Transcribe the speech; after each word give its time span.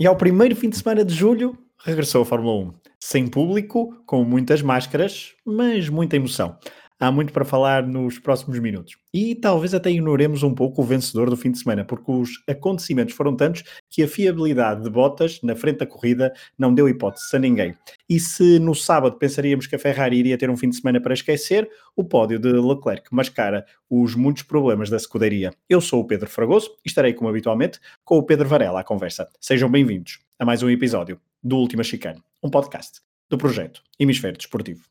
E 0.00 0.06
ao 0.06 0.16
primeiro 0.16 0.56
fim 0.56 0.70
de 0.70 0.78
semana 0.78 1.04
de 1.04 1.14
julho, 1.14 1.54
regressou 1.84 2.22
a 2.22 2.24
Fórmula 2.24 2.54
1. 2.68 2.72
Sem 2.98 3.26
público, 3.26 4.02
com 4.06 4.24
muitas 4.24 4.62
máscaras, 4.62 5.34
mas 5.44 5.90
muita 5.90 6.16
emoção. 6.16 6.56
Há 7.02 7.10
muito 7.10 7.32
para 7.32 7.46
falar 7.46 7.86
nos 7.86 8.18
próximos 8.18 8.58
minutos. 8.58 8.94
E 9.14 9.34
talvez 9.34 9.72
até 9.72 9.90
ignoremos 9.90 10.42
um 10.42 10.54
pouco 10.54 10.82
o 10.82 10.84
vencedor 10.84 11.30
do 11.30 11.36
fim 11.36 11.50
de 11.50 11.58
semana, 11.58 11.82
porque 11.82 12.12
os 12.12 12.44
acontecimentos 12.46 13.14
foram 13.14 13.34
tantos 13.34 13.64
que 13.88 14.02
a 14.02 14.06
fiabilidade 14.06 14.82
de 14.82 14.90
Bottas 14.90 15.40
na 15.42 15.56
frente 15.56 15.78
da 15.78 15.86
corrida 15.86 16.30
não 16.58 16.74
deu 16.74 16.86
hipótese 16.90 17.34
a 17.34 17.38
ninguém. 17.38 17.74
E 18.06 18.20
se 18.20 18.58
no 18.58 18.74
sábado 18.74 19.16
pensaríamos 19.16 19.66
que 19.66 19.74
a 19.74 19.78
Ferrari 19.78 20.18
iria 20.18 20.36
ter 20.36 20.50
um 20.50 20.58
fim 20.58 20.68
de 20.68 20.76
semana 20.76 21.00
para 21.00 21.14
esquecer, 21.14 21.66
o 21.96 22.04
pódio 22.04 22.38
de 22.38 22.52
Leclerc 22.52 23.08
mascara 23.10 23.64
os 23.88 24.14
muitos 24.14 24.42
problemas 24.42 24.90
da 24.90 24.98
escuderia. 24.98 25.54
Eu 25.70 25.80
sou 25.80 26.02
o 26.02 26.06
Pedro 26.06 26.28
Fragoso 26.28 26.68
e 26.84 26.88
estarei, 26.90 27.14
como 27.14 27.30
habitualmente, 27.30 27.80
com 28.04 28.18
o 28.18 28.22
Pedro 28.22 28.46
Varela 28.46 28.80
à 28.80 28.84
conversa. 28.84 29.26
Sejam 29.40 29.70
bem-vindos 29.70 30.18
a 30.38 30.44
mais 30.44 30.62
um 30.62 30.68
episódio 30.68 31.18
do 31.42 31.56
Última 31.56 31.82
Chicane, 31.82 32.22
um 32.42 32.50
podcast 32.50 33.00
do 33.30 33.38
projeto 33.38 33.82
Hemisfério 33.98 34.36
Desportivo. 34.36 34.89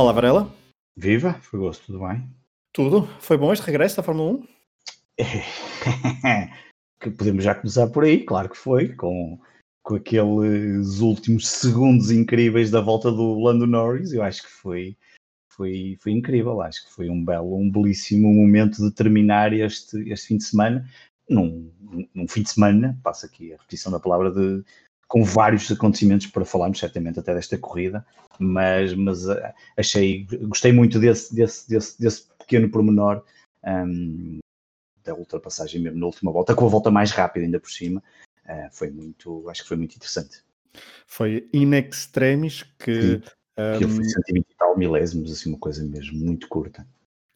Olá, 0.00 0.12
Varela. 0.12 0.50
Viva, 0.96 1.34
foi 1.42 1.60
gosto, 1.60 1.84
tudo 1.84 2.06
bem? 2.08 2.26
Tudo? 2.72 3.06
Foi 3.20 3.36
bom 3.36 3.52
este 3.52 3.66
regresso 3.66 3.98
da 3.98 4.02
Fórmula 4.02 4.32
1? 4.32 4.48
que 6.98 7.10
podemos 7.10 7.44
já 7.44 7.54
começar 7.54 7.86
por 7.88 8.04
aí, 8.04 8.24
claro 8.24 8.48
que 8.48 8.56
foi, 8.56 8.94
com, 8.94 9.38
com 9.82 9.96
aqueles 9.96 11.00
últimos 11.00 11.46
segundos 11.46 12.10
incríveis 12.10 12.70
da 12.70 12.80
volta 12.80 13.12
do 13.12 13.40
Lando 13.40 13.66
Norris, 13.66 14.14
eu 14.14 14.22
acho 14.22 14.42
que 14.42 14.48
foi, 14.48 14.96
foi, 15.52 15.98
foi 16.00 16.12
incrível, 16.12 16.62
acho 16.62 16.86
que 16.86 16.94
foi 16.94 17.10
um 17.10 17.22
belo, 17.22 17.54
um 17.54 17.70
belíssimo 17.70 18.32
momento 18.32 18.82
de 18.82 18.90
terminar 18.94 19.52
este, 19.52 19.98
este 20.10 20.28
fim 20.28 20.38
de 20.38 20.44
semana, 20.44 20.88
num, 21.28 21.70
num 22.14 22.26
fim 22.26 22.40
de 22.42 22.48
semana, 22.48 22.98
passa 23.02 23.26
aqui 23.26 23.52
a 23.52 23.56
repetição 23.56 23.92
da 23.92 24.00
palavra 24.00 24.32
de 24.32 24.64
com 25.10 25.24
vários 25.24 25.68
acontecimentos 25.72 26.28
para 26.28 26.44
falarmos 26.44 26.78
certamente 26.78 27.18
até 27.18 27.34
desta 27.34 27.58
corrida, 27.58 28.06
mas, 28.38 28.94
mas 28.94 29.26
uh, 29.26 29.40
achei, 29.76 30.24
gostei 30.42 30.72
muito 30.72 31.00
desse, 31.00 31.34
desse, 31.34 31.68
desse, 31.68 32.00
desse 32.00 32.28
pequeno 32.38 32.70
pormenor 32.70 33.20
um, 33.66 34.38
da 35.02 35.12
ultrapassagem 35.12 35.82
mesmo 35.82 35.98
na 35.98 36.06
última 36.06 36.30
volta, 36.30 36.54
com 36.54 36.64
a 36.64 36.68
volta 36.68 36.92
mais 36.92 37.10
rápida 37.10 37.44
ainda 37.44 37.58
por 37.58 37.72
cima, 37.72 38.00
uh, 38.46 38.68
foi 38.70 38.88
muito, 38.88 39.50
acho 39.50 39.62
que 39.62 39.68
foi 39.68 39.76
muito 39.76 39.96
interessante. 39.96 40.44
Foi 41.08 41.48
in 41.52 41.74
extremis 41.74 42.62
que... 42.78 43.02
Sim, 43.02 43.22
que 43.78 43.84
um... 43.84 43.90
foi 43.90 44.04
120 44.04 44.46
e 44.48 44.56
tal 44.56 44.78
milésimos, 44.78 45.32
assim 45.32 45.48
uma 45.48 45.58
coisa 45.58 45.84
mesmo 45.84 46.24
muito 46.24 46.46
curta. 46.46 46.86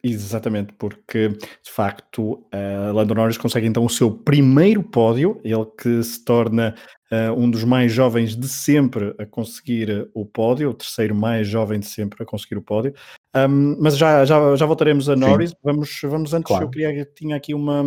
Exatamente, 0.01 0.71
porque 0.73 1.29
de 1.29 1.71
facto 1.71 2.33
uh, 2.33 2.93
Lando 2.93 3.15
Norris 3.15 3.37
consegue 3.37 3.67
então 3.67 3.83
o 3.83 3.89
seu 3.89 4.09
primeiro 4.11 4.81
pódio, 4.81 5.41
ele 5.43 5.65
que 5.77 6.01
se 6.03 6.23
torna 6.23 6.73
uh, 7.11 7.33
um 7.37 7.49
dos 7.49 7.63
mais 7.63 7.91
jovens 7.91 8.35
de 8.35 8.47
sempre 8.47 9.15
a 9.17 9.25
conseguir 9.25 10.09
o 10.13 10.25
pódio, 10.25 10.69
o 10.69 10.73
terceiro 10.73 11.15
mais 11.15 11.47
jovem 11.47 11.79
de 11.79 11.85
sempre 11.85 12.23
a 12.23 12.25
conseguir 12.25 12.57
o 12.57 12.61
pódio. 12.61 12.93
Um, 13.35 13.75
mas 13.79 13.97
já, 13.97 14.23
já, 14.23 14.55
já 14.55 14.65
voltaremos 14.65 15.09
a 15.09 15.15
Norris. 15.15 15.53
Vamos, 15.61 15.99
vamos 16.03 16.33
antes, 16.33 16.47
claro. 16.47 16.65
eu 16.65 16.69
queria 16.69 17.05
tinha 17.13 17.35
aqui 17.35 17.53
uma, 17.53 17.83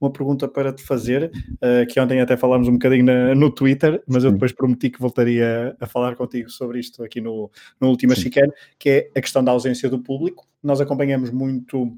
uma 0.00 0.10
pergunta 0.10 0.46
para 0.46 0.72
te 0.72 0.82
fazer, 0.82 1.30
uh, 1.54 1.86
que 1.88 1.98
ontem 1.98 2.20
até 2.20 2.36
falámos 2.36 2.68
um 2.68 2.72
bocadinho 2.72 3.04
na, 3.04 3.34
no 3.34 3.50
Twitter, 3.50 4.02
mas 4.06 4.24
eu 4.24 4.32
depois 4.32 4.52
prometi 4.52 4.90
que 4.90 5.00
voltaria 5.00 5.76
a 5.80 5.86
falar 5.86 6.14
contigo 6.16 6.50
sobre 6.50 6.78
isto 6.78 7.02
aqui 7.02 7.20
no, 7.20 7.50
no 7.80 7.88
Última 7.88 8.14
Chicane, 8.14 8.52
que 8.78 8.88
é 8.90 9.10
a 9.16 9.20
questão 9.20 9.42
da 9.42 9.52
ausência 9.52 9.88
do 9.88 9.98
público. 9.98 10.46
Nós 10.62 10.80
acompanhamos 10.80 11.30
muito 11.30 11.96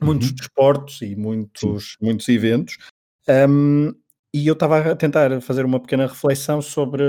muitos 0.00 0.28
uhum. 0.28 0.34
desportos 0.34 1.02
e 1.02 1.16
muitos, 1.16 1.96
muitos 2.00 2.28
eventos. 2.28 2.78
Um, 3.28 3.92
e 4.32 4.46
eu 4.46 4.54
estava 4.54 4.92
a 4.92 4.96
tentar 4.96 5.40
fazer 5.40 5.64
uma 5.64 5.80
pequena 5.80 6.06
reflexão 6.06 6.62
sobre 6.62 7.02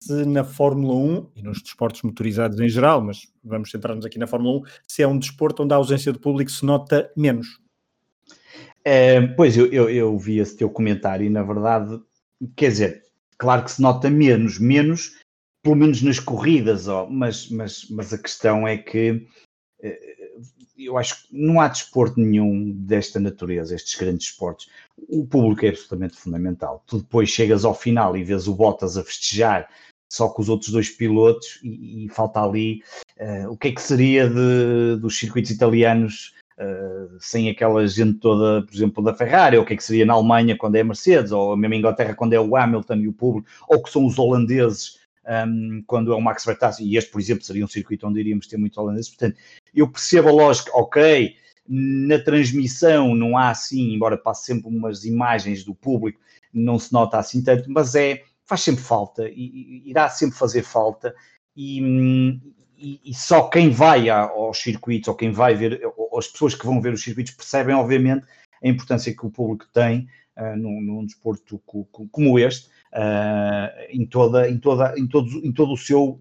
se 0.00 0.24
na 0.24 0.44
Fórmula 0.44 0.94
1 0.94 1.30
e 1.36 1.42
nos 1.42 1.60
desportos 1.60 2.02
motorizados 2.02 2.58
em 2.60 2.68
geral, 2.68 3.02
mas 3.02 3.28
vamos 3.42 3.70
centrar-nos 3.70 4.06
aqui 4.06 4.18
na 4.18 4.26
Fórmula 4.26 4.60
1, 4.60 4.62
se 4.86 5.02
é 5.02 5.08
um 5.08 5.18
desporto 5.18 5.62
onde 5.62 5.74
a 5.74 5.76
ausência 5.76 6.12
de 6.12 6.18
público 6.18 6.50
se 6.50 6.64
nota 6.64 7.10
menos. 7.16 7.60
É, 8.84 9.20
pois, 9.20 9.56
eu, 9.56 9.66
eu, 9.66 9.90
eu, 9.90 10.16
vi 10.16 10.38
esse 10.38 10.56
teu 10.56 10.70
comentário 10.70 11.26
e, 11.26 11.30
na 11.30 11.42
verdade, 11.42 12.00
quer 12.56 12.70
dizer, 12.70 13.02
claro 13.36 13.64
que 13.64 13.72
se 13.72 13.82
nota 13.82 14.08
menos, 14.08 14.58
menos, 14.58 15.18
pelo 15.62 15.76
menos 15.76 16.00
nas 16.00 16.20
corridas, 16.20 16.88
ó, 16.88 17.06
mas, 17.10 17.50
mas, 17.50 17.86
mas 17.90 18.14
a 18.14 18.18
questão 18.18 18.66
é 18.66 18.78
que 18.78 19.26
eh, 19.82 20.18
eu 20.78 20.96
acho 20.96 21.26
que 21.26 21.36
não 21.36 21.60
há 21.60 21.68
desporto 21.68 22.20
nenhum 22.20 22.70
desta 22.70 23.18
natureza, 23.18 23.74
estes 23.74 23.94
grandes 23.96 24.28
esportes. 24.28 24.68
O 25.08 25.26
público 25.26 25.64
é 25.64 25.68
absolutamente 25.68 26.16
fundamental. 26.16 26.82
Tu 26.86 26.98
depois 26.98 27.28
chegas 27.28 27.64
ao 27.64 27.74
final 27.74 28.16
e 28.16 28.24
vês 28.24 28.48
o 28.48 28.54
Bottas 28.54 28.96
a 28.96 29.04
festejar 29.04 29.68
só 30.10 30.28
com 30.28 30.40
os 30.40 30.48
outros 30.48 30.70
dois 30.70 30.88
pilotos 30.88 31.60
e, 31.62 32.06
e 32.06 32.08
falta 32.08 32.42
ali 32.42 32.82
uh, 33.20 33.50
o 33.50 33.56
que 33.56 33.68
é 33.68 33.72
que 33.72 33.82
seria 33.82 34.28
de, 34.28 34.96
dos 35.00 35.18
circuitos 35.18 35.50
italianos 35.50 36.34
uh, 36.58 37.16
sem 37.20 37.50
aquela 37.50 37.86
gente 37.86 38.18
toda, 38.18 38.64
por 38.64 38.74
exemplo, 38.74 39.04
da 39.04 39.14
Ferrari, 39.14 39.56
ou 39.56 39.62
o 39.62 39.66
que 39.66 39.74
é 39.74 39.76
que 39.76 39.84
seria 39.84 40.06
na 40.06 40.14
Alemanha 40.14 40.56
quando 40.56 40.76
é 40.76 40.80
a 40.80 40.84
Mercedes, 40.84 41.30
ou 41.30 41.56
mesmo 41.56 41.74
em 41.74 41.78
Inglaterra 41.78 42.14
quando 42.14 42.32
é 42.32 42.40
o 42.40 42.56
Hamilton 42.56 42.96
e 42.96 43.08
o 43.08 43.12
público, 43.12 43.48
ou 43.68 43.82
que 43.82 43.90
são 43.90 44.06
os 44.06 44.18
holandeses 44.18 44.98
um, 45.46 45.82
quando 45.86 46.12
é 46.12 46.16
o 46.16 46.20
Max 46.20 46.44
Verstappen, 46.44 46.86
e 46.86 46.96
este, 46.96 47.10
por 47.10 47.20
exemplo, 47.20 47.44
seria 47.44 47.64
um 47.64 47.68
circuito 47.68 48.06
onde 48.06 48.20
iríamos 48.20 48.46
ter 48.46 48.56
muito 48.56 48.80
holandeses, 48.80 49.10
portanto, 49.10 49.36
eu 49.74 49.86
percebo 49.88 50.28
a 50.30 50.32
lógica, 50.32 50.70
ok, 50.74 51.36
na 51.68 52.18
transmissão 52.18 53.14
não 53.14 53.36
há 53.36 53.50
assim, 53.50 53.92
embora 53.92 54.16
passe 54.16 54.46
sempre 54.46 54.68
umas 54.68 55.04
imagens 55.04 55.62
do 55.62 55.74
público, 55.74 56.20
não 56.52 56.78
se 56.78 56.92
nota 56.92 57.18
assim 57.18 57.42
tanto, 57.42 57.70
mas 57.70 57.94
é, 57.94 58.22
faz 58.46 58.62
sempre 58.62 58.82
falta, 58.82 59.28
e, 59.28 59.82
irá 59.84 60.08
sempre 60.08 60.38
fazer 60.38 60.62
falta, 60.62 61.14
e, 61.54 61.80
e, 62.78 63.00
e, 63.04 63.14
só 63.14 63.48
quem 63.48 63.70
vai 63.70 64.08
aos 64.08 64.58
circuitos, 64.58 65.08
ou 65.08 65.14
quem 65.14 65.30
vai 65.30 65.54
ver, 65.54 65.80
ou 65.96 66.18
as 66.18 66.28
pessoas 66.28 66.54
que 66.54 66.64
vão 66.64 66.80
ver 66.80 66.94
os 66.94 67.02
circuitos 67.02 67.34
percebem, 67.34 67.74
obviamente, 67.74 68.24
a 68.62 68.68
importância 68.68 69.14
que 69.14 69.26
o 69.26 69.30
público 69.30 69.66
tem 69.72 70.08
uh, 70.36 70.56
num, 70.56 70.80
num 70.80 71.04
desporto 71.04 71.60
como 72.10 72.38
este, 72.38 72.68
uh, 72.92 73.90
em, 73.90 74.06
toda, 74.06 74.48
em, 74.48 74.58
toda, 74.58 74.94
em, 74.98 75.06
todo, 75.06 75.44
em 75.44 75.52
todo 75.52 75.72
o 75.72 75.76
seu 75.76 76.18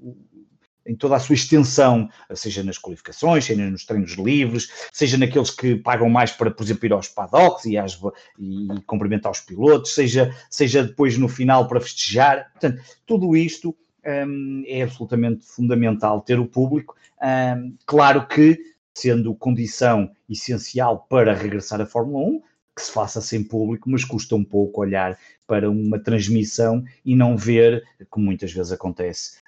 em 0.87 0.95
toda 0.95 1.15
a 1.15 1.19
sua 1.19 1.35
extensão, 1.35 2.09
seja 2.33 2.63
nas 2.63 2.77
qualificações, 2.77 3.45
seja 3.45 3.69
nos 3.69 3.85
treinos 3.85 4.13
livres, 4.13 4.69
seja 4.91 5.17
naqueles 5.17 5.51
que 5.51 5.75
pagam 5.75 6.09
mais 6.09 6.31
para, 6.31 6.49
por 6.49 6.63
exemplo, 6.63 6.85
ir 6.85 6.93
aos 6.93 7.09
paddocks 7.09 7.65
e, 7.65 7.77
às, 7.77 7.99
e 8.39 8.67
cumprimentar 8.85 9.31
os 9.31 9.41
pilotos, 9.41 9.93
seja, 9.93 10.33
seja 10.49 10.83
depois 10.83 11.17
no 11.17 11.27
final 11.27 11.67
para 11.67 11.81
festejar. 11.81 12.51
Portanto, 12.53 12.81
tudo 13.05 13.35
isto 13.35 13.75
um, 14.05 14.63
é 14.65 14.83
absolutamente 14.83 15.45
fundamental 15.45 16.21
ter 16.21 16.39
o 16.39 16.45
público. 16.45 16.95
Um, 17.21 17.75
claro 17.85 18.25
que, 18.27 18.57
sendo 18.93 19.35
condição 19.35 20.09
essencial 20.29 21.05
para 21.09 21.33
regressar 21.33 21.81
à 21.81 21.85
Fórmula 21.85 22.25
1, 22.25 22.41
que 22.75 22.83
se 22.83 22.91
faça 22.91 23.19
sem 23.19 23.43
público, 23.43 23.89
mas 23.89 24.05
custa 24.05 24.35
um 24.35 24.43
pouco 24.43 24.81
olhar 24.81 25.17
para 25.47 25.69
uma 25.69 25.97
transmissão 25.97 26.83
e 27.03 27.15
não 27.15 27.35
ver, 27.35 27.83
como 28.09 28.25
muitas 28.27 28.51
vezes 28.51 28.71
acontece, 28.71 29.39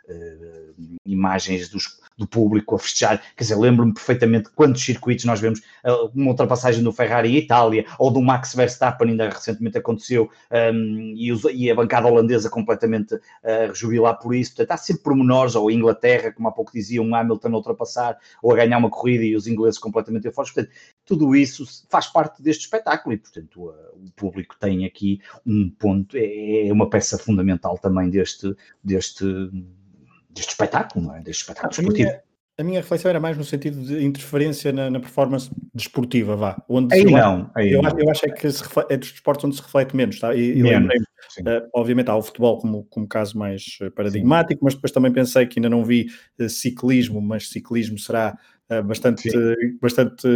imagens 1.06 1.70
dos, 1.70 2.00
do 2.18 2.28
público 2.28 2.75
a 2.75 2.80
festejar. 2.80 3.22
Quer 3.36 3.44
dizer, 3.44 3.56
lembro-me 3.56 3.94
perfeitamente 3.94 4.50
quantos 4.56 4.84
circuitos 4.84 5.25
nós 5.25 5.40
vemos, 5.40 5.59
uh, 5.84 6.12
uma 6.14 6.31
ultrapassagem 6.31 6.84
do 6.84 6.92
Ferrari 6.92 7.30
em 7.30 7.38
Itália, 7.38 7.86
ou 7.97 8.12
do 8.12 8.22
Max 8.22 8.53
Verstappen, 8.53 9.09
ainda 9.09 9.29
recentemente 9.29 9.78
aconteceu, 9.78 10.29
um, 10.52 11.14
e, 11.16 11.32
os, 11.32 11.44
e, 11.46 11.70
a 11.70 11.76
bancada 11.76 12.08
holandesa 12.08 12.50
completamente 12.50 13.16
uh, 13.16 13.67
rejubilar 13.70 14.20
por 14.20 14.35
isso. 14.35 14.56
Portanto, 14.56 14.72
há 14.72 14.78
sempre 14.78 15.03
pormenores, 15.03 15.56
ou 15.56 15.72
Inglaterra, 15.72 16.32
como 16.32 16.47
há 16.47 16.52
pouco 16.52 16.72
dizia, 16.72 17.02
um 17.02 17.16
Hamilton 17.16 17.50
a 17.50 17.55
ultrapassar, 17.55 18.17
ou 18.41 18.53
a 18.53 18.55
ganhar 18.55 18.78
uma 18.78 18.90
corrida 18.90 19.23
e 19.23 19.35
os 19.35 19.47
ingleses 19.47 19.79
completamente 19.79 20.26
eufortes. 20.26 20.53
Portanto, 20.53 20.73
tudo 21.05 21.35
isso 21.35 21.66
faz 21.90 22.08
parte 22.08 22.41
deste 22.41 22.64
espetáculo 22.64 23.16
e, 23.16 23.17
portanto, 23.17 23.73
o 23.94 24.12
público 24.16 24.55
tem 24.59 24.85
aqui 24.85 25.22
um 25.46 25.70
ponto, 25.70 26.16
é, 26.16 26.67
é 26.67 26.73
uma 26.73 26.90
peça 26.90 27.17
fundamental 27.17 27.78
também 27.78 28.09
deste, 28.09 28.55
deste 28.84 29.26
deste 30.40 30.52
espetáculo, 30.52 31.06
não 31.06 31.16
é? 31.16 31.22
Deste 31.22 31.41
espetáculo 31.41 31.70
a 31.70 31.82
esportivo. 31.82 32.09
Minha, 32.09 32.24
a 32.58 32.64
minha 32.64 32.82
reflexão 32.82 33.09
era 33.09 33.20
mais 33.20 33.38
no 33.38 33.44
sentido 33.44 33.82
de 33.82 34.03
interferência 34.03 34.72
na, 34.72 34.90
na 34.90 35.00
performance 35.00 35.50
desportiva, 35.74 36.36
vá. 36.36 36.62
Onde 36.68 36.94
aí 36.94 37.06
não, 37.06 37.50
aí 37.56 37.72
eu, 37.72 37.82
não. 37.82 37.90
Acho, 37.90 38.00
eu 38.00 38.09
acho 38.09 38.26
é 38.26 38.30
que 38.30 38.47
reflete, 38.47 38.94
é 38.94 38.97
dos 38.97 39.09
esportes 39.09 39.46
onde 39.46 39.56
se 39.56 39.62
reflete 39.62 39.96
menos, 39.96 40.20
tá? 40.20 40.36
E, 40.36 40.62
menos, 40.62 40.94
uh, 40.94 41.70
obviamente 41.74 42.09
há 42.09 42.16
o 42.16 42.22
futebol 42.22 42.59
como, 42.59 42.84
como 42.90 43.08
caso 43.08 43.38
mais 43.38 43.78
eh, 43.82 43.90
paradigmático, 43.90 44.59
sim. 44.59 44.66
mas 44.66 44.76
depois 44.76 44.91
também 44.91 45.12
pensei 45.12 45.46
que 45.46 45.59
ainda 45.59 45.70
não 45.70 45.86
vi 45.86 46.08
uh, 46.40 46.50
ciclismo, 46.50 47.22
mas 47.22 47.50
ciclismo 47.50 47.97
será 47.97 48.38
uh, 48.69 48.83
bastante, 48.83 49.29
bastante 49.81 50.27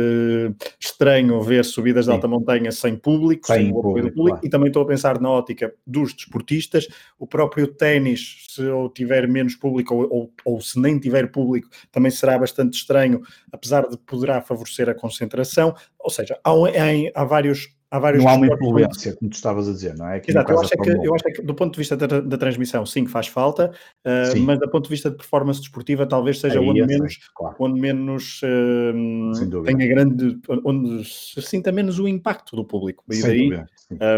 estranho 0.80 1.42
ver 1.42 1.64
subidas 1.66 2.06
Sim. 2.06 2.12
de 2.12 2.16
alta 2.16 2.28
montanha 2.28 2.72
sem 2.72 2.96
público, 2.96 3.48
sem, 3.48 3.66
sem 3.66 3.74
o 3.74 3.80
apoio 3.80 4.04
do 4.04 4.14
público, 4.14 4.38
claro. 4.38 4.46
e 4.46 4.50
também 4.50 4.68
estou 4.68 4.84
a 4.84 4.88
pensar 4.88 5.20
na 5.20 5.30
ótica 5.30 5.74
dos 5.86 6.14
desportistas, 6.14 6.88
o 7.18 7.28
próprio 7.28 7.68
ténis, 7.68 8.46
se 8.50 8.62
eu 8.62 8.90
tiver 8.90 9.28
menos 9.28 9.56
público 9.56 9.96
ou, 9.96 10.08
ou, 10.10 10.34
ou, 10.46 10.62
se 10.62 10.80
nem 10.80 11.00
tiver 11.00 11.32
público, 11.32 11.70
também 11.92 12.12
será 12.12 12.38
bastante 12.38 12.76
estranho, 12.76 13.22
apesar 13.52 13.88
de 13.88 13.98
poderá 13.98 14.42
favorecer 14.42 14.90
a 14.90 14.96
concentração, 14.96 15.76
ou 16.00 16.10
seja, 16.10 16.40
há, 16.44 16.52
há, 16.52 17.22
há 17.22 17.24
vários 17.24 17.74
há 17.94 18.00
vários. 18.00 18.24
Não 18.24 18.30
há 18.30 18.34
uma 18.34 18.48
influência, 18.48 19.16
como 19.16 19.30
tu 19.30 19.36
estavas 19.36 19.70
a 19.70 19.72
dizer, 19.72 19.96
não 19.96 20.08
é? 20.08 20.18
Aqui 20.18 20.32
Exato, 20.32 20.52
eu 20.52 20.60
acho, 20.60 20.74
é 20.74 20.78
que, 20.78 20.90
eu 20.90 21.16
acho 21.16 21.28
é 21.28 21.32
que 21.32 21.42
do 21.44 21.54
ponto 21.54 21.74
de 21.74 21.78
vista 21.78 21.96
da, 21.96 22.20
da 22.20 22.38
transmissão, 22.38 22.86
sim, 22.86 23.06
faz 23.06 23.28
falta, 23.28 23.72
uh, 24.06 24.40
mas 24.40 24.60
do 24.60 24.70
ponto 24.70 24.86
de 24.86 24.90
vista 24.90 25.12
de 25.12 25.18
performance 25.18 25.60
desportiva, 25.60 26.08
talvez 26.08 26.40
seja 26.40 26.60
Aí, 26.60 26.68
onde, 26.68 26.86
menos, 26.86 27.20
claro. 27.36 27.56
onde 27.60 27.80
menos 27.80 28.42
uh, 28.42 29.64
tenha 29.64 29.88
grande, 29.88 30.40
onde 30.66 31.06
se 31.06 31.42
sinta 31.44 31.72
menos 31.72 32.00
o 32.00 32.08
impacto 32.08 32.56
do 32.56 32.66
público. 32.66 33.04
E 33.12 33.22
daí, 33.22 33.64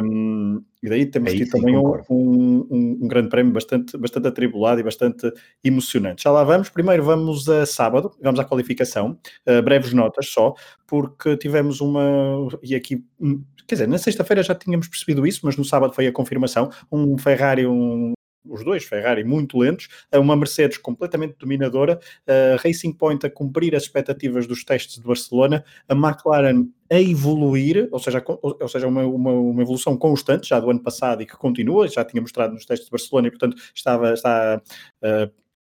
um, 0.04 0.64
e 0.86 0.90
daí 0.90 1.06
temos 1.06 1.32
Aí, 1.32 1.40
tido 1.40 1.50
também 1.50 1.76
um, 1.76 1.94
um, 2.10 2.68
um, 3.02 3.08
grande 3.08 3.30
prémio 3.30 3.52
bastante, 3.52 3.98
bastante 3.98 4.28
atribulado 4.28 4.80
e 4.80 4.84
bastante 4.84 5.32
emocionante. 5.64 6.24
Já 6.24 6.32
lá 6.32 6.44
vamos. 6.44 6.70
Primeiro 6.70 7.04
vamos 7.04 7.50
a 7.50 7.66
sábado, 7.66 8.12
vamos 8.22 8.40
à 8.40 8.46
qualificação. 8.46 9.18
Uh, 9.48 9.62
breves 9.64 9.94
notas 9.94 10.28
só, 10.30 10.54
porque 10.86 11.36
tivemos 11.38 11.82
uma. 11.82 12.48
E 12.62 12.76
aqui 12.76 13.04
hum, 13.20 13.44
quer 13.68 13.76
dizer, 13.76 13.88
na 13.88 13.98
sexta-feira 13.98 14.44
já 14.44 14.54
tínhamos 14.54 14.88
percebido 14.88 15.26
isso, 15.26 15.42
mas 15.44 15.58
no 15.58 15.66
sábado 15.66 15.94
foi 15.94 16.08
a 16.08 16.12
confirmação. 16.12 16.70
Um 16.92 17.18
Ferrari, 17.18 17.66
um, 17.66 18.14
os 18.48 18.64
dois 18.64 18.84
Ferrari 18.84 19.24
muito 19.24 19.58
lentos, 19.58 19.88
uma 20.14 20.36
Mercedes 20.36 20.78
completamente 20.78 21.36
dominadora, 21.40 22.00
a 22.28 22.62
Racing 22.62 22.94
Point 22.94 23.26
a 23.26 23.30
cumprir 23.30 23.76
as 23.76 23.84
expectativas 23.84 24.48
dos 24.48 24.64
testes 24.64 24.96
de 24.96 25.04
Barcelona, 25.04 25.64
a 25.88 25.94
McLaren 25.94 26.68
a 26.92 27.00
evoluir, 27.00 27.90
ou 27.92 28.00
seja, 28.00 28.24
ou 28.26 28.68
seja 28.68 28.88
uma, 28.88 29.04
uma, 29.04 29.32
uma, 29.32 29.62
evolução 29.62 29.98
constante 29.98 30.50
já 30.50 30.60
do 30.60 30.70
ano 30.70 30.82
passado 30.82 31.24
e 31.24 31.26
que 31.26 31.36
continua, 31.36 31.88
já 31.88 32.06
tinha 32.06 32.22
mostrado 32.22 32.54
nos 32.54 32.66
testes 32.66 32.86
de 32.86 32.92
Barcelona 32.92 33.28
e 33.28 33.32
portanto 33.32 33.58
estava, 33.74 34.14
está 34.14 34.62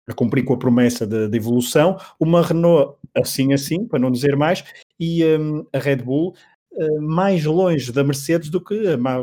a 0.08 0.14
cumprir 0.14 0.44
com 0.44 0.54
a 0.54 0.58
promessa 0.58 1.06
de, 1.06 1.28
de, 1.28 1.38
evolução, 1.38 1.98
uma 2.20 2.42
Renault 2.42 2.98
assim 3.16 3.54
assim, 3.54 3.86
para 3.88 4.00
não 4.00 4.12
dizer 4.12 4.36
mais, 4.36 4.64
e 5.00 5.24
um, 5.26 5.66
a 5.74 5.80
Red 5.80 5.98
Bull 5.98 6.36
uh, 6.74 7.02
mais 7.02 7.44
longe 7.46 7.92
da 7.92 8.04
Mercedes 8.04 8.50
do 8.50 8.64
que 8.64 8.76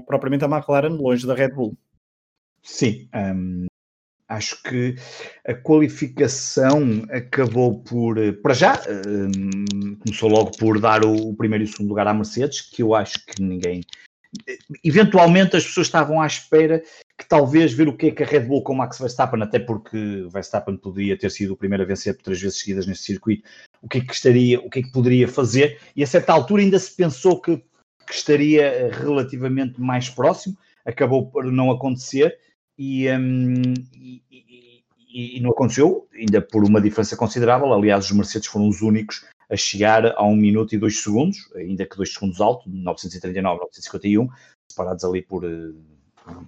propriamente 0.07 0.45
a 0.45 0.49
McLaren 0.49 0.97
longe 0.97 1.27
da 1.27 1.35
Red 1.35 1.51
Bull. 1.51 1.77
Sim, 2.71 3.09
um, 3.15 3.67
acho 4.29 4.63
que 4.63 4.95
a 5.47 5.55
qualificação 5.55 7.03
acabou 7.11 7.83
por, 7.83 8.19
eh, 8.19 8.31
para 8.31 8.53
já, 8.53 8.81
um, 8.87 9.97
começou 9.97 10.29
logo 10.29 10.51
por 10.59 10.79
dar 10.79 11.03
o, 11.03 11.31
o, 11.31 11.35
primeiro 11.35 11.65
e 11.65 11.67
o 11.67 11.69
segundo 11.69 11.89
lugar 11.89 12.07
à 12.07 12.13
Mercedes, 12.13 12.61
que 12.61 12.83
eu 12.83 12.95
acho 12.95 13.25
que 13.25 13.43
ninguém. 13.43 13.81
Eventualmente 14.85 15.57
as 15.57 15.65
pessoas 15.65 15.87
estavam 15.87 16.21
à 16.21 16.27
espera 16.27 16.83
que 17.19 17.27
talvez 17.27 17.73
ver 17.73 17.89
o 17.89 17.97
que 17.97 18.09
é 18.09 18.11
que 18.11 18.23
a 18.23 18.27
Red 18.27 18.41
Bull 18.41 18.63
com 18.63 18.75
o 18.75 18.77
Max 18.77 18.99
Verstappen, 18.99 19.43
até 19.43 19.59
porque 19.59 20.29
Verstappen 20.31 20.77
poderia 20.77 21.19
ter 21.19 21.31
sido 21.31 21.55
o 21.55 21.57
primeiro 21.57 21.83
a 21.83 21.87
vencer 21.87 22.15
por 22.15 22.23
três 22.23 22.41
vezes 22.41 22.61
seguidas 22.61 22.87
neste 22.87 23.05
circuito, 23.05 23.49
o 23.81 23.89
que 23.89 23.99
é 23.99 24.01
que 24.03 24.13
estaria, 24.13 24.61
o 24.61 24.69
que 24.69 24.81
é 24.81 24.83
que 24.83 24.93
poderia 24.93 25.27
fazer, 25.27 25.81
e 25.97 26.03
a 26.03 26.07
certa 26.07 26.35
altura 26.35 26.63
ainda 26.63 26.79
se 26.79 26.95
pensou 26.95 27.41
que, 27.41 27.57
que 27.57 28.15
estaria 28.15 28.91
relativamente 28.93 29.81
mais 29.81 30.11
próximo, 30.11 30.57
acabou 30.85 31.31
por 31.31 31.51
não 31.51 31.71
acontecer, 31.71 32.39
e, 32.79 33.11
um, 33.11 33.75
e, 33.95 34.23
e, 34.31 35.39
e, 35.39 35.41
não 35.41 35.51
aconteceu, 35.51 36.07
ainda 36.15 36.41
por 36.41 36.65
uma 36.65 36.81
diferença 36.81 37.17
considerável. 37.17 37.73
Aliás, 37.73 38.05
os 38.05 38.13
Mercedes 38.13 38.49
foram 38.49 38.69
os 38.69 38.81
únicos 38.81 39.27
a 39.51 39.57
chegar 39.57 40.07
a 40.07 40.23
1 40.23 40.37
minuto 40.37 40.75
e 40.75 40.79
2 40.79 41.03
segundos, 41.03 41.39
ainda 41.57 41.85
que 41.87 41.97
2 41.97 42.13
segundos 42.13 42.41
alto, 42.41 42.69
939, 42.69 43.61
951, 43.61 44.29
separados 44.71 45.05
ali 45.05 45.23
por 45.23 45.45
uh, 45.45 45.75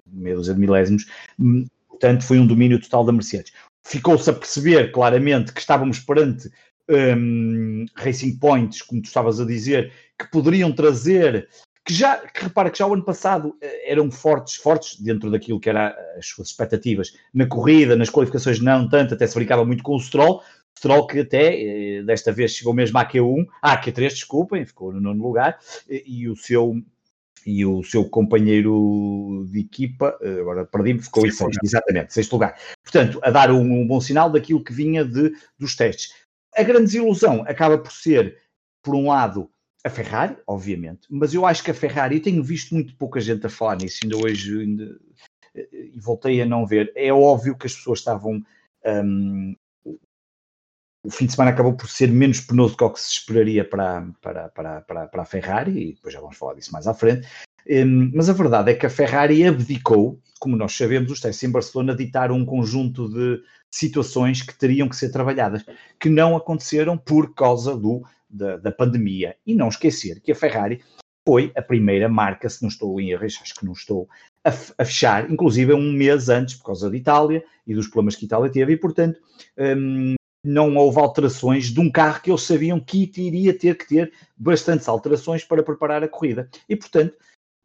meia 0.07 0.37
dúzia 0.37 0.55
de 0.55 0.61
milésimos. 0.61 1.07
Hum, 1.39 1.67
portanto, 1.89 2.25
foi 2.25 2.39
um 2.39 2.47
domínio 2.47 2.81
total 2.81 3.05
da 3.05 3.13
Mercedes. 3.13 3.53
Ficou-se 3.85 4.29
a 4.29 4.35
perceber 4.35 4.93
claramente 4.93 5.53
que 5.53 5.61
estávamos 5.61 5.99
perante 5.99 6.51
um, 6.89 7.87
Racing 7.97 8.39
Points, 8.39 8.83
como 8.83 9.01
tu 9.01 9.07
estavas 9.07 9.41
a 9.41 9.47
dizer, 9.47 9.93
que 10.19 10.31
poderiam 10.31 10.71
trazer 10.71 11.49
que 11.91 11.95
já, 11.95 12.19
que 12.19 12.45
repara 12.45 12.71
que 12.71 12.79
já 12.79 12.87
o 12.87 12.95
ano 12.95 13.05
passado 13.05 13.57
eh, 13.61 13.91
eram 13.91 14.09
fortes, 14.13 14.55
fortes 14.55 15.01
dentro 15.01 15.29
daquilo 15.29 15.59
que 15.59 15.69
eram 15.69 15.93
as 16.17 16.25
suas 16.25 16.49
expectativas 16.49 17.13
na 17.35 17.47
corrida, 17.47 17.97
nas 17.97 18.09
qualificações 18.09 18.61
não 18.61 18.89
tanto, 18.89 19.15
até 19.15 19.27
se 19.27 19.35
brincava 19.35 19.65
muito 19.65 19.83
com 19.83 19.97
o 19.97 20.01
Stroll, 20.01 20.41
Stroll 20.79 21.09
que 21.09 21.19
até 21.19 21.99
eh, 21.99 22.03
desta 22.05 22.31
vez 22.31 22.53
chegou 22.53 22.73
mesmo 22.73 22.97
à 22.97 23.05
Q1, 23.05 23.45
à 23.61 23.77
Q3, 23.77 24.09
desculpem, 24.11 24.65
ficou 24.65 24.93
no 24.93 25.01
nono 25.01 25.21
lugar, 25.21 25.59
e 25.89 26.29
o 26.29 26.37
seu 26.37 26.81
e 27.45 27.65
o 27.65 27.83
seu 27.83 28.05
companheiro 28.05 29.49
de 29.51 29.61
equipa, 29.61 30.17
eh, 30.21 30.41
agora 30.41 30.65
perdi-me, 30.65 31.03
ficou 31.03 31.27
em 31.27 31.33
sexto, 31.33 31.59
exatamente, 31.65 32.15
sexto 32.15 32.35
lugar. 32.35 32.57
Portanto, 32.85 33.19
a 33.21 33.31
dar 33.33 33.51
um, 33.51 33.63
um, 33.63 33.85
bom 33.85 34.01
sinal 34.01 34.31
daquilo 34.31 34.63
que 34.63 34.73
vinha 34.73 35.05
de, 35.05 35.33
dos 35.59 35.75
testes. 35.75 36.15
A 36.55 36.63
grande 36.63 36.85
desilusão 36.85 37.43
acaba 37.49 37.79
por 37.79 37.91
ser, 37.91 38.37
por 38.81 38.95
um 38.95 39.09
lado, 39.09 39.51
a 39.85 39.89
Ferrari, 39.89 40.37
obviamente, 40.47 41.07
mas 41.11 41.33
eu 41.33 41.47
acho 41.47 41.65
que 41.65 41.71
a 41.71 41.75
Ferrari, 41.75 42.21
tenho 42.21 42.43
visto 42.43 42.75
muito 42.75 42.95
pouca 42.97 43.21
gente 43.21 43.47
a 43.47 43.51
falar 43.51 43.77
nisso, 43.77 44.01
ainda 44.03 44.17
hoje, 44.17 44.61
ainda, 44.61 44.99
e 45.55 45.99
voltei 45.99 46.41
a 46.43 46.47
não 46.47 46.67
ver. 46.67 46.93
É 46.95 47.13
óbvio 47.13 47.57
que 47.57 47.67
as 47.67 47.75
pessoas 47.75 48.01
estavam. 48.01 48.43
Um, 48.85 49.57
o 51.03 51.11
fim 51.11 51.25
de 51.25 51.33
semana 51.33 51.51
acabou 51.51 51.73
por 51.73 51.89
ser 51.89 52.09
menos 52.09 52.43
penoso 52.43 52.75
do 52.75 52.77
que 52.77 52.85
o 52.85 52.91
que 52.91 53.01
se 53.01 53.11
esperaria 53.11 53.65
para, 53.65 54.07
para, 54.21 54.49
para, 54.51 54.81
para, 54.83 55.07
para 55.07 55.23
a 55.23 55.27
Ferrari, 55.27 55.91
e 55.91 55.95
depois 55.95 56.13
já 56.13 56.21
vamos 56.21 56.37
falar 56.37 56.55
disso 56.55 56.73
mais 56.73 56.87
à 56.87 56.93
frente. 56.93 57.27
Um, 57.69 58.11
mas 58.15 58.29
a 58.29 58.35
verdade 58.35 58.71
é 58.71 58.75
que 58.75 58.85
a 58.85 58.91
Ferrari 58.91 59.47
abdicou, 59.47 60.21
como 60.39 60.57
nós 60.57 60.77
sabemos, 60.77 61.11
os 61.11 61.21
testes 61.21 61.49
em 61.49 61.53
Barcelona 61.53 61.95
ditaram 61.95 62.37
um 62.37 62.45
conjunto 62.45 63.09
de 63.09 63.43
situações 63.71 64.43
que 64.43 64.57
teriam 64.57 64.89
que 64.89 64.97
ser 64.97 65.11
trabalhadas, 65.11 65.65
que 65.99 66.09
não 66.09 66.37
aconteceram 66.37 66.99
por 66.99 67.35
causa 67.35 67.77
do 67.77 68.03
da, 68.31 68.57
da 68.57 68.73
pandemia. 68.73 69.37
E 69.47 69.55
não 69.55 69.69
esquecer 69.69 70.21
que 70.21 70.33
a 70.33 70.35
Ferrari 70.35 70.83
foi 71.27 71.53
a 71.55 71.63
primeira 71.63 72.09
marca, 72.09 72.49
se 72.49 72.63
não 72.63 72.69
estou 72.69 73.01
em 73.01 73.11
erros, 73.11 73.39
acho 73.43 73.55
que 73.55 73.65
não 73.65 73.73
estou, 73.73 74.09
a, 74.45 74.49
a, 74.49 74.85
fechar, 74.85 75.31
inclusive 75.31 75.73
um 75.75 75.93
mês 75.93 76.29
antes, 76.29 76.55
por 76.55 76.67
causa 76.67 76.91
da 76.91 76.97
Itália 76.97 77.45
e 77.67 77.75
dos 77.75 77.89
problemas 77.89 78.17
que 78.17 78.25
a 78.25 78.27
Itália 78.27 78.51
teve, 78.51 78.73
e 78.73 78.77
portanto 78.77 79.21
um, 79.59 80.15
não 80.45 80.75
houve 80.77 80.99
alterações 80.99 81.67
de 81.67 81.81
um 81.81 81.91
carro 81.91 82.23
que 82.23 82.31
eles 82.31 82.43
sabiam 82.43 82.81
que 82.81 83.11
iria 83.17 83.57
ter 83.57 83.77
que 83.77 83.87
ter 83.87 84.13
bastantes 84.37 84.89
alterações 84.89 85.45
para 85.45 85.63
preparar 85.63 86.03
a 86.03 86.09
corrida. 86.09 86.49
E 86.69 86.75
portanto, 86.75 87.15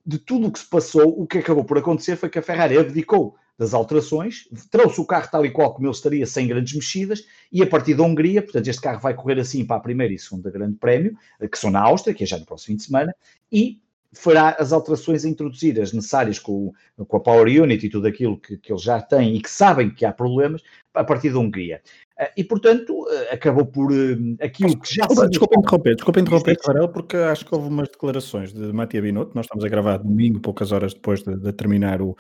de 0.06 0.20
tudo 0.20 0.48
o 0.48 0.52
que 0.52 0.60
se 0.60 0.70
passou, 0.70 1.20
o 1.20 1.26
que 1.26 1.38
acabou 1.38 1.64
por 1.64 1.78
acontecer 1.78 2.18
foi 2.18 2.30
que 2.30 2.38
a 2.38 2.44
Ferrari 2.44 2.78
abdicou 2.78 3.38
das 3.58 3.74
alterações, 3.74 4.48
trouxe 4.70 5.00
o 5.00 5.06
carro 5.06 5.30
tal 5.32 5.46
e 5.46 5.52
qual 5.52 5.74
como 5.74 5.88
ele 5.88 5.96
estaria, 5.96 6.26
sem 6.26 6.48
grandes 6.48 6.74
mexidas, 6.74 7.26
e 7.52 7.64
a 7.64 7.68
partir 7.68 7.94
da 7.94 8.04
Hungria, 8.04 8.42
portanto, 8.42 8.68
este 8.68 8.82
carro 8.82 9.00
vai 9.00 9.14
correr 9.14 9.40
assim 9.40 9.66
para 9.66 9.78
a 9.78 9.80
primeira 9.80 10.14
e 10.14 10.20
segunda 10.20 10.52
grande 10.52 10.76
prémio, 10.76 11.18
eh, 11.40 11.48
que 11.48 11.58
são 11.58 11.72
na 11.72 11.82
Áustria, 11.82 12.14
que 12.14 12.24
é 12.24 12.28
já 12.28 12.38
no 12.38 12.46
próximo 12.46 12.74
fim 12.74 12.76
de 12.78 12.84
semana, 12.84 13.16
e 13.52 13.80
fará 14.14 14.56
as 14.60 14.72
alterações 14.72 15.26
a 15.26 15.30
introduzir, 15.30 15.80
as 15.80 15.92
necessárias 15.92 16.40
com, 16.40 16.74
com 16.98 17.18
a 17.18 17.20
Power 17.20 17.48
Unit 17.48 17.86
e 17.86 17.90
tudo 17.90 18.08
aquilo 18.08 18.40
que, 18.40 18.58
que 18.58 18.72
eles 18.72 18.82
já 18.82 19.02
têm 19.02 19.36
e 19.36 19.42
que 19.42 19.50
sabem 19.50 19.90
que 19.90 20.06
há 20.06 20.12
problemas, 20.12 20.62
a 20.94 21.04
partir 21.04 21.32
da 21.32 21.40
Hungria. 21.40 21.82
Eh, 22.20 22.32
e, 22.38 22.44
portanto, 22.44 23.08
eh, 23.10 23.34
acabou 23.34 23.66
por 23.66 23.90
aquilo 24.42 24.80
que 24.80 24.96
já... 24.96 25.06
Desculpa, 25.06 25.30
desculpa 25.30 25.56
interromper, 25.60 25.96
desculpa 25.96 26.20
interromper, 26.20 26.58
Varela, 26.66 26.88
porque 26.90 27.16
acho 27.16 27.46
que 27.46 27.56
houve 27.56 27.70
umas 27.70 27.88
declarações 27.88 28.54
de 28.54 28.74
Matia 28.74 29.02
Binotto, 29.02 29.32
nós 29.34 29.46
estamos 29.46 29.64
a 29.64 29.70
gravar 29.70 29.98
domingo, 29.98 30.42
poucas 30.42 30.74
horas 30.74 30.94
depois 30.94 31.24
de, 31.24 31.38
de 31.38 31.54
terminar 31.54 32.02
o, 32.02 32.16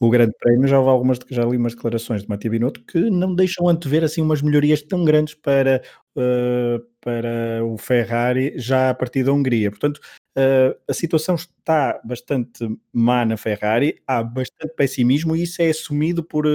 o 0.00 0.08
Grande 0.08 0.32
Prémio, 0.40 0.66
já, 0.66 0.78
houve 0.78 0.90
algumas, 0.90 1.18
já 1.28 1.44
li 1.44 1.58
umas 1.58 1.74
declarações 1.74 2.22
de 2.22 2.28
Matia 2.28 2.50
Binotto 2.50 2.82
que 2.86 3.10
não 3.10 3.34
deixam 3.34 3.68
antever 3.68 4.02
assim 4.02 4.22
umas 4.22 4.40
melhorias 4.40 4.80
tão 4.80 5.04
grandes 5.04 5.34
para, 5.34 5.82
uh, 6.16 6.80
para 7.02 7.62
o 7.64 7.76
Ferrari 7.76 8.54
já 8.56 8.88
a 8.88 8.94
partir 8.94 9.24
da 9.24 9.32
Hungria. 9.32 9.70
Portanto, 9.70 10.00
uh, 10.38 10.74
a 10.88 10.94
situação 10.94 11.34
está 11.34 12.00
bastante 12.02 12.66
má 12.90 13.26
na 13.26 13.36
Ferrari, 13.36 14.00
há 14.06 14.22
bastante 14.22 14.74
pessimismo 14.74 15.36
e 15.36 15.42
isso 15.42 15.60
é 15.60 15.68
assumido 15.68 16.24
por, 16.24 16.46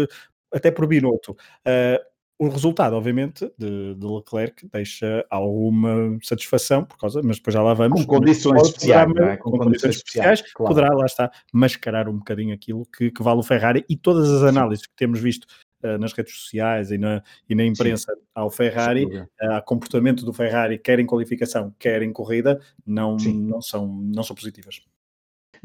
até 0.51 0.71
por 0.71 0.87
Binotto. 0.87 1.33
Uh, 1.67 2.14
o 2.37 2.49
resultado, 2.49 2.95
obviamente, 2.95 3.49
de, 3.57 3.95
de, 3.95 4.05
Leclerc 4.05 4.67
deixa 4.71 5.25
alguma 5.29 6.17
satisfação, 6.21 6.83
por 6.83 6.97
causa, 6.97 7.21
mas 7.23 7.37
depois 7.37 7.53
já 7.53 7.61
lá 7.61 7.73
vamos. 7.73 8.01
Com 8.01 8.19
condições 8.19 8.61
especiais, 8.63 9.15
é? 9.15 9.37
com, 9.37 9.51
com, 9.51 9.57
condições 9.57 9.95
especiais, 9.95 10.41
claro. 10.53 10.75
poderá, 10.75 10.93
lá 10.93 11.05
está, 11.05 11.31
mascarar 11.53 12.09
um 12.09 12.17
bocadinho 12.17 12.53
aquilo 12.53 12.85
que, 12.85 13.09
que 13.09 13.23
vale 13.23 13.39
o 13.39 13.43
Ferrari 13.43 13.85
e 13.89 13.95
todas 13.95 14.29
as 14.29 14.43
análises 14.43 14.83
Sim. 14.83 14.89
que 14.89 14.95
temos 14.97 15.19
visto 15.19 15.45
uh, 15.83 15.97
nas 15.97 16.11
redes 16.11 16.35
sociais 16.35 16.91
e 16.91 16.97
na, 16.97 17.23
e 17.49 17.55
na 17.55 17.63
imprensa 17.63 18.13
Sim. 18.13 18.21
ao 18.35 18.49
Ferrari, 18.49 19.05
uh, 19.05 19.27
ao 19.53 19.63
comportamento 19.63 20.25
do 20.25 20.33
Ferrari, 20.33 20.77
quer 20.77 20.99
em 20.99 21.05
qualificação, 21.05 21.73
quer 21.79 22.01
em 22.01 22.11
corrida, 22.11 22.59
não, 22.85 23.15
não, 23.15 23.61
são, 23.61 23.87
não 23.87 24.23
são 24.23 24.35
positivas. 24.35 24.81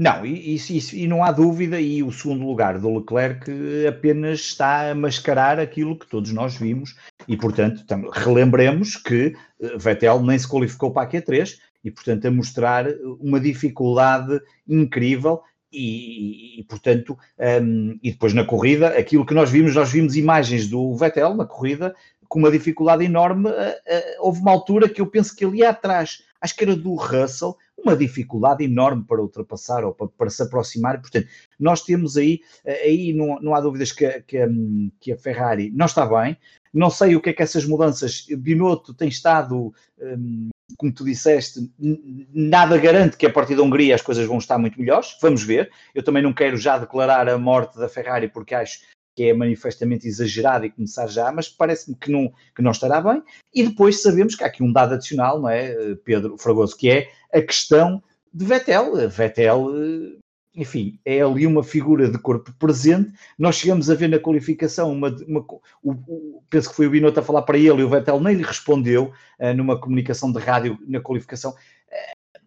Não, 0.00 0.24
e, 0.24 0.56
e, 0.56 1.02
e, 1.02 1.06
não 1.06 1.22
há 1.22 1.30
dúvida, 1.30 1.78
e 1.78 2.02
o 2.02 2.10
segundo 2.10 2.46
lugar 2.46 2.78
do 2.78 2.88
Leclerc 2.88 3.44
apenas 3.86 4.40
está 4.40 4.90
a 4.90 4.94
mascarar 4.94 5.60
aquilo 5.60 5.94
que 5.94 6.06
todos 6.06 6.32
nós 6.32 6.56
vimos, 6.56 6.96
e 7.28 7.36
portanto, 7.36 7.84
relembremos 8.10 8.96
que 8.96 9.36
eh, 9.60 9.76
Vettel 9.76 10.22
nem 10.22 10.38
se 10.38 10.48
qualificou 10.48 10.90
para 10.90 11.06
a 11.06 11.10
Q3, 11.10 11.58
e 11.84 11.90
portanto 11.90 12.24
a 12.24 12.30
mostrar 12.30 12.86
uma 13.20 13.38
dificuldade 13.38 14.40
incrível, 14.66 15.42
e, 15.70 16.60
e, 16.60 16.64
portanto, 16.64 17.18
um, 17.62 17.98
e 18.02 18.10
depois 18.10 18.32
na 18.32 18.46
corrida, 18.46 18.88
aquilo 18.98 19.26
que 19.26 19.34
nós 19.34 19.50
vimos, 19.50 19.74
nós 19.74 19.92
vimos 19.92 20.16
imagens 20.16 20.66
do 20.66 20.96
Vettel 20.96 21.34
na 21.34 21.44
corrida 21.44 21.94
com 22.26 22.38
uma 22.38 22.50
dificuldade 22.50 23.04
enorme. 23.04 23.50
Uh, 23.50 23.52
uh, 23.52 24.26
houve 24.26 24.40
uma 24.40 24.52
altura 24.52 24.88
que 24.88 25.02
eu 25.02 25.06
penso 25.06 25.36
que 25.36 25.44
ia 25.44 25.68
atrás, 25.68 26.22
acho 26.40 26.56
que 26.56 26.64
era 26.64 26.74
do 26.74 26.94
Russell, 26.94 27.54
uma 27.82 27.96
dificuldade 27.96 28.64
enorme 28.64 29.04
para 29.06 29.20
ultrapassar 29.20 29.84
ou 29.84 29.94
para, 29.94 30.08
para 30.08 30.30
se 30.30 30.42
aproximar. 30.42 31.00
Portanto, 31.00 31.28
nós 31.58 31.82
temos 31.82 32.16
aí, 32.16 32.40
aí 32.66 33.12
não, 33.12 33.40
não 33.40 33.54
há 33.54 33.60
dúvidas 33.60 33.92
que, 33.92 34.08
que, 34.22 34.38
que, 35.00 35.12
a 35.12 35.16
Ferrari 35.16 35.70
não 35.70 35.86
está 35.86 36.06
bem. 36.06 36.36
Não 36.72 36.90
sei 36.90 37.16
o 37.16 37.20
que 37.20 37.30
é 37.30 37.32
que 37.32 37.42
essas 37.42 37.64
mudanças. 37.64 38.26
Binotto 38.30 38.94
tem 38.94 39.08
estado, 39.08 39.74
um, 40.00 40.48
como 40.76 40.92
tu 40.92 41.04
disseste, 41.04 41.70
nada 42.32 42.78
garante 42.78 43.16
que 43.16 43.26
a 43.26 43.32
partir 43.32 43.56
da 43.56 43.62
Hungria 43.62 43.94
as 43.94 44.02
coisas 44.02 44.26
vão 44.26 44.38
estar 44.38 44.58
muito 44.58 44.78
melhores. 44.78 45.16
Vamos 45.20 45.42
ver. 45.42 45.70
Eu 45.94 46.02
também 46.02 46.22
não 46.22 46.32
quero 46.32 46.56
já 46.56 46.78
declarar 46.78 47.28
a 47.28 47.38
morte 47.38 47.78
da 47.78 47.88
Ferrari 47.88 48.28
porque 48.28 48.54
acho 48.54 48.80
que 49.14 49.24
é 49.24 49.34
manifestamente 49.34 50.06
exagerado 50.06 50.64
e 50.64 50.70
começar 50.70 51.06
já, 51.06 51.30
mas 51.32 51.48
parece-me 51.48 51.96
que 51.96 52.10
não, 52.10 52.32
que 52.54 52.62
não 52.62 52.70
estará 52.70 53.00
bem. 53.00 53.22
E 53.54 53.62
depois 53.64 54.02
sabemos 54.02 54.34
que 54.34 54.44
há 54.44 54.46
aqui 54.46 54.62
um 54.62 54.72
dado 54.72 54.94
adicional, 54.94 55.40
não 55.40 55.48
é, 55.48 55.94
Pedro 56.04 56.38
Fragoso, 56.38 56.76
que 56.76 56.90
é 56.90 57.10
a 57.32 57.40
questão 57.40 58.02
de 58.32 58.44
Vettel. 58.44 59.08
Vettel, 59.08 59.70
eh, 59.76 60.18
enfim, 60.54 60.98
é 61.04 61.20
ali 61.20 61.46
uma 61.46 61.62
figura 61.62 62.08
de 62.08 62.18
corpo 62.18 62.52
presente. 62.58 63.12
Nós 63.38 63.56
chegamos 63.56 63.90
a 63.90 63.94
ver 63.94 64.08
na 64.08 64.18
qualificação 64.18 64.92
uma. 64.92 65.08
uma 65.26 65.40
o, 65.82 65.92
o, 65.92 66.42
penso 66.48 66.70
que 66.70 66.76
foi 66.76 66.86
o 66.86 66.90
Binotto 66.90 67.20
a 67.20 67.22
falar 67.22 67.42
para 67.42 67.58
ele 67.58 67.80
e 67.80 67.84
o 67.84 67.88
Vettel 67.88 68.20
nem 68.20 68.36
lhe 68.36 68.42
respondeu 68.42 69.12
uh, 69.38 69.54
numa 69.54 69.78
comunicação 69.78 70.32
de 70.32 70.38
rádio 70.38 70.78
na 70.86 71.00
qualificação. 71.00 71.52
Uh, 71.52 72.40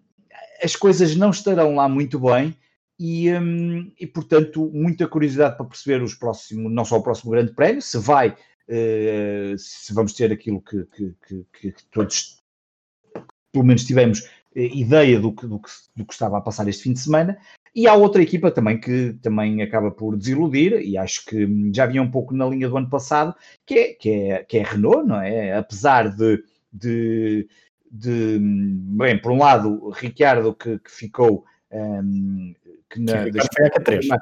as 0.63 0.75
coisas 0.75 1.15
não 1.15 1.29
estarão 1.29 1.75
lá 1.75 1.89
muito 1.89 2.19
bem 2.19 2.55
e, 2.99 3.31
um, 3.33 3.91
e, 3.99 4.05
portanto, 4.05 4.69
muita 4.73 5.07
curiosidade 5.07 5.57
para 5.57 5.65
perceber 5.65 6.01
os 6.01 6.13
próximos, 6.13 6.71
não 6.71 6.85
só 6.85 6.97
o 6.97 7.03
próximo 7.03 7.31
Grande 7.31 7.53
Prémio, 7.53 7.81
se 7.81 7.97
vai, 7.97 8.29
uh, 8.29 9.57
se 9.57 9.93
vamos 9.93 10.13
ter 10.13 10.31
aquilo 10.31 10.61
que, 10.61 10.85
que, 10.85 11.15
que, 11.27 11.45
que, 11.71 11.75
todos, 11.91 12.37
pelo 13.51 13.65
menos, 13.65 13.83
tivemos 13.83 14.19
uh, 14.19 14.27
ideia 14.55 15.19
do 15.19 15.33
que, 15.33 15.47
do, 15.47 15.59
do 15.95 16.05
que 16.05 16.13
estava 16.13 16.37
a 16.37 16.41
passar 16.41 16.67
este 16.67 16.83
fim 16.83 16.93
de 16.93 16.99
semana. 16.99 17.37
E 17.75 17.87
há 17.87 17.95
outra 17.95 18.21
equipa 18.21 18.51
também 18.51 18.79
que 18.79 19.13
também 19.13 19.63
acaba 19.63 19.89
por 19.89 20.15
desiludir, 20.15 20.73
e 20.73 20.95
acho 20.95 21.25
que 21.25 21.47
já 21.73 21.87
vinha 21.87 22.03
um 22.03 22.11
pouco 22.11 22.33
na 22.35 22.45
linha 22.45 22.69
do 22.69 22.77
ano 22.77 22.89
passado, 22.89 23.33
que 23.65 23.73
é, 23.73 23.93
que 23.93 24.09
é, 24.11 24.43
que 24.43 24.57
é 24.59 24.63
a 24.63 24.69
Renault, 24.69 25.07
não 25.07 25.19
é? 25.19 25.57
Apesar 25.57 26.15
de, 26.15 26.43
de, 26.71 27.49
de 27.91 28.37
bem, 28.39 29.19
por 29.19 29.31
um 29.31 29.39
lado, 29.39 29.89
Ricciardo 29.89 30.53
que, 30.53 30.77
que 30.77 30.91
ficou 30.91 31.45
um, 31.71 32.53
que 32.93 33.01
na, 33.01 33.23
Sim, 33.23 33.31
foi 33.55 33.65
à 33.65 33.71
Q3. 33.71 34.19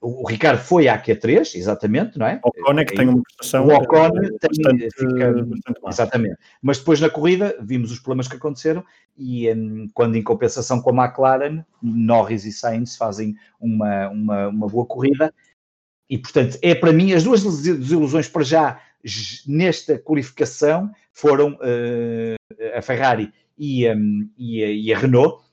O 0.00 0.28
Ricardo 0.28 0.60
foi 0.60 0.88
à 0.88 1.00
Q3, 1.00 1.54
exatamente, 1.54 2.18
não 2.18 2.26
é? 2.26 2.38
O 2.44 2.48
Ocon 2.48 2.78
é 2.78 2.84
que 2.84 2.94
tem 2.94 3.08
uma 3.08 3.22
prestação. 3.22 3.66
O 3.66 3.74
Ocon 3.74 4.10
tem, 4.10 4.30
bastante, 4.30 4.88
fica, 4.94 5.32
bastante 5.32 5.80
exatamente. 5.88 6.36
Mas 6.60 6.78
depois 6.78 7.00
na 7.00 7.08
corrida 7.08 7.56
vimos 7.62 7.90
os 7.90 8.00
problemas 8.00 8.28
que 8.28 8.36
aconteceram 8.36 8.84
e 9.16 9.50
um, 9.50 9.88
quando 9.94 10.16
em 10.16 10.22
compensação 10.22 10.82
com 10.82 10.90
a 10.90 11.06
McLaren, 11.06 11.64
Norris 11.82 12.44
e 12.44 12.52
Sainz 12.52 12.96
fazem 12.96 13.34
uma, 13.58 14.08
uma, 14.08 14.48
uma 14.48 14.66
boa 14.68 14.84
corrida. 14.84 15.32
E 16.10 16.18
portanto, 16.18 16.58
é 16.60 16.74
para 16.74 16.92
mim 16.92 17.14
as 17.14 17.24
duas 17.24 17.42
desilusões 17.42 18.28
para 18.28 18.42
já 18.42 18.80
nesta 19.46 19.98
qualificação 19.98 20.90
foram 21.12 21.52
uh, 21.54 22.76
a 22.76 22.82
Ferrari 22.82 23.32
e, 23.56 23.88
um, 23.90 24.28
e, 24.36 24.64
a, 24.64 24.70
e 24.70 24.92
a 24.92 24.98
Renault 24.98 25.43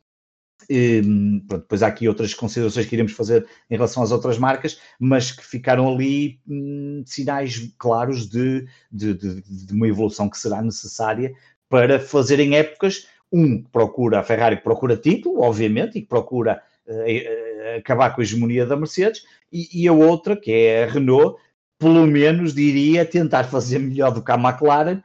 Pronto, 1.47 1.63
depois 1.63 1.83
há 1.83 1.87
aqui 1.87 2.07
outras 2.07 2.33
considerações 2.33 2.85
que 2.85 2.95
iremos 2.95 3.11
fazer 3.11 3.45
em 3.69 3.75
relação 3.75 4.01
às 4.01 4.11
outras 4.11 4.37
marcas, 4.37 4.79
mas 4.99 5.31
que 5.31 5.45
ficaram 5.45 5.91
ali 5.91 6.39
hum, 6.47 7.03
sinais 7.05 7.73
claros 7.77 8.29
de, 8.29 8.65
de, 8.91 9.13
de, 9.13 9.41
de, 9.41 9.73
uma 9.73 9.87
evolução 9.87 10.29
que 10.29 10.37
será 10.37 10.61
necessária 10.61 11.33
para 11.69 11.99
fazerem 11.99 12.55
épocas. 12.55 13.07
Um 13.31 13.63
que 13.63 13.69
procura, 13.69 14.19
a 14.19 14.23
Ferrari 14.23 14.57
procura 14.57 14.95
título, 14.95 15.41
obviamente, 15.41 15.97
e 15.97 16.01
que 16.01 16.07
procura 16.07 16.61
uh, 16.87 17.77
acabar 17.77 18.13
com 18.13 18.21
a 18.21 18.23
hegemonia 18.23 18.65
da 18.65 18.75
Mercedes, 18.75 19.23
e, 19.51 19.83
e, 19.83 19.87
a 19.87 19.93
outra, 19.93 20.35
que 20.35 20.51
é 20.51 20.83
a 20.83 20.87
Renault, 20.87 21.37
pelo 21.77 22.05
menos 22.05 22.53
diria 22.53 23.05
tentar 23.05 23.45
fazer 23.45 23.79
melhor 23.79 24.11
do 24.11 24.23
que 24.23 24.31
a 24.31 24.35
McLaren. 24.35 25.01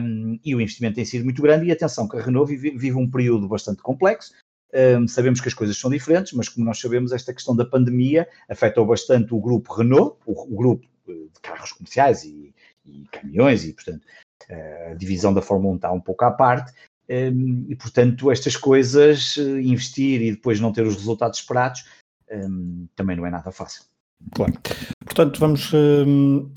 Um, 0.00 0.40
e 0.44 0.54
o 0.54 0.60
investimento 0.60 0.96
tem 0.96 1.04
sido 1.04 1.24
muito 1.24 1.40
grande. 1.40 1.66
E 1.66 1.72
atenção, 1.72 2.08
que 2.08 2.16
a 2.16 2.22
Renault 2.22 2.48
vive, 2.50 2.76
vive 2.76 2.96
um 2.96 3.08
período 3.08 3.46
bastante 3.46 3.82
complexo, 3.82 4.32
um, 4.74 5.08
sabemos 5.08 5.40
que 5.40 5.48
as 5.48 5.54
coisas 5.54 5.76
são 5.76 5.90
diferentes, 5.90 6.32
mas 6.32 6.48
como 6.48 6.66
nós 6.66 6.78
sabemos, 6.78 7.12
esta 7.12 7.32
questão 7.32 7.56
da 7.56 7.64
pandemia 7.64 8.28
afetou 8.48 8.86
bastante 8.86 9.32
o 9.34 9.40
grupo 9.40 9.72
Renault, 9.72 10.16
o, 10.26 10.32
o 10.32 10.56
grupo 10.56 10.86
eh, 11.08 11.12
de 11.12 11.40
carros 11.42 11.72
comerciais 11.72 12.24
e, 12.24 12.54
e, 12.84 13.06
caminhões, 13.10 13.64
e 13.64 13.72
portanto 13.72 14.06
a 14.50 14.94
divisão 14.94 15.34
da 15.34 15.42
Fórmula 15.42 15.74
1 15.74 15.76
está 15.76 15.92
um 15.92 16.00
pouco 16.00 16.24
à 16.24 16.30
parte, 16.30 16.72
um, 17.10 17.66
e 17.68 17.76
portanto 17.76 18.30
estas 18.30 18.56
coisas, 18.56 19.36
eh, 19.38 19.60
investir 19.60 20.20
e 20.22 20.32
depois 20.32 20.60
não 20.60 20.72
ter 20.72 20.86
os 20.86 20.96
resultados 20.96 21.40
esperados, 21.40 21.84
um, 22.30 22.86
também 22.94 23.16
não 23.16 23.26
é 23.26 23.30
nada 23.30 23.50
fácil. 23.50 23.84
Claro. 24.34 24.52
Portanto, 25.04 25.38
vamos 25.38 25.72
hum, 25.72 26.52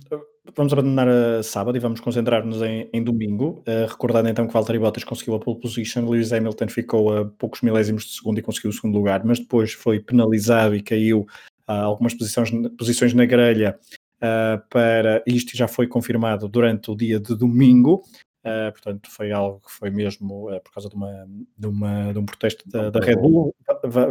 vamos 0.55 0.73
abandonar 0.73 1.07
a 1.07 1.43
sábado 1.43 1.77
e 1.77 1.79
vamos 1.79 1.99
concentrar-nos 1.99 2.61
em, 2.61 2.89
em 2.93 3.03
domingo. 3.03 3.63
Uh, 3.67 3.87
recordando 3.87 4.29
então 4.29 4.47
que 4.47 4.53
Valtteri 4.53 4.79
Bottas 4.79 5.03
conseguiu 5.03 5.35
a 5.35 5.39
pole 5.39 5.59
position, 5.59 6.09
Lewis 6.09 6.31
Hamilton 6.31 6.67
ficou 6.67 7.17
a 7.17 7.25
poucos 7.25 7.61
milésimos 7.61 8.05
de 8.05 8.11
segundo 8.13 8.39
e 8.39 8.41
conseguiu 8.41 8.69
o 8.69 8.73
segundo 8.73 8.95
lugar, 8.95 9.23
mas 9.23 9.39
depois 9.39 9.73
foi 9.73 9.99
penalizado 9.99 10.75
e 10.75 10.81
caiu 10.81 11.25
a 11.67 11.81
uh, 11.81 11.85
algumas 11.85 12.13
posições, 12.13 12.49
posições 12.77 13.13
na 13.13 13.25
grelha 13.25 13.77
uh, 14.17 14.61
para 14.69 15.23
isto 15.25 15.55
já 15.55 15.67
foi 15.67 15.87
confirmado 15.87 16.47
durante 16.47 16.91
o 16.91 16.95
dia 16.95 17.19
de 17.19 17.35
domingo. 17.35 18.03
Uh, 18.43 18.71
portanto, 18.71 19.07
foi 19.11 19.31
algo 19.31 19.59
que 19.59 19.71
foi 19.71 19.91
mesmo 19.91 20.49
uh, 20.49 20.59
por 20.61 20.73
causa 20.73 20.89
de, 20.89 20.95
uma, 20.95 21.27
de, 21.55 21.67
uma, 21.67 22.11
de 22.11 22.17
um 22.17 22.25
protesto 22.25 22.67
da, 22.67 22.89
da, 22.89 22.99
Red 22.99 23.17
Bull. 23.17 23.55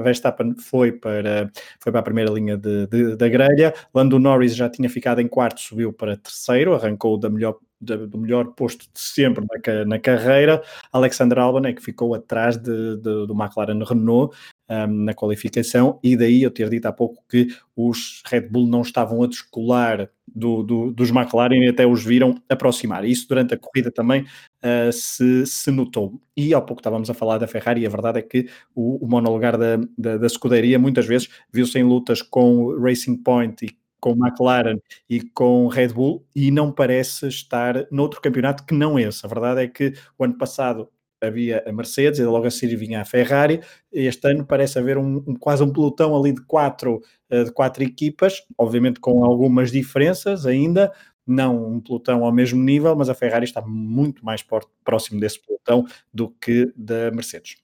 Verstappen 0.04 0.54
foi 0.54 0.92
para, 0.92 1.50
foi 1.80 1.90
para 1.90 2.00
a 2.00 2.04
primeira 2.04 2.30
linha 2.30 2.56
de, 2.56 2.87
de, 2.87 3.16
da 3.16 3.28
grelha. 3.28 3.75
Lando 3.92 4.20
Norris 4.20 4.54
já 4.54 4.68
tinha 4.68 4.88
ficado 4.88 5.20
em 5.20 5.26
quarto, 5.26 5.60
subiu 5.60 5.92
para 5.92 6.16
terceiro, 6.16 6.75
arrancou 6.75 7.18
da 7.18 7.28
melhor, 7.28 7.56
da, 7.80 7.96
do 7.96 8.18
melhor 8.18 8.46
posto 8.54 8.82
de 8.82 9.00
sempre 9.00 9.44
na, 9.44 9.84
na 9.84 9.99
carreira. 9.99 10.62
Alexander 10.92 11.38
Albon 11.40 11.66
é 11.66 11.72
que 11.72 11.82
ficou 11.82 12.14
atrás 12.14 12.56
de, 12.56 12.99
do 12.99 13.34
McLaren 13.34 13.82
Renault 13.82 14.37
um, 14.71 15.05
na 15.05 15.12
qualificação, 15.12 15.99
e 16.03 16.17
daí 16.17 16.43
eu 16.43 16.50
ter 16.50 16.71
dito 16.71 16.87
há 16.87 16.93
pouco 16.93 17.25
que 17.29 17.49
os 17.77 18.23
Red 18.27 18.43
Bull 18.43 18.69
não 18.69 18.83
estavam 18.83 19.23
a 19.23 19.27
descolar 19.27 20.09
do, 20.27 20.62
do, 20.62 20.93
dos 20.93 21.11
McLaren 21.11 21.65
e 21.65 21.69
até 21.69 21.85
os 21.85 22.05
viram 22.05 22.41
aproximar. 22.49 23.05
Isso 23.05 23.27
durante 23.29 23.55
a 23.55 23.59
corrida 23.59 23.91
também 23.91 24.23
uh, 24.23 24.93
se, 24.93 25.45
se 25.45 25.71
notou. 25.73 26.21
E 26.37 26.55
há 26.55 26.61
pouco 26.61 26.81
estávamos 26.81 27.11
a 27.11 27.15
falar 27.15 27.39
da 27.39 27.49
Ferrari, 27.49 27.83
e 27.83 27.87
a 27.87 27.91
verdade 27.91 28.21
é 28.21 28.23
que 28.23 28.49
o, 28.75 29.05
o 29.05 29.09
monolugar 29.09 29.59
da, 29.59 29.77
da, 29.99 30.17
da 30.17 30.27
escuderia 30.27 30.79
muitas 30.79 31.07
vezes 31.07 31.29
viu-se 31.53 31.79
em 31.79 31.83
lutas 31.83 32.23
com 32.23 32.79
Racing 32.81 33.17
Point 33.17 33.67
e 33.67 33.81
com 34.00 34.12
McLaren 34.12 34.79
e 35.09 35.21
com 35.21 35.67
Red 35.67 35.89
Bull 35.89 36.25
e 36.35 36.50
não 36.50 36.73
parece 36.73 37.29
estar 37.29 37.87
noutro 37.91 38.21
campeonato 38.21 38.65
que 38.65 38.75
não 38.75 38.99
esse. 38.99 39.27
A 39.27 39.29
verdade 39.29 39.62
é 39.62 39.69
que 39.69 39.93
o 40.17 40.25
ano 40.25 40.39
passado 40.39 40.89
havia 41.21 41.62
a 41.67 41.73
Mercedes 41.73 42.19
e 42.19 42.25
logo 42.25 42.47
a 42.47 42.50
seguir 42.50 42.77
vinha 42.77 43.00
a 43.00 43.05
Ferrari. 43.05 43.61
Este 43.93 44.29
ano 44.29 44.45
parece 44.47 44.79
haver 44.79 44.99
um, 44.99 45.23
um, 45.27 45.35
quase 45.35 45.62
um 45.62 45.73
pelotão 45.73 46.17
ali 46.17 46.33
de 46.33 46.43
quatro, 46.43 47.03
uh, 47.31 47.45
de 47.45 47.53
quatro 47.53 47.83
equipas, 47.83 48.43
obviamente 48.57 49.00
com 49.00 49.25
algumas 49.25 49.71
diferenças 49.71 50.47
ainda, 50.47 50.93
não 51.27 51.75
um 51.75 51.81
pelotão 51.81 52.25
ao 52.25 52.33
mesmo 52.33 52.62
nível, 52.62 52.97
mas 52.97 53.09
a 53.09 53.15
Ferrari 53.15 53.45
está 53.45 53.61
muito 53.61 54.25
mais 54.25 54.45
próximo 54.85 55.21
desse 55.21 55.41
pelotão 55.41 55.87
do 56.12 56.31
que 56.31 56.73
da 56.77 57.11
Mercedes. 57.11 57.57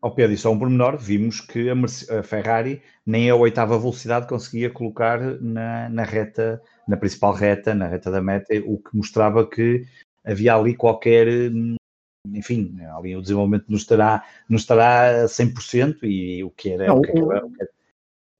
Ao 0.00 0.14
pé 0.14 0.28
disso, 0.28 0.48
a 0.48 0.50
um 0.50 0.58
pormenor, 0.58 0.98
vimos 0.98 1.40
que 1.40 1.70
a, 1.70 1.74
a, 2.18 2.22
Ferrari 2.22 2.82
nem 3.06 3.30
a 3.30 3.34
oitava 3.34 3.78
velocidade 3.78 4.28
conseguia 4.28 4.68
colocar 4.68 5.18
na, 5.40 5.88
na 5.88 6.02
reta, 6.04 6.60
na 6.86 6.94
principal 6.94 7.32
reta, 7.32 7.74
na 7.74 7.88
reta 7.88 8.10
da 8.10 8.20
meta, 8.20 8.54
o 8.66 8.78
que 8.78 8.94
mostrava 8.94 9.48
que 9.48 9.86
havia 10.22 10.54
ali 10.54 10.74
qualquer 10.74 11.26
hum, 11.50 11.76
enfim, 12.32 12.76
ali 12.96 13.16
o 13.16 13.22
desenvolvimento 13.22 13.66
não 13.68 13.76
estará, 13.76 14.24
não 14.48 14.56
estará 14.56 15.24
a 15.24 15.26
100% 15.26 15.98
e 16.04 16.42
o 16.42 16.50
que 16.50 16.70
era... 16.70 16.86
Não, 16.86 16.98
o, 16.98 17.02
que 17.02 17.12
o, 17.18 17.30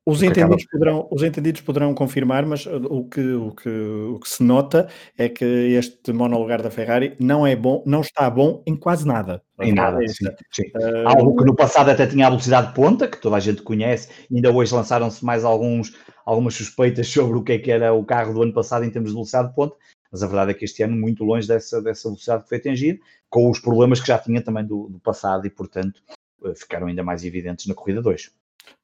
Os 0.07 0.23
entendidos, 0.23 0.65
poderão, 0.67 1.09
os 1.11 1.23
entendidos 1.23 1.61
poderão 1.61 1.95
confirmar, 1.95 2.47
mas 2.47 2.67
o 2.67 3.05
que, 3.05 3.21
o, 3.35 3.53
que, 3.53 3.69
o 3.69 4.19
que 4.19 4.29
se 4.29 4.43
nota 4.43 4.89
é 5.19 5.29
que 5.29 5.45
este 5.45 6.13
monolugar 6.13 6.63
da 6.63 6.71
Ferrari 6.71 7.15
não 7.21 7.47
é 7.47 7.55
bom, 7.55 7.83
não 7.87 8.01
está 8.01 8.29
bom 8.31 8.63
em 8.67 8.75
quase 8.75 9.07
nada. 9.07 9.43
Em 9.61 9.73
nada, 9.73 10.03
é 10.03 10.09
sim, 10.09 10.27
sim. 10.51 10.69
Uh, 10.75 11.07
Algo 11.09 11.37
que 11.37 11.45
no 11.45 11.55
passado 11.55 11.91
até 11.91 12.07
tinha 12.07 12.27
a 12.27 12.31
velocidade 12.31 12.69
de 12.69 12.75
ponta, 12.75 13.07
que 13.07 13.21
toda 13.21 13.37
a 13.37 13.41
gente 13.41 13.63
conhece, 13.63 14.09
ainda 14.33 14.51
hoje 14.51 14.75
lançaram-se 14.75 15.23
mais 15.25 15.45
alguns, 15.45 15.95
algumas 16.25 16.55
suspeitas 16.55 17.07
sobre 17.07 17.37
o 17.37 17.43
que 17.43 17.53
é 17.53 17.59
que 17.59 17.71
era 17.71 17.93
o 17.93 18.05
carro 18.05 18.33
do 18.33 18.43
ano 18.43 18.53
passado 18.53 18.85
em 18.85 18.91
termos 18.91 19.11
de 19.11 19.15
velocidade 19.15 19.49
de 19.51 19.55
ponta, 19.55 19.77
mas 20.15 20.23
a 20.23 20.29
verdade 20.29 20.53
é 20.53 20.55
que 20.55 20.65
este 20.65 20.81
ano 20.81 20.97
muito 20.97 21.25
longe 21.25 21.49
dessa, 21.49 21.83
dessa 21.83 22.09
velocidade 22.09 22.45
que 22.45 22.49
foi 22.49 22.59
atingida, 22.59 23.01
com 23.35 23.51
os 23.51 23.59
problemas 23.59 24.01
que 24.01 24.07
já 24.07 24.17
tinha 24.17 24.41
também 24.41 24.65
do, 24.65 24.89
do 24.89 25.01
passado 25.01 25.45
e, 25.45 25.51
portanto, 25.51 26.01
uh, 26.41 26.55
ficaram 26.55 26.87
ainda 26.87 27.03
mais 27.03 27.25
evidentes 27.25 27.67
na 27.67 27.75
corrida 27.75 28.01
2. 28.01 28.31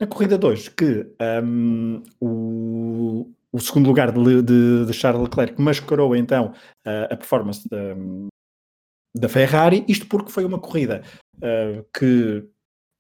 Na 0.01 0.09
corrida 0.09 0.37
2, 0.37 0.71
que 0.71 1.07
um, 1.45 2.03
o, 2.21 3.31
o, 3.53 3.61
segundo 3.61 3.87
lugar 3.87 4.11
de, 4.11 4.43
de, 4.43 4.87
de, 4.87 4.93
Charles 4.93 5.23
Leclerc 5.23 5.63
mascarou 5.63 6.17
então 6.17 6.53
a, 6.85 7.15
a 7.15 7.17
performance 7.17 7.69
da, 7.69 7.95
da, 9.17 9.29
Ferrari, 9.29 9.85
isto 9.87 10.09
porque 10.09 10.33
foi 10.33 10.45
uma 10.45 10.59
corrida 10.59 11.05
uh, 11.37 11.87
que 11.97 12.45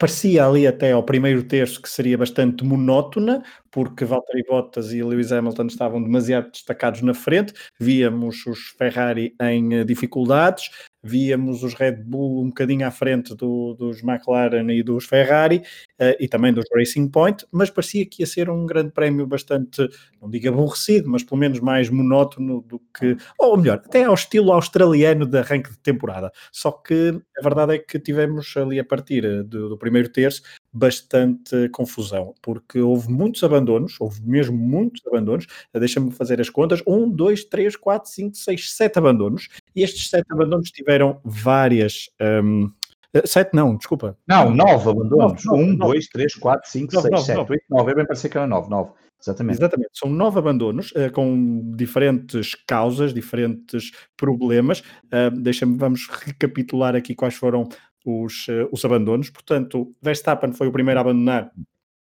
parecia 0.00 0.47
ali 0.47 0.66
até 0.69 0.92
ao 0.92 1.02
primeiro 1.02 1.42
terço 1.42 1.83
que 1.83 1.88
seria 1.88 2.16
bastante 2.16 2.64
monótona, 2.64 3.42
porque 3.71 4.04
Valtteri 4.04 4.45
Bottas 4.49 4.92
e 4.92 5.02
Lewis 5.02 5.30
Hamilton 5.30 5.66
estavam 5.66 6.02
demasiado 6.02 6.50
destacados 6.50 7.02
na 7.02 7.12
frente, 7.12 7.52
víamos 7.78 8.47
os 8.47 8.69
Ferrari 8.78 9.35
em 9.42 9.75
eh, 9.75 9.85
dificuldades, 9.85 10.71
víamos 11.02 11.62
os 11.62 11.75
Red 11.75 11.97
Bull 12.04 12.42
um 12.42 12.49
bocadinho 12.49 12.87
à 12.87 12.90
frente 12.90 13.35
do, 13.35 13.75
dos 13.75 14.02
McLaren 14.02 14.71
e 14.71 14.83
dos 14.83 15.07
Ferrari 15.07 15.59
uh, 16.00 16.16
e 16.19 16.28
também 16.28 16.52
dos 16.52 16.64
Racing 16.75 17.09
Point, 17.09 17.47
mas 17.50 17.71
parecia 17.71 18.07
que 18.07 18.23
ia 18.23 18.26
ser 18.26 18.50
um 18.50 18.66
grande 18.66 18.92
prémio 18.92 19.26
bastante, 19.26 19.88
não 20.21 20.28
digo 20.28 20.49
aborrecido, 20.49 21.09
mas 21.09 21.23
pelo 21.23 21.40
menos 21.40 21.61
mais 21.61 21.88
monótono 21.88 22.61
do 22.62 22.80
que, 22.99 23.16
ou 23.38 23.57
melhor, 23.57 23.83
até 23.85 24.04
ao 24.04 24.14
estilo 24.14 24.52
australiano 24.52 25.26
de 25.26 25.38
arranque 25.38 25.71
de 25.71 25.78
temporada. 25.78 26.30
Só 26.52 26.71
que 26.71 27.21
a 27.38 27.42
verdade 27.42 27.75
é 27.75 27.78
que 27.78 27.99
tivemos 27.99 28.54
ali 28.57 28.78
a 28.78 28.85
partir 28.85 29.25
eh, 29.25 29.42
do, 29.42 29.71
do 29.71 29.78
primeiro 29.78 30.09
terço 30.09 30.42
bastante 30.73 31.69
confusão, 31.71 32.35
porque 32.41 32.81
houve 32.81 33.11
muitos 33.11 33.43
abandonos, 33.43 33.97
houve 34.00 34.23
mesmo 34.23 34.57
muitos 34.57 35.05
abandonos. 35.07 35.47
Deixa-me 35.75 36.11
fazer 36.12 36.41
as 36.41 36.49
contas: 36.49 36.83
um, 36.87 37.09
dois, 37.11 37.45
três, 37.45 37.77
quatro, 37.77 38.11
cinco, 38.11 38.37
seis, 38.37 38.73
sete 38.73 38.99
abandonos. 38.99 39.49
E 39.75 39.83
estes 39.83 40.09
sete 40.09 40.27
abandonos 40.31 40.71
tiveram 40.71 41.21
várias. 41.25 42.09
Um, 42.21 42.71
eh, 43.12 43.27
Sete 43.27 43.55
não, 43.55 43.77
desculpa. 43.77 44.17
Não, 44.27 44.55
nove 44.55 44.89
abandonos. 44.89 45.45
Nove, 45.45 45.62
um, 45.62 45.67
nove, 45.77 45.93
dois, 45.93 46.07
três, 46.07 46.35
quatro, 46.35 46.71
cinco, 46.71 46.95
nove, 46.95 47.03
seis, 47.03 47.12
nove, 47.12 47.27
sete, 47.27 47.37
nove. 47.37 47.53
oito, 47.53 47.65
nove. 47.69 47.91
É 47.91 47.95
bem 47.95 48.07
parecer 48.07 48.29
que 48.29 48.39
era 48.39 48.47
nove, 48.47 48.71
nove. 48.71 48.91
Exatamente. 49.21 49.59
Exatamente. 49.59 49.91
São 49.93 50.09
nove 50.09 50.39
abandonos 50.39 50.93
uh, 50.93 51.12
com 51.12 51.73
diferentes 51.77 52.55
causas, 52.67 53.12
diferentes 53.12 53.91
problemas. 54.17 54.81
Uh, 55.07 55.31
Deixa-me, 55.39 55.77
vamos 55.77 56.09
recapitular 56.09 56.97
aqui 56.97 57.15
quais 57.15 57.35
foram 57.35 57.69
os, 58.04 58.49
uh, 58.49 58.69
os 58.73 58.85
abandonos. 58.85 59.30
Portanto, 59.30 59.95
Verstappen 60.02 60.52
foi 60.52 60.69
o 60.69 60.73
primeiro 60.73 60.99
a 60.99 61.02
abandonar 61.02 61.52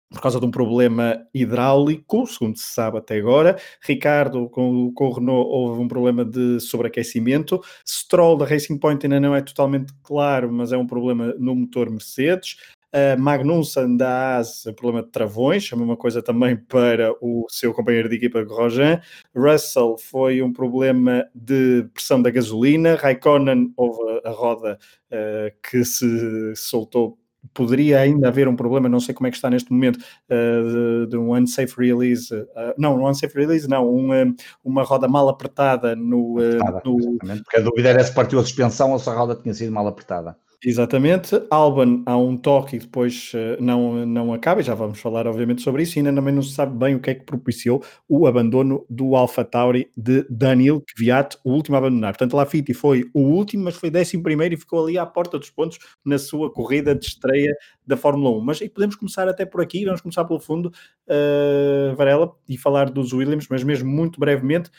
por 0.09 0.21
causa 0.21 0.39
de 0.39 0.45
um 0.45 0.51
problema 0.51 1.21
hidráulico, 1.33 2.25
segundo 2.27 2.57
se 2.57 2.73
sabe 2.73 2.97
até 2.97 3.17
agora. 3.17 3.57
Ricardo, 3.81 4.49
com, 4.49 4.91
com 4.93 5.07
o 5.07 5.11
Renault, 5.11 5.49
houve 5.49 5.81
um 5.81 5.87
problema 5.87 6.23
de 6.23 6.59
sobreaquecimento. 6.61 7.61
Stroll, 7.85 8.37
da 8.37 8.45
Racing 8.45 8.77
Point, 8.77 9.05
ainda 9.05 9.19
não 9.19 9.35
é 9.35 9.41
totalmente 9.41 9.93
claro, 10.01 10.51
mas 10.51 10.71
é 10.71 10.77
um 10.77 10.87
problema 10.87 11.35
no 11.37 11.53
motor 11.53 11.89
Mercedes. 11.89 12.55
Uh, 12.93 13.19
Magnussen 13.19 13.97
da 13.97 14.37
AS, 14.37 14.63
problema 14.77 15.03
de 15.03 15.11
travões, 15.11 15.69
a 15.73 15.75
mesma 15.75 15.97
coisa 15.97 16.21
também 16.21 16.55
para 16.67 17.13
o 17.21 17.45
seu 17.49 17.73
companheiro 17.73 18.07
de 18.07 18.15
equipa 18.15 18.43
Grosjean. 18.43 19.01
Russell 19.35 19.97
foi 19.97 20.41
um 20.41 20.53
problema 20.53 21.27
de 21.35 21.85
pressão 21.93 22.21
da 22.21 22.29
gasolina. 22.29 22.95
Raikkonen 22.95 23.73
houve 23.75 24.21
a 24.23 24.31
roda 24.31 24.79
uh, 25.11 25.69
que 25.69 25.83
se 25.83 26.55
soltou 26.55 27.17
poderia 27.53 27.99
ainda 27.99 28.27
haver 28.27 28.47
um 28.47 28.55
problema, 28.55 28.89
não 28.89 28.99
sei 28.99 29.13
como 29.13 29.27
é 29.27 29.31
que 29.31 29.37
está 29.37 29.49
neste 29.49 29.71
momento, 29.71 29.97
uh, 29.97 31.05
de, 31.05 31.11
de, 31.11 31.17
um 31.17 31.33
unsafe 31.33 31.73
release, 31.77 32.33
uh, 32.33 32.73
não, 32.77 32.97
um 32.97 33.07
unsafe 33.07 33.35
release, 33.35 33.67
não, 33.67 33.89
um, 33.89 34.35
uma 34.63 34.83
roda 34.83 35.07
mal 35.07 35.29
apertada 35.29 35.95
no... 35.95 36.37
Apertada, 36.37 36.81
no... 36.85 37.17
Porque 37.17 37.57
a 37.57 37.61
dúvida 37.61 37.89
era 37.89 38.03
se 38.03 38.13
partiu 38.13 38.39
a 38.39 38.43
suspensão 38.43 38.91
ou 38.91 38.99
se 38.99 39.09
a 39.09 39.13
roda 39.13 39.35
tinha 39.35 39.53
sido 39.53 39.71
mal 39.71 39.87
apertada. 39.87 40.35
Exatamente, 40.63 41.39
Alban 41.51 42.01
há 42.03 42.17
um 42.17 42.35
toque 42.35 42.77
e 42.77 42.79
depois 42.79 43.31
uh, 43.35 43.61
não, 43.61 44.03
não 44.07 44.33
acaba, 44.33 44.59
e 44.59 44.63
já 44.63 44.73
vamos 44.73 44.99
falar 44.99 45.27
obviamente 45.27 45.61
sobre 45.61 45.83
isso, 45.83 45.95
e 45.95 45.99
ainda 45.99 46.11
também 46.11 46.33
não 46.33 46.41
se 46.41 46.55
sabe 46.55 46.75
bem 46.75 46.95
o 46.95 46.99
que 46.99 47.11
é 47.11 47.13
que 47.13 47.23
propiciou 47.23 47.83
o 48.09 48.25
abandono 48.25 48.83
do 48.89 49.15
Alpha 49.15 49.45
Tauri 49.45 49.91
de 49.95 50.25
Daniel 50.27 50.81
Kvyat, 50.81 51.37
o 51.43 51.51
último 51.51 51.75
a 51.75 51.79
abandonar. 51.79 52.13
Portanto, 52.13 52.35
Lafitte 52.35 52.73
foi 52.73 53.07
o 53.13 53.19
último, 53.19 53.65
mas 53.65 53.75
foi 53.75 53.91
décimo 53.91 54.23
primeiro 54.23 54.55
e 54.55 54.57
ficou 54.57 54.83
ali 54.83 54.97
à 54.97 55.05
porta 55.05 55.37
dos 55.37 55.51
pontos 55.51 55.77
na 56.03 56.17
sua 56.17 56.51
corrida 56.51 56.95
de 56.95 57.05
estreia 57.05 57.55
da 57.85 57.95
Fórmula 57.95 58.35
1. 58.39 58.41
Mas 58.41 58.59
e 58.59 58.67
podemos 58.67 58.95
começar 58.95 59.27
até 59.27 59.45
por 59.45 59.61
aqui, 59.61 59.85
vamos 59.85 60.01
começar 60.01 60.25
pelo 60.25 60.39
fundo, 60.39 60.73
uh, 61.07 61.95
Varela, 61.95 62.35
e 62.49 62.57
falar 62.57 62.89
dos 62.89 63.13
Williams, 63.13 63.45
mas 63.47 63.63
mesmo 63.63 63.87
muito 63.87 64.19
brevemente, 64.19 64.71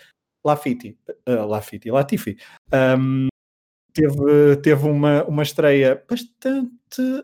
Lafitte, 0.44 0.96
uh, 1.28 1.46
Latifi. 1.46 2.36
Um, 2.72 3.28
teve, 3.92 4.56
teve 4.56 4.88
uma, 4.88 5.24
uma 5.24 5.42
estreia 5.42 6.02
bastante 6.08 6.70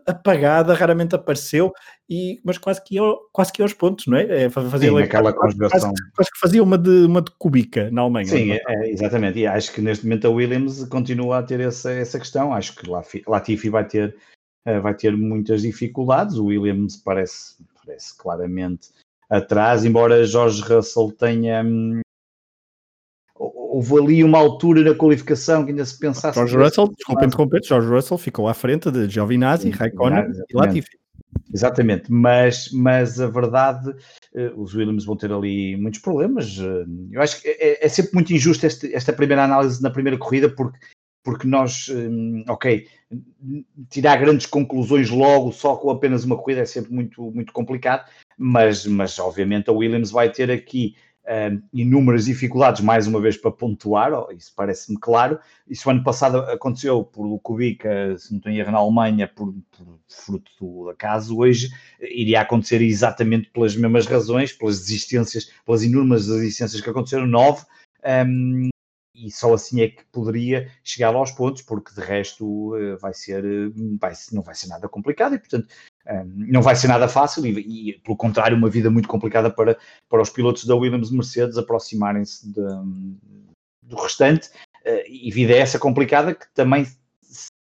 apagada, 0.06 0.74
raramente 0.74 1.14
apareceu, 1.14 1.72
e, 2.08 2.40
mas 2.44 2.58
quase 2.58 2.82
que, 2.82 2.96
ia, 2.96 3.02
quase 3.32 3.52
que 3.52 3.62
aos 3.62 3.72
pontos, 3.72 4.06
não 4.06 4.16
é? 4.16 4.44
é 4.44 4.50
fazia 4.50 4.90
Sim, 4.90 4.98
aquela 4.98 5.32
quase, 5.32 5.56
quase, 5.56 5.92
quase, 6.14 6.30
que 6.30 6.38
fazia 6.38 6.62
uma 6.62 6.76
de, 6.76 7.06
uma 7.06 7.22
de 7.22 7.30
Kubica 7.38 7.90
na 7.90 8.02
Alemanha. 8.02 8.26
Sim, 8.26 8.52
é, 8.52 8.60
é, 8.66 8.90
exatamente, 8.90 9.38
e 9.38 9.46
acho 9.46 9.72
que 9.72 9.80
neste 9.80 10.04
momento 10.04 10.26
a 10.26 10.30
Williams 10.30 10.84
continua 10.84 11.38
a 11.38 11.42
ter 11.42 11.60
essa, 11.60 11.90
essa 11.92 12.18
questão, 12.18 12.52
acho 12.52 12.74
que 12.76 12.90
Latifi 13.26 13.68
vai 13.68 13.86
ter, 13.86 14.16
eh, 14.66 14.80
vai 14.80 14.94
ter 14.94 15.16
muitas 15.16 15.62
dificuldades, 15.62 16.36
o 16.36 16.46
Williams 16.46 16.96
parece, 16.96 17.56
parece 17.84 18.16
claramente 18.16 18.88
atrás, 19.30 19.84
embora 19.84 20.24
Jorge 20.24 20.62
Russell 20.62 21.12
tenha, 21.12 21.62
hum, 21.62 22.00
houve 23.74 23.98
ali 23.98 24.24
uma 24.24 24.38
altura 24.38 24.82
na 24.82 24.94
qualificação 24.94 25.64
que 25.64 25.72
ainda 25.72 25.84
se 25.84 25.98
pensasse. 25.98 26.38
George 26.38 26.56
Russell, 26.56 26.88
desculpa 26.96 27.24
interromper, 27.24 27.60
George 27.64 27.88
Russell 27.88 28.18
ficou 28.18 28.46
à 28.46 28.54
frente 28.54 28.88
de 28.88 29.08
Giovinazzi, 29.08 29.70
Raikkonen 29.70 30.30
e 30.48 30.56
Latifi. 30.56 30.96
Exatamente, 31.52 32.10
mas, 32.10 32.70
mas 32.72 33.20
a 33.20 33.26
verdade, 33.26 33.90
uh, 33.90 34.62
os 34.62 34.74
Williams 34.74 35.04
vão 35.04 35.16
ter 35.16 35.32
ali 35.32 35.76
muitos 35.76 36.00
problemas. 36.00 36.56
Uh, 36.58 36.86
eu 37.10 37.20
acho 37.20 37.42
que 37.42 37.48
é, 37.48 37.84
é, 37.84 37.88
sempre 37.88 38.14
muito 38.14 38.32
injusto 38.32 38.64
este, 38.64 38.94
esta 38.94 39.12
primeira 39.12 39.42
análise 39.42 39.82
na 39.82 39.90
primeira 39.90 40.16
corrida, 40.16 40.48
porque, 40.48 40.78
porque 41.24 41.46
nós, 41.48 41.88
um, 41.88 42.44
ok, 42.48 42.86
tirar 43.90 44.16
grandes 44.18 44.46
conclusões 44.46 45.10
logo 45.10 45.50
só 45.50 45.74
com 45.74 45.90
apenas 45.90 46.24
uma 46.24 46.36
corrida 46.36 46.60
é 46.60 46.66
sempre 46.66 46.92
muito, 46.92 47.30
muito 47.32 47.52
complicado, 47.52 48.08
mas, 48.38 48.86
mas 48.86 49.18
obviamente 49.18 49.68
a 49.68 49.72
Williams 49.72 50.12
vai 50.12 50.30
ter 50.30 50.50
aqui 50.50 50.94
uh, 51.24 51.62
inúmeras 51.72 52.26
dificuldades, 52.26 52.80
mais 52.80 53.06
uma 53.06 53.20
vez, 53.20 53.36
para 53.36 53.50
pontuar, 53.50 54.12
oh, 54.12 54.30
isso 54.32 54.52
parece-me 54.54 54.98
claro. 54.98 55.38
Isso 55.68 55.88
ano 55.90 56.02
passado 56.02 56.38
aconteceu 56.38 57.04
por 57.04 57.38
Kubica, 57.40 58.16
se 58.18 58.30
não 58.30 58.38
estou 58.38 58.52
em 58.52 58.58
erro, 58.58 58.72
na 58.72 58.78
Alemanha, 58.78 59.28
por, 59.28 59.54
por 59.76 59.98
fruto 60.08 60.50
do 60.60 60.90
acaso. 60.90 61.38
Hoje 61.38 61.70
iria 62.00 62.40
acontecer 62.40 62.82
exatamente 62.82 63.50
pelas 63.50 63.76
mesmas 63.76 64.06
razões, 64.06 64.52
pelas 64.52 64.80
desistências, 64.80 65.50
pelas 65.64 65.82
inúmeras 65.82 66.26
desistências 66.26 66.80
que 66.80 66.90
aconteceram, 66.90 67.26
nove. 67.26 67.64
Um, 68.26 68.68
e 69.14 69.30
só 69.30 69.54
assim 69.54 69.80
é 69.80 69.88
que 69.88 70.04
poderia 70.06 70.70
chegar 70.82 71.14
aos 71.14 71.30
pontos, 71.30 71.62
porque 71.62 71.94
de 71.94 72.00
resto 72.00 72.76
eh, 72.76 72.96
vai 72.96 73.14
ser, 73.14 73.44
eh, 73.44 73.70
vai, 74.00 74.12
não 74.32 74.42
vai 74.42 74.54
ser 74.56 74.66
nada 74.66 74.88
complicado 74.88 75.36
e, 75.36 75.38
portanto, 75.38 75.68
não 76.24 76.60
vai 76.60 76.76
ser 76.76 76.88
nada 76.88 77.08
fácil 77.08 77.46
e, 77.46 77.90
e, 77.90 77.98
pelo 78.00 78.16
contrário, 78.16 78.56
uma 78.56 78.68
vida 78.68 78.90
muito 78.90 79.08
complicada 79.08 79.50
para, 79.50 79.76
para 80.08 80.20
os 80.20 80.28
pilotos 80.28 80.66
da 80.66 80.74
Williams 80.74 81.10
Mercedes 81.10 81.56
aproximarem-se 81.56 82.52
do 82.52 83.96
restante. 83.96 84.48
Uh, 84.84 85.04
e 85.08 85.30
vida 85.30 85.52
é 85.52 85.58
essa 85.58 85.78
complicada 85.78 86.34
que 86.34 86.46
também 86.54 86.86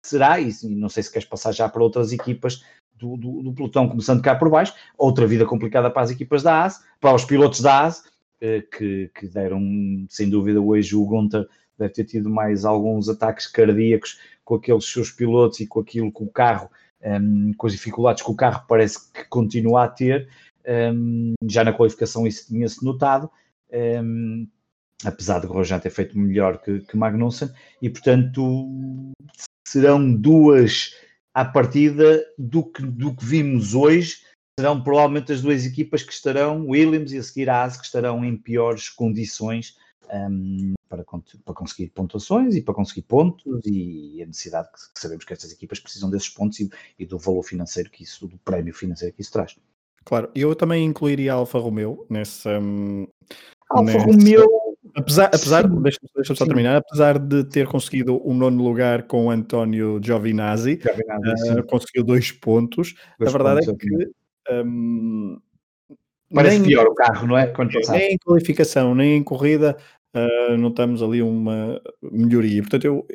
será, 0.05 0.41
e 0.41 0.53
não 0.65 0.89
sei 0.89 1.03
se 1.03 1.13
queres 1.13 1.29
passar 1.29 1.53
já 1.53 1.69
para 1.69 1.83
outras 1.83 2.13
equipas 2.13 2.65
do, 2.97 3.17
do, 3.17 3.43
do 3.43 3.53
pelotão, 3.53 3.89
começando 3.89 4.23
cá 4.23 4.35
por 4.35 4.51
baixo, 4.51 4.75
outra 4.99 5.27
vida 5.27 5.47
complicada 5.47 5.91
para 5.91 6.03
as 6.03 6.11
equipas 6.11 6.43
da 6.43 6.65
AS, 6.65 6.85
para 7.01 7.15
os 7.15 7.25
pilotos 7.25 7.61
da 7.61 7.85
AS, 7.85 8.01
uh, 8.01 8.77
que, 8.77 9.11
que 9.15 9.29
deram, 9.29 9.61
sem 10.09 10.29
dúvida, 10.29 10.61
hoje 10.61 10.97
o 10.97 11.05
Gunter 11.05 11.47
deve 11.79 11.95
ter 11.95 12.05
tido 12.05 12.29
mais 12.29 12.65
alguns 12.65 13.09
ataques 13.09 13.47
cardíacos 13.47 14.19
com 14.45 14.57
aqueles 14.57 14.85
seus 14.85 15.11
pilotos 15.11 15.61
e 15.61 15.67
com 15.67 15.81
aquilo 15.81 16.13
que 16.13 16.23
o 16.23 16.29
carro 16.29 16.69
um, 17.05 17.53
com 17.55 17.67
as 17.67 17.73
dificuldades 17.73 18.23
que 18.23 18.31
o 18.31 18.37
carro 18.37 18.65
parece 18.69 19.13
que 19.13 19.25
continua 19.29 19.85
a 19.85 19.89
ter. 19.89 20.29
Um, 20.67 21.35
já 21.45 21.65
na 21.65 21.73
qualificação 21.73 22.27
isso 22.27 22.47
tinha-se 22.47 22.85
notado, 22.85 23.31
um, 24.03 24.47
apesar 25.05 25.41
de 25.41 25.47
Grosjean 25.47 25.81
ter 25.81 25.91
feito 25.91 26.19
melhor 26.19 26.59
que, 26.59 26.81
que 26.81 26.97
Magnussen, 26.97 27.51
e 27.81 27.91
portanto 27.91 29.13
serão 29.67 30.15
duas 30.15 30.95
à 31.35 31.45
partida 31.45 32.25
do 32.39 32.63
que, 32.65 32.83
do 32.83 33.15
que 33.15 33.25
vimos 33.25 33.75
hoje, 33.75 34.19
serão 34.59 34.81
provavelmente 34.83 35.33
as 35.33 35.41
duas 35.41 35.65
equipas 35.65 36.03
que 36.03 36.13
estarão, 36.13 36.67
Williams 36.67 37.13
e 37.13 37.19
a 37.19 37.23
seguir 37.23 37.49
a 37.49 37.65
AS, 37.65 37.77
que 37.77 37.87
estarão 37.87 38.25
em 38.25 38.37
piores 38.37 38.89
condições 38.89 39.77
um, 40.13 40.75
para, 40.89 41.05
para, 41.05 41.55
conseguir 41.55 41.89
pontuações 41.89 42.55
e 42.55 42.63
para 42.63 42.75
conseguir 42.75 43.03
pontos 43.03 43.61
e 43.65 44.23
a 44.23 44.27
necessidade 44.27 44.69
que, 44.69 44.95
que 44.95 45.01
sabemos 45.01 45.25
que 45.25 45.33
estas 45.33 45.53
equipas 45.53 45.81
precisam 45.81 46.11
desses 46.11 46.29
pontos 46.29 46.61
e, 46.61 46.71
e, 46.99 47.07
do 47.07 47.19
valor 47.19 47.43
financeiro 47.43 47.91
que 47.91 48.03
isso, 48.03 48.27
do 48.27 48.39
prémio 48.39 48.75
financeiro 48.75 49.15
que 49.15 49.23
isso 49.23 49.33
traz. 49.33 49.57
Claro, 50.05 50.31
eu 50.35 50.55
também 50.55 50.85
incluiria 50.85 51.33
a 51.33 51.37
Alfa 51.37 51.59
Romeo 51.59 52.07
nessa. 52.11 52.59
Um, 52.59 53.07
Alfa. 53.71 53.99
Romeo. 53.99 54.47
Apesar, 54.95 55.27
apesar 55.27 55.67
deixa-me 55.67 56.09
deixa 56.15 56.35
só 56.35 56.45
terminar, 56.45 56.77
apesar 56.77 57.19
de 57.19 57.45
ter 57.45 57.67
conseguido 57.67 58.21
o 58.29 58.35
nono 58.35 58.63
lugar 58.63 59.05
com 59.05 59.27
o 59.27 59.31
António 59.31 59.99
Giovinazzi, 60.03 60.79
Giovinazzi 60.83 61.61
uh, 61.61 61.67
conseguiu 61.67 62.05
dois 62.05 62.31
pontos. 62.31 62.95
Dois 63.19 63.35
a 63.35 63.39
verdade 63.39 63.65
pontos, 63.65 63.87
é 63.87 63.87
que 63.87 64.13
um, 64.51 65.41
Parece 66.35 66.59
nem, 66.59 66.69
pior 66.69 66.87
o 66.87 66.95
carro, 66.95 67.27
não 67.27 67.37
é? 67.37 67.53
nem 67.91 68.15
em 68.15 68.19
qualificação, 68.19 68.95
nem 68.95 69.17
em 69.17 69.23
corrida, 69.23 69.77
uh, 70.17 70.57
notamos 70.57 71.03
ali 71.03 71.23
uma 71.23 71.81
melhoria. 72.03 72.63
Portanto, 72.63 72.85
eu, 72.85 73.07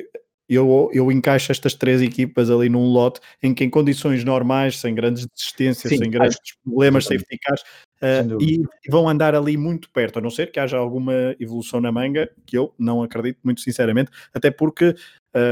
eu, 0.49 0.89
eu 0.93 1.11
encaixo 1.11 1.51
estas 1.51 1.73
três 1.73 2.01
equipas 2.01 2.49
ali 2.49 2.69
num 2.69 2.85
lote 2.85 3.19
em 3.41 3.53
que, 3.53 3.63
em 3.63 3.69
condições 3.69 4.23
normais, 4.23 4.79
sem 4.79 4.95
grandes 4.95 5.25
desistências, 5.25 5.91
Sim, 5.91 5.97
sem 5.97 6.09
grandes 6.09 6.37
problemas 6.63 7.05
safety 7.05 7.37
cars, 7.41 7.63
uh, 8.01 8.41
e, 8.41 8.63
vão 8.89 9.07
andar 9.07 9.35
ali 9.35 9.57
muito 9.57 9.89
perto, 9.89 10.19
a 10.19 10.21
não 10.21 10.29
ser 10.29 10.51
que 10.51 10.59
haja 10.59 10.77
alguma 10.77 11.35
evolução 11.39 11.79
na 11.81 11.91
manga, 11.91 12.29
que 12.45 12.57
eu 12.57 12.73
não 12.77 13.03
acredito, 13.03 13.39
muito 13.43 13.61
sinceramente, 13.61 14.11
até 14.33 14.51
porque 14.51 14.95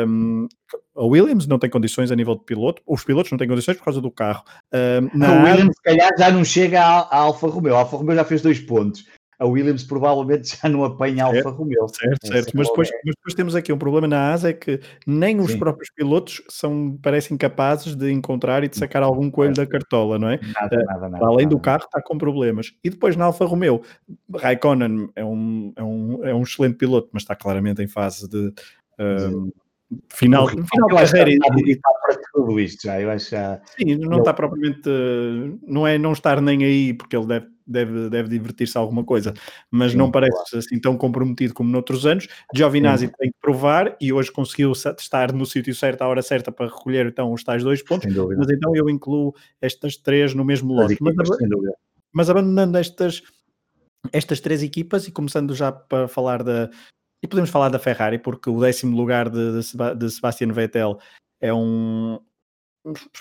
um, 0.08 0.48
a 0.96 1.04
Williams 1.04 1.46
não 1.48 1.60
tem 1.60 1.70
condições 1.70 2.12
a 2.12 2.16
nível 2.16 2.36
de 2.36 2.44
piloto, 2.44 2.82
os 2.88 3.04
pilotos 3.04 3.32
não 3.32 3.38
têm 3.38 3.48
condições 3.48 3.78
por 3.78 3.86
causa 3.86 4.02
do 4.02 4.10
carro. 4.10 4.44
Um, 4.74 5.24
a 5.24 5.44
Williams, 5.44 5.76
se 5.76 5.84
calhar, 5.84 6.12
já 6.18 6.32
não 6.32 6.44
chega 6.44 6.82
à, 6.82 7.18
Alfa 7.18 7.48
Romeo. 7.48 7.76
A 7.76 7.80
Alfa 7.80 7.98
Romeo 7.98 8.16
já 8.16 8.24
fez 8.24 8.42
dois 8.42 8.60
pontos 8.60 9.06
a 9.40 9.46
Williams 9.46 9.84
provavelmente 9.84 10.58
já 10.62 10.70
não 10.70 10.84
apanha 10.84 11.26
a 11.26 11.28
Alfa 11.28 11.50
Romeo. 11.50 11.88
Certo, 11.88 12.28
certo. 12.28 12.52
Mas 12.56 12.68
depois, 12.68 12.90
mas 13.06 13.16
depois, 13.16 13.34
temos 13.34 13.56
aqui 13.56 13.72
um 13.72 13.78
problema 13.78 14.08
na 14.08 14.34
ASA 14.34 14.50
é 14.50 14.54
que 14.54 14.80
nem 15.06 15.40
os 15.40 15.52
Sim. 15.52 15.60
próprios 15.60 15.90
pilotos 15.92 16.42
são, 16.50 16.98
parecem 17.02 17.38
capazes 17.38 17.96
de 17.96 18.12
encontrar 18.12 18.64
e 18.64 18.70
de 18.70 18.78
sacar 18.78 19.04
algum 19.04 19.30
coelho 19.30 19.54
da 19.54 19.66
cartola, 19.66 20.18
não 20.18 20.30
é? 20.30 20.40
Nada, 20.54 20.78
uh, 20.78 20.86
nada, 20.86 21.10
nada. 21.10 21.26
Além 21.26 21.48
do 21.48 21.60
carro, 21.60 21.86
está 21.86 22.02
com 22.02 22.18
problemas. 22.18 22.74
E 22.84 22.90
depois 22.90 23.16
na 23.16 23.26
Alfa 23.26 23.46
Romeo, 23.46 23.82
Raikkonen 24.34 25.10
é 25.16 25.24
um, 25.24 25.74
é 25.76 25.84
um, 25.84 26.26
é 26.26 26.34
um 26.34 26.42
excelente 26.42 26.76
piloto, 26.76 27.10
mas 27.12 27.24
está 27.24 27.36
claramente 27.36 27.82
em 27.82 27.88
fase 27.88 28.30
de. 28.30 28.54
Uh, 29.00 29.52
final, 30.10 30.48
final 30.48 30.90
da 30.90 31.06
carreira. 31.06 31.32
Está 31.68 31.90
para 32.06 32.16
tudo 32.34 32.60
isto 32.60 32.84
já, 32.84 33.00
eu 33.00 33.10
acho 33.10 33.32
já... 33.32 33.62
Sim, 33.78 33.96
não 33.96 34.20
está 34.20 34.34
propriamente, 34.34 34.90
não 35.66 35.86
é 35.86 35.98
não 35.98 36.14
estar 36.14 36.42
nem 36.42 36.64
aí, 36.64 36.94
porque 36.94 37.16
ele 37.16 37.28
deve, 37.28 37.48
deve, 37.66 38.10
deve 38.10 38.30
divertir-se 38.30 38.78
alguma 38.78 39.04
coisa, 39.04 39.34
mas 39.70 39.92
Sim, 39.92 39.98
não 39.98 40.12
parece 40.12 40.32
claro. 40.32 40.58
assim 40.58 40.80
tão 40.80 40.98
comprometido 40.98 41.54
como 41.54 41.70
noutros 41.70 42.06
anos. 42.06 42.28
Giovinazzi 42.54 43.08
Sim. 43.08 43.14
tem 43.18 43.30
que 43.30 43.38
provar 43.42 43.96
e 44.02 44.12
hoje 44.12 44.32
conseguiu 44.32 44.72
estar 44.72 45.32
no 45.32 45.46
sítio 45.46 45.74
certo 45.74 46.02
à 46.02 46.08
hora 46.08 46.22
certa 46.22 46.52
para 46.52 46.68
recolher 46.68 47.08
então 47.08 47.32
os 47.32 47.44
tais 47.44 47.64
dois 47.64 47.84
pontos, 47.84 48.14
mas 48.38 48.50
então 48.50 48.76
eu 48.76 48.90
incluo 48.90 49.34
estas 49.62 49.98
três 49.98 50.34
no 50.34 50.44
mesmo 50.44 50.74
lote. 50.74 50.98
Mas, 51.02 51.16
mas 52.12 52.30
abandonando 52.30 52.78
estas 52.78 53.22
estas 54.14 54.40
três 54.40 54.62
equipas 54.62 55.08
e 55.08 55.12
começando 55.12 55.56
já 55.56 55.72
para 55.72 56.08
falar 56.08 56.44
da, 56.44 56.70
e 57.22 57.28
podemos 57.28 57.50
falar 57.50 57.70
da 57.70 57.80
Ferrari, 57.80 58.20
porque 58.20 58.50
o 58.50 58.60
décimo 58.60 58.96
lugar 58.96 59.30
de, 59.30 59.60
de, 59.98 60.10
Sebastian 60.12 60.52
Vettel 60.52 61.00
é 61.42 61.54
um, 61.54 62.20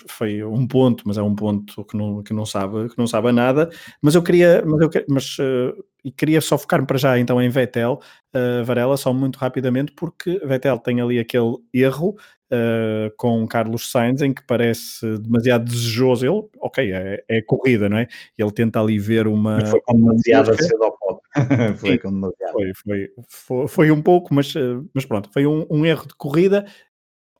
foi 0.07 0.43
um 0.43 0.67
ponto, 0.67 1.03
mas 1.07 1.17
é 1.17 1.21
um 1.21 1.35
ponto 1.35 1.83
que 1.85 1.97
não, 1.97 2.21
que 2.21 2.33
não 2.33 2.45
sabe 2.45 2.89
que 2.89 2.97
não 2.97 3.07
sabe 3.07 3.31
nada. 3.31 3.69
Mas 4.01 4.15
eu 4.15 4.21
queria, 4.21 4.63
mas 4.65 4.81
eu 4.81 4.89
mas, 5.09 5.37
uh, 5.39 5.83
e 6.03 6.11
queria 6.11 6.39
só 6.39 6.57
focar-me 6.57 6.85
para 6.85 6.97
já 6.97 7.17
então 7.17 7.41
em 7.41 7.49
Vettel, 7.49 7.99
uh, 8.35 8.63
Varela, 8.63 8.97
só 8.97 9.11
muito 9.11 9.37
rapidamente, 9.37 9.91
porque 9.93 10.39
Vettel 10.45 10.77
tem 10.77 11.01
ali 11.01 11.17
aquele 11.17 11.57
erro 11.73 12.15
uh, 12.51 13.11
com 13.17 13.47
Carlos 13.47 13.91
Sainz 13.91 14.21
em 14.21 14.33
que 14.33 14.43
parece 14.45 15.17
demasiado 15.17 15.65
desejoso. 15.65 16.25
Ele, 16.25 16.47
ok, 16.59 16.91
é, 16.91 17.23
é 17.27 17.41
corrida, 17.41 17.89
não 17.89 17.97
é? 17.97 18.07
Ele 18.37 18.51
tenta 18.51 18.79
ali 18.79 18.99
ver 18.99 19.27
uma. 19.27 19.57
Mas 19.57 19.71
foi 19.71 19.81
demasiado 19.91 20.63
cedo 20.63 20.83
ao 20.83 20.91
pódio. 20.91 21.04
foi. 21.77 21.99
Foi, 21.99 22.73
foi, 22.73 23.09
foi, 23.27 23.67
foi, 23.67 23.91
um 23.91 24.01
pouco, 24.01 24.33
mas, 24.33 24.53
mas 24.93 25.05
pronto, 25.05 25.29
foi 25.31 25.45
um, 25.45 25.65
um 25.69 25.85
erro 25.85 26.07
de 26.07 26.15
corrida. 26.15 26.65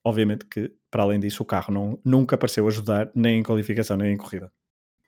Obviamente 0.03 0.45
que 0.45 0.71
para 0.95 1.03
além 1.03 1.19
disso, 1.19 1.43
o 1.43 1.45
carro 1.45 1.73
não, 1.73 1.99
nunca 2.05 2.37
pareceu 2.37 2.65
ajudar 2.69 3.11
nem 3.13 3.39
em 3.39 3.43
qualificação 3.43 3.97
nem 3.97 4.13
em 4.13 4.17
corrida. 4.17 4.49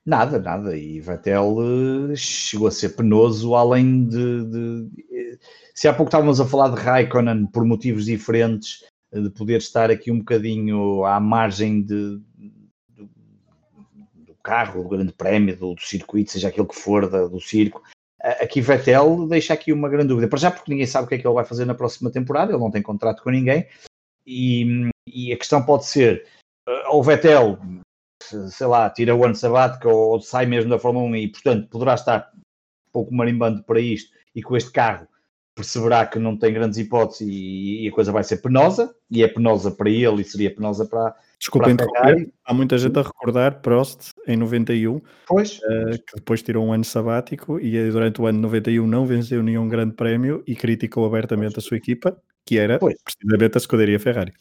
Nada, 0.04 0.38
nada. 0.38 0.76
E 0.76 1.00
Vettel 1.00 1.56
uh, 1.56 2.14
chegou 2.14 2.68
a 2.68 2.70
ser 2.70 2.90
penoso, 2.90 3.54
além 3.54 4.06
de, 4.06 4.44
de, 4.44 4.84
de, 4.90 5.38
Se 5.74 5.88
há 5.88 5.94
pouco 5.94 6.10
estávamos 6.10 6.42
a 6.42 6.46
falar 6.46 6.68
de 6.68 6.82
Raikkonen 6.82 7.46
por 7.46 7.64
motivos 7.64 8.04
diferentes, 8.04 8.84
eh, 9.10 9.20
de 9.20 9.30
poder 9.30 9.56
estar 9.56 9.90
aqui 9.90 10.10
um 10.10 10.18
bocadinho 10.18 11.06
à 11.06 11.18
margem 11.18 11.80
de, 11.80 12.20
do, 12.88 13.08
do 14.14 14.34
carro, 14.42 14.82
do 14.82 14.90
grande 14.90 15.14
prémio, 15.14 15.56
do, 15.56 15.74
do, 15.74 15.80
circuito, 15.80 16.32
seja 16.32 16.48
aquilo 16.48 16.68
que 16.68 16.76
for 16.76 17.08
da, 17.08 17.26
do 17.26 17.40
circo. 17.40 17.82
Aqui 18.40 18.60
Vettel 18.60 19.26
deixa 19.28 19.54
aqui 19.54 19.72
uma 19.72 19.88
grande 19.88 20.08
dúvida. 20.08 20.28
Para 20.28 20.38
já, 20.38 20.50
porque 20.50 20.70
ninguém 20.70 20.86
sabe 20.86 21.06
o 21.06 21.08
que 21.08 21.14
é 21.14 21.18
que 21.18 21.26
ele 21.26 21.34
vai 21.34 21.44
fazer 21.44 21.64
na 21.64 21.74
próxima 21.74 22.10
temporada, 22.10 22.52
ele 22.52 22.60
não 22.60 22.70
tem 22.70 22.82
contrato 22.82 23.22
com 23.22 23.30
ninguém. 23.30 23.66
E, 24.26 24.90
e 25.06 25.32
a 25.32 25.36
questão 25.36 25.64
pode 25.64 25.86
ser, 25.86 26.26
uh, 26.68 26.96
o 26.96 27.02
Vettel, 27.02 27.58
sei 28.50 28.66
lá, 28.66 28.90
tira 28.90 29.14
o 29.14 29.24
ano 29.24 29.34
sabático 29.34 29.88
ou 29.88 30.20
sai 30.20 30.46
mesmo 30.46 30.70
da 30.70 30.78
Fórmula 30.78 31.06
1 31.06 31.16
e, 31.16 31.28
portanto, 31.28 31.68
poderá 31.68 31.94
estar 31.94 32.30
um 32.34 32.92
pouco 32.92 33.14
marimbando 33.14 33.62
para 33.62 33.80
isto 33.80 34.10
e 34.34 34.42
com 34.42 34.56
este 34.56 34.70
carro 34.70 35.06
perceberá 35.58 36.06
que 36.06 36.20
não 36.20 36.36
tem 36.36 36.52
grandes 36.52 36.78
hipóteses 36.78 37.26
e, 37.26 37.84
e, 37.84 37.88
a 37.88 37.92
coisa 37.92 38.12
vai 38.12 38.22
ser 38.22 38.36
penosa, 38.36 38.94
e 39.10 39.24
é 39.24 39.28
penosa 39.28 39.72
para 39.72 39.90
ele 39.90 40.22
e 40.22 40.24
seria 40.24 40.54
penosa 40.54 40.86
para, 40.86 41.16
Desculpa 41.38 41.70
interromper, 41.70 42.30
há 42.44 42.52
muita 42.52 42.76
gente 42.76 42.98
a 42.98 43.02
recordar 43.02 43.60
Prost 43.60 44.10
em 44.26 44.36
91, 44.36 45.00
pois. 45.26 45.58
Uh, 45.58 45.90
que 46.04 46.16
depois 46.16 46.42
tirou 46.42 46.66
um 46.66 46.72
ano 46.72 46.84
sabático 46.84 47.60
e 47.60 47.90
durante 47.90 48.20
o 48.20 48.26
ano 48.26 48.40
91 48.40 48.86
não 48.86 49.06
venceu 49.06 49.42
nenhum 49.42 49.68
grande 49.68 49.94
prémio 49.94 50.42
e 50.46 50.56
criticou 50.56 51.06
abertamente 51.06 51.54
pois. 51.54 51.64
a 51.64 51.68
sua 51.68 51.76
equipa, 51.76 52.20
que 52.44 52.58
era 52.58 52.78
pois. 52.78 52.96
precisamente 53.02 53.56
a 53.56 53.58
escuderia 53.58 54.00
Ferrari. 54.00 54.32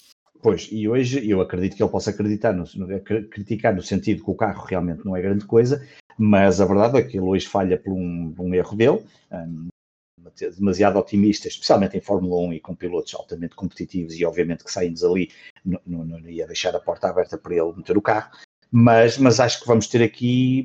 Pois, 0.42 0.70
e 0.72 0.88
hoje 0.88 1.30
eu 1.30 1.42
acredito 1.42 1.76
que 1.76 1.84
ele 1.84 1.92
possa 1.92 2.10
acreditar 2.10 2.54
no, 2.54 2.64
no, 2.76 3.02
criticar 3.02 3.76
no 3.76 3.82
sentido 3.82 4.24
que 4.24 4.32
o 4.32 4.36
carro 4.36 4.66
realmente 4.66 5.06
não 5.06 5.16
é 5.16 5.22
grande 5.22 5.46
coisa, 5.46 5.86
mas 6.18 6.60
a 6.60 6.66
verdade 6.66 6.98
é 6.98 7.04
que 7.04 7.18
ele 7.18 7.26
hoje 7.26 7.48
falha 7.48 7.78
por 7.78 7.94
um, 7.94 8.34
um 8.40 8.54
erro 8.54 8.76
dele, 8.76 9.04
um, 9.32 9.68
demasiado 10.56 10.98
otimista, 10.98 11.48
especialmente 11.48 11.98
em 11.98 12.02
Fórmula 12.02 12.42
1 12.48 12.54
e 12.54 12.60
com 12.60 12.76
pilotos 12.76 13.14
altamente 13.16 13.56
competitivos 13.56 14.14
e 14.16 14.26
obviamente 14.26 14.64
que 14.64 14.72
saindo 14.72 15.06
ali 15.06 15.30
não, 15.64 15.80
não, 15.86 16.06
não, 16.06 16.30
ia 16.30 16.48
deixar 16.48 16.76
a 16.76 16.80
porta 16.80 17.10
aberta 17.10 17.38
para 17.38 17.56
ele 17.56 17.74
meter 17.76 17.98
o 17.98 18.02
carro, 18.02 18.32
mas, 18.72 19.18
mas 19.18 19.40
acho 19.40 19.62
que 19.62 19.68
vamos 19.68 19.88
ter 19.88 20.04
aqui, 20.04 20.64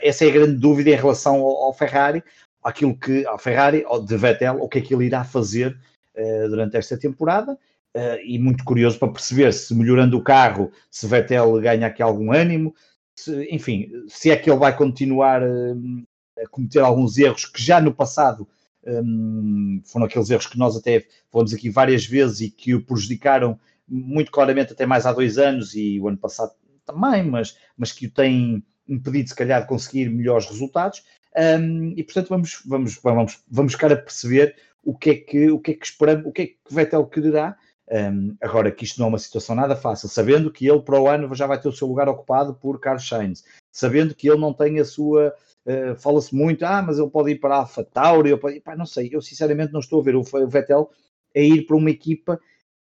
essa 0.00 0.24
é 0.24 0.28
a 0.28 0.32
grande 0.32 0.56
dúvida 0.56 0.90
em 0.90 0.96
relação 0.96 1.36
ao, 1.36 1.64
ao 1.64 1.74
Ferrari, 1.74 2.22
aquilo 2.62 2.96
que, 2.96 3.26
ao 3.26 3.38
Ferrari, 3.38 3.84
de 4.04 4.16
Vettel, 4.16 4.62
o 4.62 4.68
que 4.68 4.78
é 4.78 4.82
que 4.82 4.94
ele 4.94 5.06
irá 5.06 5.24
fazer 5.24 5.76
uh, 6.16 6.48
durante 6.48 6.76
esta 6.76 6.96
temporada, 6.96 7.52
uh, 7.52 8.18
e 8.24 8.38
muito 8.38 8.64
curioso 8.64 8.98
para 8.98 9.12
perceber 9.12 9.52
se 9.52 9.74
melhorando 9.74 10.16
o 10.16 10.22
carro, 10.22 10.70
se 10.90 11.06
Vettel 11.06 11.60
ganha 11.60 11.86
aqui 11.86 12.02
algum 12.02 12.32
ânimo, 12.32 12.74
se, 13.18 13.48
enfim, 13.50 13.90
se 14.08 14.30
é 14.30 14.36
que 14.36 14.50
ele 14.50 14.58
vai 14.58 14.76
continuar 14.76 15.42
uh, 15.42 16.02
a 16.42 16.48
cometer 16.48 16.80
alguns 16.80 17.18
erros 17.18 17.44
que 17.44 17.62
já 17.62 17.80
no 17.80 17.94
passado 17.94 18.48
um, 18.86 19.80
foram 19.84 20.06
aqueles 20.06 20.30
erros 20.30 20.46
que 20.46 20.58
nós 20.58 20.76
até 20.76 21.06
falamos 21.30 21.54
aqui 21.54 21.70
várias 21.70 22.04
vezes 22.04 22.40
e 22.40 22.50
que 22.50 22.74
o 22.74 22.84
prejudicaram 22.84 23.58
muito 23.88 24.30
claramente 24.30 24.72
até 24.72 24.86
mais 24.86 25.06
há 25.06 25.12
dois 25.12 25.38
anos 25.38 25.74
e 25.74 26.00
o 26.00 26.08
ano 26.08 26.16
passado 26.16 26.52
também, 26.84 27.22
mas, 27.22 27.56
mas 27.76 27.92
que 27.92 28.06
o 28.06 28.10
têm 28.10 28.64
impedido 28.88 29.28
se 29.28 29.34
calhar 29.34 29.62
de 29.62 29.68
conseguir 29.68 30.08
melhores 30.10 30.46
resultados. 30.46 31.02
Um, 31.36 31.94
e 31.96 32.02
portanto 32.02 32.28
vamos, 32.28 32.62
vamos, 32.66 33.00
vamos, 33.02 33.42
vamos 33.50 33.72
ficar 33.72 33.92
a 33.92 33.96
perceber 33.96 34.54
o 34.84 34.96
que 34.96 35.10
é 35.10 35.14
que, 35.14 35.50
o 35.50 35.58
que, 35.58 35.70
é 35.70 35.74
que 35.74 35.86
esperamos, 35.86 36.26
o 36.26 36.32
que 36.32 36.42
é 36.42 36.46
que 36.46 36.58
Vettel 36.70 37.06
quererá 37.06 37.56
um, 37.90 38.36
agora 38.40 38.70
que 38.70 38.84
isto 38.84 38.98
não 38.98 39.06
é 39.06 39.08
uma 39.10 39.18
situação 39.18 39.54
nada 39.54 39.76
fácil, 39.76 40.08
sabendo 40.08 40.50
que 40.50 40.66
ele 40.66 40.80
para 40.80 41.00
o 41.00 41.08
ano 41.08 41.34
já 41.34 41.46
vai 41.46 41.60
ter 41.60 41.68
o 41.68 41.72
seu 41.72 41.86
lugar 41.86 42.08
ocupado 42.08 42.54
por 42.54 42.80
Carlos 42.80 43.06
Sainz, 43.06 43.44
sabendo 43.70 44.14
que 44.14 44.28
ele 44.28 44.40
não 44.40 44.52
tem 44.52 44.78
a 44.78 44.84
sua. 44.84 45.34
Uh, 45.64 45.94
Fala-se 45.96 46.34
muito, 46.34 46.64
ah, 46.64 46.82
mas 46.82 46.98
ele 46.98 47.10
pode 47.10 47.30
ir 47.30 47.36
para 47.36 47.54
a 47.54 47.58
Alpha 47.58 47.84
Tauri, 47.84 48.36
pode... 48.36 48.60
Pá, 48.60 48.74
não 48.76 48.86
sei, 48.86 49.10
eu 49.12 49.22
sinceramente 49.22 49.72
não 49.72 49.80
estou 49.80 50.00
a 50.00 50.04
ver 50.04 50.16
o 50.16 50.22
Vettel 50.22 50.90
a 51.34 51.38
ir 51.38 51.66
para 51.66 51.76
uma 51.76 51.90
equipa 51.90 52.40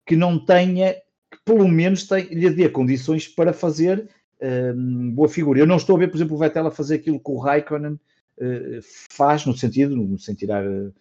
que 0.06 0.16
não 0.16 0.42
tenha, 0.42 0.94
que 0.94 1.38
pelo 1.44 1.68
menos 1.68 2.06
tem, 2.06 2.24
lhe 2.26 2.50
dê 2.50 2.68
condições 2.68 3.26
para 3.26 3.52
fazer 3.52 4.08
um, 4.40 5.10
boa 5.10 5.28
figura. 5.28 5.58
Eu 5.58 5.66
não 5.66 5.76
estou 5.76 5.96
a 5.96 5.98
ver, 5.98 6.08
por 6.08 6.16
exemplo, 6.16 6.36
o 6.36 6.38
Vettel 6.38 6.66
a 6.66 6.70
fazer 6.70 6.96
aquilo 6.96 7.20
que 7.20 7.30
o 7.30 7.38
Raikkonen 7.38 7.94
uh, 7.94 8.80
faz, 9.10 9.44
no 9.44 9.56
sentido, 9.56 10.18
sentido 10.18 10.38
tirar. 10.38 10.66
Uh, 10.66 10.92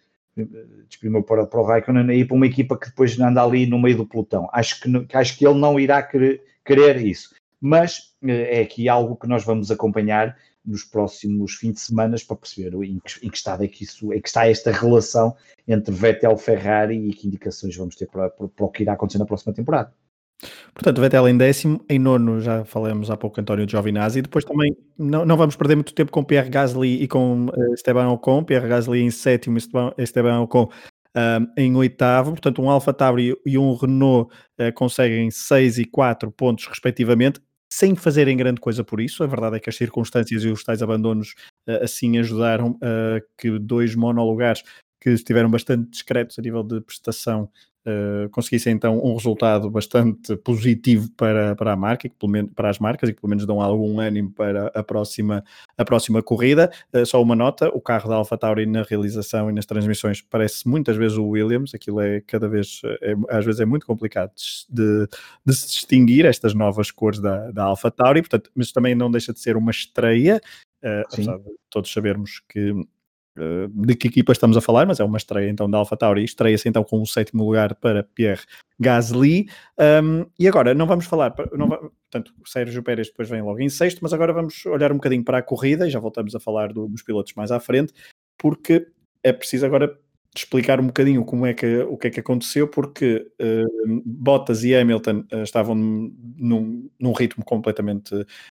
desprimou 0.88 1.22
para, 1.22 1.46
para 1.46 1.60
o 1.60 1.64
Raikkonen 1.64 2.16
e 2.16 2.24
para 2.24 2.36
uma 2.36 2.46
equipa 2.46 2.78
que 2.78 2.88
depois 2.88 3.18
anda 3.18 3.42
ali 3.42 3.66
no 3.66 3.80
meio 3.80 3.96
do 3.96 4.06
pelotão. 4.06 4.48
Acho 4.52 4.80
que, 4.80 5.16
acho 5.16 5.36
que 5.36 5.46
ele 5.46 5.58
não 5.58 5.78
irá 5.80 6.02
querer, 6.02 6.42
querer 6.64 7.04
isso. 7.04 7.34
Mas 7.60 8.14
eh, 8.22 8.58
é 8.58 8.62
aqui 8.62 8.88
algo 8.88 9.16
que 9.16 9.26
nós 9.26 9.44
vamos 9.44 9.70
acompanhar 9.70 10.36
nos 10.68 10.84
próximos 10.84 11.54
fins 11.54 11.72
de 11.72 11.80
semana 11.80 12.16
para 12.26 12.36
perceber 12.36 12.74
em 12.84 13.00
que, 13.00 13.26
em 13.26 13.30
que 13.30 13.36
estado 13.36 13.64
é 13.64 13.68
que, 13.68 13.84
isso, 13.84 14.08
que 14.10 14.28
está 14.28 14.48
esta 14.48 14.70
relação 14.70 15.34
entre 15.66 15.94
Vettel 15.94 16.32
e 16.32 16.38
Ferrari 16.38 17.08
e 17.08 17.12
que 17.12 17.26
indicações 17.26 17.74
vamos 17.74 17.96
ter 17.96 18.06
para, 18.06 18.28
para, 18.28 18.48
para 18.48 18.66
o 18.66 18.68
que 18.68 18.82
irá 18.82 18.92
acontecer 18.92 19.18
na 19.18 19.26
próxima 19.26 19.54
temporada. 19.54 19.92
Portanto, 20.72 21.00
Vettel 21.00 21.28
em 21.28 21.36
décimo, 21.36 21.84
em 21.88 21.98
nono 21.98 22.40
já 22.40 22.64
falamos 22.64 23.10
há 23.10 23.16
pouco 23.16 23.40
António 23.40 23.68
Giovinazzi, 23.68 24.22
depois 24.22 24.44
também 24.44 24.76
não, 24.96 25.24
não 25.24 25.36
vamos 25.36 25.56
perder 25.56 25.74
muito 25.74 25.92
tempo 25.92 26.12
com 26.12 26.22
Pierre 26.22 26.48
Gasly 26.48 27.02
e 27.02 27.08
com 27.08 27.46
uh, 27.46 27.74
Esteban 27.74 28.08
Ocon, 28.10 28.44
Pierre 28.44 28.68
Gasly 28.68 29.00
em 29.00 29.10
sétimo, 29.10 29.58
Esteban, 29.58 29.92
Esteban 29.98 30.40
Ocon 30.42 30.64
uh, 31.16 31.46
em 31.56 31.74
oitavo, 31.74 32.32
portanto 32.32 32.62
um 32.62 32.70
Alfa 32.70 32.92
Tauri 32.92 33.34
e 33.44 33.58
um 33.58 33.74
Renault 33.74 34.32
uh, 34.60 34.72
conseguem 34.74 35.28
6 35.28 35.78
e 35.78 35.84
4 35.84 36.30
pontos 36.30 36.66
respectivamente, 36.68 37.40
sem 37.70 37.94
fazerem 37.94 38.36
grande 38.36 38.60
coisa 38.60 38.82
por 38.84 39.00
isso, 39.00 39.22
a 39.22 39.26
verdade 39.26 39.56
é 39.56 39.60
que 39.60 39.68
as 39.68 39.76
circunstâncias 39.76 40.42
e 40.44 40.48
os 40.48 40.64
tais 40.64 40.82
abandonos 40.82 41.34
uh, 41.68 41.82
assim 41.84 42.18
ajudaram 42.18 42.78
a 42.82 43.20
que 43.36 43.58
dois 43.58 43.94
monolugares 43.94 44.62
que 45.00 45.10
estiveram 45.10 45.50
bastante 45.50 45.90
discretos 45.90 46.38
a 46.38 46.42
nível 46.42 46.62
de 46.62 46.80
prestação 46.80 47.50
uh, 47.86 48.28
conseguissem 48.30 48.72
então 48.72 48.98
um 48.98 49.14
resultado 49.14 49.70
bastante 49.70 50.36
positivo 50.38 51.10
para, 51.16 51.54
para 51.56 51.72
a 51.72 51.76
marca 51.76 52.06
e 52.06 52.10
que, 52.10 52.16
pelo 52.16 52.32
menos, 52.32 52.52
para 52.54 52.70
as 52.70 52.78
marcas 52.78 53.08
e 53.08 53.14
que 53.14 53.20
pelo 53.20 53.30
menos 53.30 53.46
dão 53.46 53.60
algum 53.60 54.00
ânimo 54.00 54.30
para 54.30 54.68
a 54.74 54.82
próxima, 54.82 55.44
a 55.76 55.84
próxima 55.84 56.22
corrida. 56.22 56.70
Uh, 56.92 57.04
só 57.04 57.22
uma 57.22 57.36
nota: 57.36 57.68
o 57.68 57.80
carro 57.80 58.08
da 58.08 58.16
AlphaTauri 58.16 58.66
na 58.66 58.82
realização 58.82 59.50
e 59.50 59.52
nas 59.52 59.66
transmissões 59.66 60.22
parece 60.22 60.66
muitas 60.68 60.96
vezes 60.96 61.16
o 61.16 61.26
Williams, 61.26 61.74
aquilo 61.74 62.00
é 62.00 62.20
cada 62.20 62.48
vez, 62.48 62.80
é, 63.02 63.14
às 63.30 63.44
vezes 63.44 63.60
é 63.60 63.64
muito 63.64 63.86
complicado 63.86 64.32
de, 64.68 65.06
de, 65.44 65.54
se 65.54 65.66
distinguir 65.68 66.24
estas 66.24 66.54
novas 66.54 66.90
cores 66.90 67.20
da, 67.20 67.50
da 67.50 67.64
AlphaTauri, 67.64 68.22
portanto, 68.22 68.50
mas 68.54 68.72
também 68.72 68.94
não 68.94 69.10
deixa 69.10 69.32
de 69.32 69.40
ser 69.40 69.56
uma 69.56 69.70
estreia. 69.70 70.40
Uh, 70.82 71.02
apesar 71.12 71.38
de 71.38 71.44
todos 71.70 71.92
sabermos 71.92 72.40
que 72.48 72.72
eh, 73.38 73.68
de 73.70 73.94
que 73.94 74.08
equipa 74.08 74.32
estamos 74.32 74.56
a 74.56 74.60
falar, 74.60 74.86
mas 74.86 75.00
é 75.00 75.04
uma 75.04 75.18
estreia 75.18 75.48
então 75.48 75.70
da 75.70 75.78
AlphaTauri, 75.78 76.24
estreia-se 76.24 76.68
então 76.68 76.82
com 76.82 77.00
o 77.00 77.06
sétimo 77.06 77.44
lugar 77.44 77.74
para 77.74 78.02
Pierre 78.02 78.42
Gasly, 78.80 79.48
um, 80.02 80.26
e 80.38 80.48
agora 80.48 80.74
não 80.74 80.86
vamos 80.86 81.06
falar, 81.06 81.34
não, 81.52 81.68
portanto 81.68 82.32
o 82.40 82.48
Sérgio 82.48 82.82
Pérez 82.82 83.08
depois 83.08 83.28
vem 83.28 83.42
logo 83.42 83.60
em 83.60 83.68
sexto, 83.68 84.00
mas 84.02 84.12
agora 84.12 84.32
vamos 84.32 84.64
olhar 84.66 84.92
um 84.92 84.96
bocadinho 84.96 85.24
para 85.24 85.38
a 85.38 85.42
corrida, 85.42 85.86
e 85.86 85.90
já 85.90 86.00
voltamos 86.00 86.34
a 86.34 86.40
falar 86.40 86.72
do, 86.72 86.88
dos 86.88 87.02
pilotos 87.02 87.32
mais 87.34 87.50
à 87.50 87.60
frente, 87.60 87.92
porque 88.36 88.86
é 89.22 89.32
preciso 89.32 89.66
agora 89.66 89.98
explicar 90.36 90.80
um 90.80 90.86
bocadinho 90.86 91.24
como 91.24 91.46
é 91.46 91.54
que, 91.54 91.78
o 91.82 91.96
que 91.96 92.08
é 92.08 92.10
que 92.10 92.20
aconteceu, 92.20 92.68
porque 92.68 93.26
uh, 93.40 94.02
Bottas 94.04 94.62
e 94.62 94.74
Hamilton 94.74 95.24
uh, 95.32 95.42
estavam 95.42 95.74
num, 95.74 96.88
num, 96.98 97.12
ritmo 97.12 97.44
completamente 97.44 98.14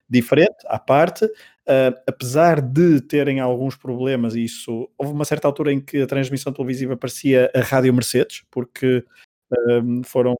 diferente, 0.09 0.55
à 0.67 0.79
parte, 0.79 1.27
uh, 1.67 2.01
apesar 2.07 2.61
de 2.61 3.01
terem 3.01 3.39
alguns 3.39 3.75
problemas, 3.75 4.35
e 4.35 4.43
isso 4.43 4.89
houve 4.97 5.13
uma 5.13 5.25
certa 5.25 5.47
altura 5.47 5.73
em 5.73 5.79
que 5.79 6.01
a 6.01 6.07
transmissão 6.07 6.53
televisiva 6.53 6.97
parecia 6.97 7.51
a 7.53 7.59
Rádio 7.59 7.93
Mercedes, 7.93 8.43
porque 8.49 9.03
foram 10.05 10.35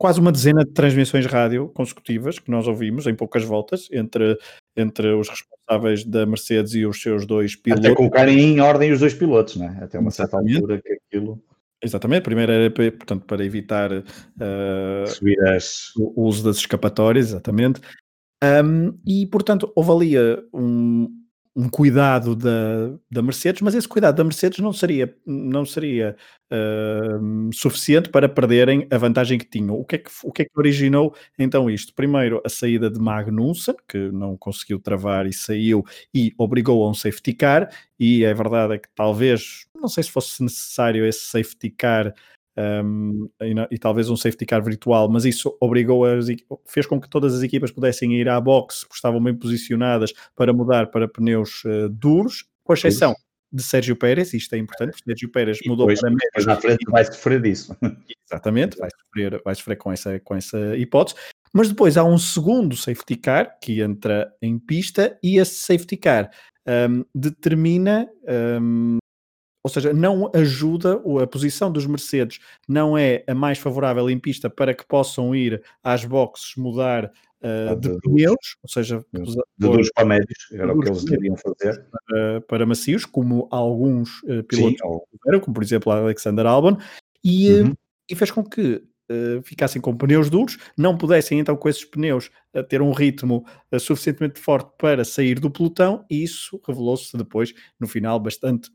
quase 0.00 0.18
uma 0.18 0.32
dezena 0.32 0.64
de 0.64 0.70
transmissões 0.70 1.26
rádio 1.26 1.68
consecutivas 1.68 2.38
que 2.38 2.50
nós 2.50 2.66
ouvimos 2.66 3.06
em 3.06 3.14
poucas 3.14 3.44
voltas 3.44 3.86
entre, 3.92 4.38
entre 4.74 5.12
os 5.12 5.28
responsáveis 5.28 6.04
da 6.04 6.24
Mercedes 6.24 6.74
e 6.74 6.86
os 6.86 7.02
seus 7.02 7.26
dois 7.26 7.54
pilotos. 7.54 7.84
Até 7.84 7.94
colocarem 7.94 8.38
em 8.38 8.60
ordem 8.60 8.92
os 8.92 9.00
dois 9.00 9.12
pilotos, 9.12 9.56
né? 9.56 9.78
até 9.82 9.98
uma 9.98 10.10
certa 10.10 10.38
altura 10.38 10.80
que 10.80 10.98
aquilo. 11.06 11.38
Exatamente, 11.82 12.22
primeiro 12.22 12.50
era 12.50 12.70
portanto, 12.70 13.26
para 13.26 13.44
evitar 13.44 13.92
uh, 13.92 15.54
as... 15.54 15.92
o 15.96 16.24
uso 16.24 16.44
das 16.44 16.56
escapatórias, 16.56 17.28
exatamente. 17.28 17.82
Um, 18.42 18.98
e 19.06 19.26
portanto 19.26 19.70
houve 19.76 19.90
ali 19.90 20.18
uh, 20.18 20.42
um, 20.54 21.20
um 21.54 21.68
cuidado 21.68 22.34
da, 22.34 22.96
da 23.10 23.20
Mercedes, 23.20 23.60
mas 23.60 23.74
esse 23.74 23.86
cuidado 23.86 24.16
da 24.16 24.24
Mercedes 24.24 24.60
não 24.60 24.72
seria, 24.72 25.14
não 25.26 25.66
seria 25.66 26.16
uh, 26.50 27.52
suficiente 27.52 28.08
para 28.08 28.28
perderem 28.28 28.86
a 28.90 28.96
vantagem 28.96 29.38
que 29.38 29.44
tinham. 29.44 29.74
O 29.74 29.84
que, 29.84 29.96
é 29.96 29.98
que, 29.98 30.10
o 30.22 30.32
que 30.32 30.42
é 30.42 30.44
que 30.44 30.58
originou 30.58 31.14
então 31.38 31.68
isto? 31.68 31.92
Primeiro, 31.94 32.40
a 32.44 32.48
saída 32.48 32.90
de 32.90 32.98
Magnussen, 32.98 33.74
que 33.86 34.10
não 34.10 34.36
conseguiu 34.36 34.78
travar 34.80 35.26
e 35.26 35.32
saiu 35.32 35.84
e 36.14 36.32
obrigou 36.38 36.84
a 36.84 36.90
um 36.90 36.94
safety 36.94 37.34
car, 37.34 37.68
e 37.98 38.24
é 38.24 38.32
verdade 38.32 38.74
é 38.74 38.78
que 38.78 38.88
talvez, 38.94 39.66
não 39.74 39.88
sei 39.88 40.04
se 40.04 40.10
fosse 40.10 40.42
necessário 40.42 41.04
esse 41.04 41.26
safety 41.26 41.70
car 41.70 42.14
um, 42.58 43.28
e, 43.42 43.54
e, 43.70 43.78
talvez 43.78 44.10
um 44.10 44.16
safety 44.16 44.44
car 44.44 44.62
virtual, 44.62 45.08
mas 45.08 45.24
isso 45.24 45.56
obrigou 45.60 46.04
a, 46.04 46.18
fez 46.66 46.86
com 46.86 47.00
que 47.00 47.08
todas 47.08 47.34
as 47.34 47.42
equipas 47.42 47.70
pudessem 47.70 48.14
ir 48.14 48.28
à 48.28 48.40
box, 48.40 48.80
porque 48.80 48.96
estavam 48.96 49.22
bem 49.22 49.34
posicionadas 49.34 50.12
para 50.34 50.52
mudar 50.52 50.90
para 50.90 51.08
pneus 51.08 51.64
uh, 51.64 51.88
duros, 51.88 52.44
com 52.64 52.72
exceção 52.72 53.14
de 53.52 53.62
Sérgio 53.62 53.96
Pérez, 53.96 54.32
isto 54.32 54.54
é 54.54 54.58
importante, 54.58 54.92
porque 54.92 55.04
Sérgio 55.04 55.30
Pérez 55.30 55.58
mudou 55.66 55.86
depois, 55.86 56.00
para 56.00 56.10
médios. 56.10 56.46
Mas 56.46 56.60
frente 56.60 56.84
vai 56.88 57.04
sofrer 57.04 57.42
disso. 57.42 57.76
Exatamente, 58.30 58.76
vai 58.76 58.88
sofrer, 58.90 59.42
vai 59.44 59.54
sofrer 59.54 59.76
com, 59.76 59.92
essa, 59.92 60.20
com 60.20 60.34
essa 60.36 60.76
hipótese. 60.76 61.16
Mas 61.52 61.68
depois 61.68 61.96
há 61.96 62.04
um 62.04 62.16
segundo 62.16 62.76
safety 62.76 63.16
car 63.16 63.58
que 63.60 63.80
entra 63.80 64.32
em 64.40 64.56
pista 64.56 65.18
e 65.20 65.38
esse 65.38 65.56
safety 65.56 65.96
car 65.96 66.30
um, 66.66 67.04
determina 67.12 68.08
um, 68.62 68.98
ou 69.62 69.70
seja, 69.70 69.92
não 69.92 70.30
ajuda, 70.34 71.00
a 71.22 71.26
posição 71.26 71.70
dos 71.70 71.86
Mercedes 71.86 72.40
não 72.68 72.96
é 72.96 73.24
a 73.26 73.34
mais 73.34 73.58
favorável 73.58 74.08
em 74.08 74.18
pista 74.18 74.48
para 74.48 74.74
que 74.74 74.86
possam 74.86 75.34
ir 75.34 75.62
às 75.82 76.04
boxes 76.04 76.56
mudar 76.56 77.12
uh, 77.42 77.76
de, 77.76 77.90
de 77.90 78.00
pneus, 78.00 78.56
ou 78.62 78.68
seja, 78.68 79.04
de 79.12 79.36
duros 79.58 79.90
para 79.94 80.06
médios, 80.06 80.48
era 80.52 80.72
o 80.72 80.80
que 80.80 80.88
eles 80.88 81.04
deveriam 81.04 81.36
fazer. 81.36 81.86
Para, 82.06 82.40
para 82.42 82.66
macios, 82.66 83.04
como 83.04 83.48
alguns 83.50 84.22
uh, 84.22 84.42
pilotos 84.44 84.80
fizeram, 85.10 85.40
como 85.40 85.54
por 85.54 85.62
exemplo 85.62 85.92
Alexander 85.92 86.46
Albon, 86.46 86.78
e, 87.22 87.52
uhum. 87.52 87.74
e 88.10 88.14
fez 88.14 88.30
com 88.30 88.42
que 88.42 88.82
Uh, 89.12 89.42
ficassem 89.42 89.82
com 89.82 89.96
pneus 89.96 90.30
duros, 90.30 90.56
não 90.78 90.96
pudessem 90.96 91.40
então 91.40 91.56
com 91.56 91.68
esses 91.68 91.84
pneus 91.84 92.30
uh, 92.54 92.62
ter 92.62 92.80
um 92.80 92.92
ritmo 92.92 93.44
uh, 93.72 93.80
suficientemente 93.80 94.38
forte 94.38 94.70
para 94.78 95.04
sair 95.04 95.40
do 95.40 95.50
pelotão, 95.50 96.04
e 96.08 96.22
isso 96.22 96.60
revelou-se 96.64 97.16
depois, 97.16 97.52
no 97.80 97.88
final, 97.88 98.20
bastante 98.20 98.70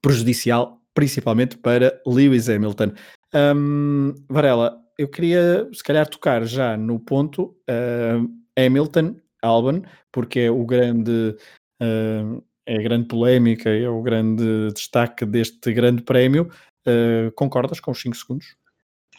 prejudicial, 0.00 0.80
principalmente 0.94 1.56
para 1.58 2.00
Lewis 2.06 2.48
Hamilton. 2.48 2.92
Um, 3.34 4.14
Varela, 4.28 4.80
eu 4.96 5.08
queria 5.08 5.68
se 5.72 5.82
calhar 5.82 6.08
tocar 6.08 6.44
já 6.44 6.76
no 6.76 7.00
ponto 7.00 7.56
uh, 7.68 8.28
Hamilton, 8.56 9.16
Albon, 9.42 9.82
porque 10.12 10.40
é 10.40 10.50
o 10.50 10.64
grande. 10.64 11.36
Uh, 11.82 12.42
é 12.66 12.78
a 12.78 12.82
grande 12.82 13.08
polémica, 13.08 13.68
é 13.68 13.86
o 13.86 14.00
grande 14.00 14.72
destaque 14.72 15.26
deste 15.26 15.72
grande 15.74 16.02
prémio. 16.02 16.50
Uh, 16.86 17.30
concordas 17.32 17.78
com 17.78 17.90
os 17.90 18.00
5 18.00 18.16
segundos? 18.16 18.56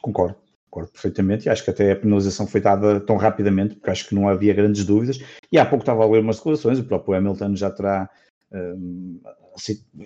Concordo, 0.01 0.35
concordo 0.67 0.91
perfeitamente 0.91 1.45
e 1.45 1.49
acho 1.49 1.63
que 1.63 1.69
até 1.69 1.91
a 1.91 1.95
penalização 1.95 2.47
foi 2.47 2.59
dada 2.59 2.99
tão 3.01 3.17
rapidamente 3.17 3.75
porque 3.75 3.91
acho 3.91 4.07
que 4.07 4.15
não 4.15 4.27
havia 4.27 4.53
grandes 4.53 4.83
dúvidas. 4.83 5.19
E 5.51 5.59
há 5.59 5.65
pouco 5.65 5.83
estava 5.83 6.03
a 6.03 6.09
ler 6.09 6.21
umas 6.21 6.37
declarações, 6.37 6.79
o 6.79 6.85
próprio 6.85 7.15
Hamilton 7.15 7.55
já 7.55 7.69
terá 7.69 8.09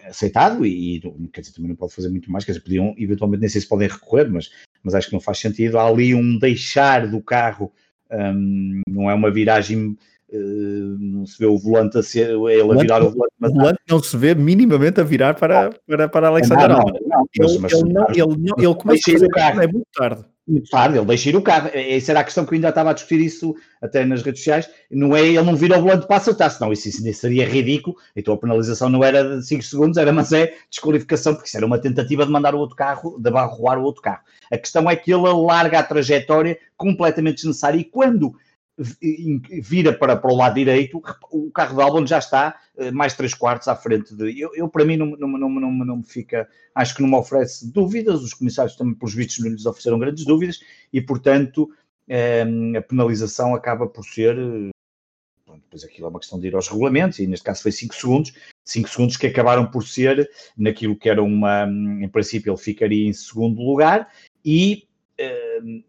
aceitado 0.07 0.65
e, 0.65 1.01
quer 1.33 1.41
dizer, 1.41 1.53
também 1.53 1.69
não 1.69 1.75
pode 1.75 1.93
fazer 1.93 2.09
muito 2.09 2.31
mais, 2.31 2.45
quer 2.45 2.51
dizer, 2.51 2.63
podiam, 2.63 2.93
eventualmente 2.97 3.41
nem 3.41 3.49
sei 3.49 3.61
se 3.61 3.67
podem 3.67 3.87
recorrer, 3.87 4.29
mas, 4.29 4.49
mas 4.83 4.95
acho 4.95 5.07
que 5.07 5.13
não 5.13 5.19
faz 5.19 5.39
sentido. 5.39 5.77
Há 5.77 5.87
ali 5.87 6.13
um 6.13 6.37
deixar 6.37 7.07
do 7.07 7.21
carro, 7.21 7.71
um, 8.11 8.81
não 8.87 9.09
é 9.09 9.13
uma 9.13 9.31
viragem, 9.31 9.97
uh, 10.31 10.97
não 10.99 11.25
se 11.25 11.37
vê 11.39 11.45
o 11.45 11.57
volante 11.57 11.97
a 11.97 12.03
ser, 12.03 12.29
ele 12.29 12.71
a 12.71 12.75
virar 12.75 13.03
o 13.03 13.11
volante. 13.11 13.33
Mas 13.39 13.51
o 13.51 13.55
volante 13.55 13.79
não 13.89 14.03
se 14.03 14.17
vê 14.17 14.35
minimamente 14.35 15.01
a 15.01 15.03
virar 15.03 15.33
para, 15.33 15.71
para, 15.87 16.07
para 16.07 16.27
Alexander 16.27 16.69
não, 16.69 16.83
ele, 18.13 18.75
começa 18.75 19.25
a 19.25 19.29
carro, 19.29 19.61
é 19.61 19.67
muito 19.67 19.87
tarde 19.93 20.25
muito 20.49 20.69
tarde, 20.69 20.97
ele 20.97 21.05
deixa 21.05 21.29
ir 21.29 21.35
o 21.35 21.41
carro. 21.41 21.69
Essa 21.73 22.11
era 22.11 22.21
a 22.21 22.23
questão 22.23 22.45
que 22.45 22.53
eu 22.53 22.55
ainda 22.55 22.69
estava 22.69 22.89
a 22.89 22.93
discutir 22.93 23.19
isso 23.19 23.55
até 23.81 24.03
nas 24.03 24.21
redes 24.21 24.41
sociais. 24.41 24.69
Não 24.89 25.15
é 25.15 25.21
ele 25.21 25.41
não 25.41 25.55
vir 25.55 25.73
ao 25.73 25.81
volante 25.81 26.07
para 26.07 26.17
acertar, 26.17 26.49
senão 26.49 26.73
isso, 26.73 26.89
isso 26.89 27.13
seria 27.13 27.47
ridículo. 27.47 27.95
Então 28.15 28.33
a 28.33 28.37
penalização 28.37 28.89
não 28.89 29.03
era 29.03 29.37
de 29.37 29.45
5 29.45 29.63
segundos, 29.63 29.97
era 29.97 30.11
mas 30.11 30.33
é 30.33 30.53
desqualificação, 30.69 31.35
porque 31.35 31.47
isso 31.47 31.57
era 31.57 31.65
uma 31.65 31.79
tentativa 31.79 32.25
de 32.25 32.31
mandar 32.31 32.55
o 32.55 32.59
outro 32.59 32.75
carro, 32.75 33.17
de 33.19 33.29
abarroar 33.29 33.77
o 33.77 33.83
outro 33.83 34.01
carro. 34.01 34.21
A 34.51 34.57
questão 34.57 34.89
é 34.89 34.95
que 34.95 35.13
ele 35.13 35.21
larga 35.21 35.79
a 35.79 35.83
trajetória 35.83 36.57
completamente 36.75 37.35
desnecessária 37.35 37.77
e 37.77 37.83
quando 37.83 38.35
vira 39.61 39.91
para, 39.93 40.15
para 40.15 40.31
o 40.31 40.35
lado 40.35 40.55
direito, 40.55 41.01
o 41.31 41.51
carro 41.51 41.75
de 41.75 41.81
Albon 41.81 42.05
já 42.05 42.19
está 42.19 42.57
eh, 42.77 42.91
mais 42.91 43.13
3 43.13 43.33
quartos 43.33 43.67
à 43.67 43.75
frente 43.75 44.15
de. 44.15 44.39
Eu, 44.39 44.51
eu 44.55 44.69
para 44.69 44.85
mim, 44.85 44.95
não, 44.95 45.07
não, 45.17 45.27
não, 45.27 45.49
não, 45.49 45.71
não 45.71 45.97
me 45.97 46.03
fica. 46.03 46.47
Acho 46.73 46.95
que 46.95 47.01
não 47.01 47.09
me 47.09 47.15
oferece 47.15 47.71
dúvidas. 47.71 48.21
Os 48.21 48.33
comissários 48.33 48.75
também, 48.75 48.93
pelos 48.93 49.13
vistos, 49.13 49.39
não 49.39 49.51
lhes 49.51 49.65
ofereceram 49.65 49.99
grandes 49.99 50.25
dúvidas 50.25 50.59
e, 50.93 51.01
portanto, 51.01 51.69
eh, 52.07 52.45
a 52.77 52.81
penalização 52.81 53.53
acaba 53.53 53.85
por 53.85 54.05
ser. 54.05 54.35
Depois 55.45 55.83
aquilo 55.83 56.07
é 56.07 56.09
uma 56.09 56.19
questão 56.19 56.39
de 56.39 56.47
ir 56.47 56.55
aos 56.55 56.67
regulamentos, 56.67 57.19
e 57.19 57.27
neste 57.27 57.43
caso 57.43 57.61
foi 57.61 57.71
5 57.71 57.93
segundos, 57.93 58.33
5 58.63 58.89
segundos 58.89 59.17
que 59.17 59.27
acabaram 59.27 59.69
por 59.69 59.83
ser 59.85 60.29
naquilo 60.57 60.95
que 60.95 61.09
era 61.09 61.21
uma. 61.21 61.65
Em 61.65 62.07
princípio, 62.07 62.51
ele 62.51 62.61
ficaria 62.61 63.07
em 63.07 63.13
segundo 63.13 63.61
lugar, 63.61 64.07
e 64.43 64.88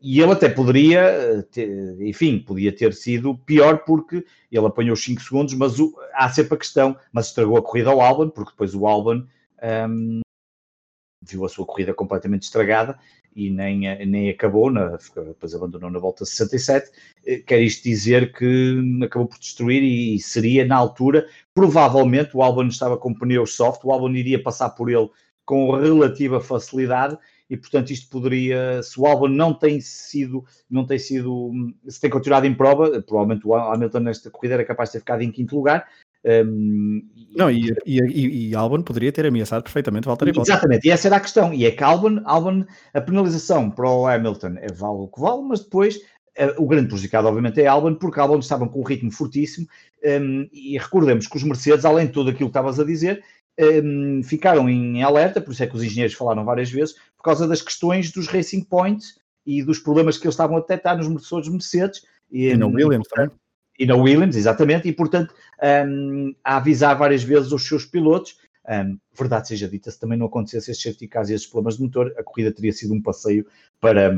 e 0.03 0.21
ele 0.21 0.33
até 0.33 0.49
poderia, 0.49 1.47
ter, 1.53 1.97
enfim, 2.01 2.39
podia 2.39 2.75
ter 2.75 2.93
sido 2.93 3.37
pior 3.39 3.85
porque 3.85 4.25
ele 4.51 4.67
apanhou 4.67 4.95
os 4.95 5.05
5 5.05 5.23
segundos, 5.23 5.55
mas 5.55 5.79
o, 5.79 5.95
há 6.15 6.29
sempre 6.29 6.55
a 6.55 6.59
questão, 6.59 6.97
mas 7.13 7.27
estragou 7.27 7.57
a 7.57 7.63
corrida 7.63 7.91
ao 7.91 8.01
Albon, 8.01 8.29
porque 8.29 8.51
depois 8.51 8.75
o 8.75 8.87
Albon 8.87 9.25
um, 9.89 10.21
viu 11.23 11.45
a 11.45 11.49
sua 11.49 11.65
corrida 11.65 11.95
completamente 11.95 12.43
estragada 12.43 12.99
e 13.35 13.51
nem, 13.51 13.81
nem 14.07 14.31
acabou, 14.31 14.71
na, 14.71 14.99
depois 15.15 15.55
abandonou 15.55 15.91
na 15.91 15.99
volta 15.99 16.25
67. 16.25 16.91
Eh, 17.25 17.39
quer 17.39 17.61
isto 17.61 17.85
dizer 17.85 18.33
que 18.33 19.01
acabou 19.05 19.29
por 19.29 19.39
destruir 19.39 19.83
e, 19.83 20.19
seria 20.19 20.65
na 20.65 20.77
altura, 20.77 21.27
provavelmente 21.55 22.37
o 22.37 22.43
Albon 22.43 22.67
estava 22.67 22.97
com 22.97 23.15
pneus 23.15 23.55
soft, 23.55 23.85
o 23.85 23.93
Albon 23.93 24.11
iria 24.11 24.43
passar 24.43 24.71
por 24.71 24.91
ele 24.91 25.09
com 25.45 25.73
relativa 25.73 26.41
facilidade 26.41 27.17
e 27.51 27.57
portanto 27.57 27.91
isto 27.91 28.09
poderia, 28.09 28.81
se 28.83 28.99
o 28.99 29.07
Albon 29.07 29.29
não 29.29 29.53
tem 29.53 29.81
sido, 29.81 30.45
não 30.71 30.87
tem 30.87 30.99
sido, 30.99 31.51
se 31.89 32.01
tem 32.01 32.09
continuado 32.09 32.47
em 32.47 32.55
prova, 32.55 33.03
provavelmente 33.03 33.47
o 33.47 33.55
Hamilton 33.55 34.01
nesta 34.01 34.31
corrida 34.31 34.55
era 34.55 34.65
capaz 34.65 34.89
de 34.89 34.93
ter 34.95 34.99
ficado 35.01 35.23
em 35.23 35.33
quinto 35.33 35.57
lugar, 35.57 35.87
um, 36.25 37.03
não, 37.35 37.51
e, 37.51 37.75
e, 37.87 38.51
e, 38.51 38.55
Albon 38.55 38.83
poderia 38.83 39.11
ter 39.11 39.25
ameaçado 39.25 39.63
perfeitamente 39.63 40.07
Valtteri 40.07 40.33
Bottas. 40.33 40.49
Exatamente, 40.49 40.87
e 40.87 40.91
essa 40.91 41.09
era 41.09 41.17
a 41.17 41.21
questão. 41.21 41.55
E 41.55 41.65
é 41.65 41.71
que 41.71 41.83
Albon, 41.83 42.21
Albon 42.25 42.65
a 42.93 43.01
penalização 43.01 43.71
para 43.71 43.89
o 43.89 44.07
Hamilton 44.07 44.57
é 44.59 44.71
vale 44.71 44.99
o 44.99 45.09
que 45.09 45.21
vale, 45.21 45.43
mas 45.43 45.61
depois 45.61 45.97
uh, 45.97 46.63
o 46.63 46.67
grande 46.67 46.89
prejudicado, 46.89 47.27
obviamente, 47.27 47.61
é 47.61 47.67
Albon, 47.67 47.95
porque 47.95 48.21
Albon 48.21 48.39
estavam 48.39 48.69
com 48.69 48.81
um 48.81 48.85
ritmo 48.85 49.11
fortíssimo. 49.11 49.67
Um, 50.05 50.49
e 50.53 50.77
recordemos 50.79 51.27
que 51.27 51.37
os 51.37 51.43
Mercedes, 51.43 51.85
além 51.85 52.07
de 52.07 52.13
tudo 52.13 52.31
aquilo 52.31 52.49
que 52.49 52.59
estavas 52.59 52.79
a 52.79 52.85
dizer, 52.85 53.23
um, 53.61 54.23
ficaram 54.23 54.69
em 54.69 55.03
alerta, 55.03 55.41
por 55.41 55.53
isso 55.53 55.63
é 55.63 55.67
que 55.67 55.77
os 55.77 55.83
engenheiros 55.83 56.17
falaram 56.17 56.45
várias 56.45 56.71
vezes, 56.71 56.95
por 57.17 57.25
causa 57.25 57.47
das 57.47 57.63
questões 57.63 58.11
dos 58.11 58.27
Racing 58.27 58.65
Points 58.65 59.19
e 59.45 59.63
dos 59.63 59.79
problemas 59.79 60.19
que 60.19 60.27
eles 60.27 60.35
estavam 60.35 60.57
a 60.57 60.61
detectar 60.61 60.97
nos 60.97 61.09
motores 61.09 61.49
Mercedes. 61.49 62.03
E, 62.31 62.47
e 62.49 62.57
no 62.57 62.69
Williams 62.69 63.09
também 63.09 63.31
e 63.81 63.87
na 63.87 63.97
Williams, 63.97 64.37
exatamente, 64.37 64.87
e 64.87 64.93
portanto 64.93 65.35
um, 65.89 66.35
a 66.45 66.59
avisar 66.59 66.97
várias 66.99 67.23
vezes 67.23 67.51
os 67.51 67.67
seus 67.67 67.87
pilotos. 67.87 68.37
Um, 68.69 68.99
verdade 69.19 69.49
seja 69.49 69.67
dita, 69.67 69.91
se 69.91 69.99
também 69.99 70.19
não 70.19 70.27
acontecesse 70.27 70.71
estes 70.71 70.85
safety 70.85 71.09
cars 71.09 71.31
e 71.31 71.35
estes 71.35 71.51
problemas 71.51 71.79
de 71.79 71.83
motor, 71.83 72.15
a 72.19 72.23
corrida 72.23 72.53
teria 72.53 72.75
sido 72.75 72.93
um 72.93 73.01
passeio 73.01 73.47
para, 73.81 74.13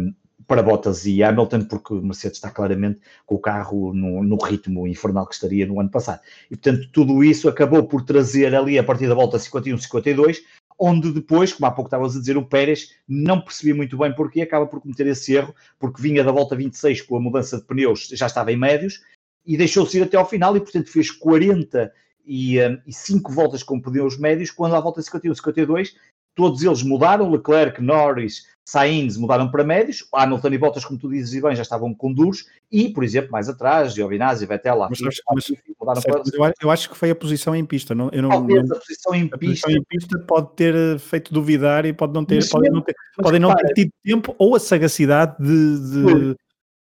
para 0.47 0.63
Bottas 0.63 1.07
e 1.07 1.23
Hamilton, 1.23 1.65
porque 1.65 1.95
Mercedes 1.95 2.39
está 2.39 2.51
claramente 2.51 3.01
com 3.27 3.35
o 3.35 3.39
carro 3.39 3.93
no, 3.93 4.23
no, 4.23 4.37
ritmo 4.37 4.87
infernal 4.87 5.27
que 5.27 5.35
estaria 5.35 5.67
no 5.67 5.81
ano 5.81 5.91
passado. 5.91 6.21
E 6.51 6.57
portanto, 6.57 6.89
tudo 6.93 7.23
isso 7.23 7.49
acabou 7.49 7.85
por 7.85 8.03
trazer 8.03 8.55
ali 8.55 8.79
a 8.79 8.85
partir 8.85 9.09
da 9.09 9.15
volta 9.15 9.39
51-52, 9.39 10.39
onde 10.79 11.13
depois, 11.13 11.53
como 11.53 11.67
há 11.67 11.71
pouco 11.71 11.89
estavas 11.89 12.17
a 12.17 12.19
dizer, 12.19 12.37
o 12.37 12.45
Pérez 12.45 12.95
não 13.09 13.41
percebia 13.41 13.75
muito 13.75 13.97
bem 13.97 14.15
porque 14.15 14.41
acaba 14.41 14.67
por 14.67 14.81
cometer 14.81 15.07
esse 15.07 15.35
erro, 15.35 15.55
porque 15.79 16.03
vinha 16.03 16.25
da 16.25 16.33
volta 16.33 16.57
26 16.57 17.03
com 17.03 17.17
a 17.17 17.21
mudança 17.21 17.59
de 17.59 17.65
pneus, 17.65 18.09
já 18.13 18.27
estava 18.27 18.51
em 18.51 18.57
médios, 18.57 19.01
e 19.47 19.57
deixou-se 19.57 19.99
ir 19.99 20.03
até 20.03 20.17
ao 20.17 20.29
final 20.29 20.57
e, 20.57 20.61
portanto, 20.61 20.91
fez 20.91 21.11
40 21.11 21.93
e, 22.25 22.61
um, 22.61 22.79
5 22.89 23.33
voltas 23.33 23.63
com 23.63 23.81
pneus 23.81 24.19
médios, 24.19 24.51
quando 24.51 24.77
à 24.77 24.81
volta 24.81 25.03
51 25.03 25.35
52 25.35 25.97
todos 26.35 26.63
eles 26.63 26.83
mudaram, 26.83 27.31
Leclerc, 27.31 27.81
Norris, 27.81 28.43
Sainz 28.65 29.17
mudaram 29.17 29.51
para 29.51 29.65
médios, 29.65 30.07
Hamilton 30.13 30.49
e 30.49 30.59
Bottas, 30.59 30.85
como 30.85 30.99
tu 30.99 31.09
dizes 31.09 31.35
e 31.35 31.43
bem, 31.43 31.55
já 31.57 31.63
estavam 31.63 31.93
com 31.93 32.13
duros, 32.13 32.47
e, 32.71 32.89
por 32.89 33.03
exemplo, 33.03 33.33
mais 33.33 33.49
atrás, 33.49 33.93
Giovinazzi, 33.93 34.47
Vettel, 34.47 34.79
mas, 34.89 35.01
mas, 35.01 35.45
certo, 35.45 36.31
para... 36.37 36.53
Eu 36.63 36.71
acho 36.71 36.89
que 36.89 36.97
foi 36.97 37.11
a 37.11 37.15
posição 37.15 37.57
em 37.57 37.65
pista. 37.65 37.95
Não, 37.95 38.09
eu 38.13 38.23
não, 38.23 38.31
Talvez 38.31 38.69
não, 38.69 38.77
a 38.77 38.81
posição 38.81 39.15
em 39.15 39.29
a 39.33 39.37
pista... 39.37 39.67
Posição 39.67 39.71
em 39.71 39.83
pista 39.83 40.19
pode 40.21 40.55
ter 40.55 40.75
eh, 40.75 40.99
feito 40.99 41.35
duvidar 41.35 41.85
e 41.85 41.93
pode 41.93 42.13
não 42.15 42.25
ter, 42.25 42.49
pode 42.49 42.71
não 42.71 42.81
ter, 42.81 42.95
podem 43.17 43.41
não 43.41 43.55
ter 43.55 43.75
tido 43.75 43.91
tempo 44.05 44.35
ou 44.39 44.55
a 44.55 44.61
sagacidade 44.61 45.37
de, 45.41 45.79
de, 45.91 46.37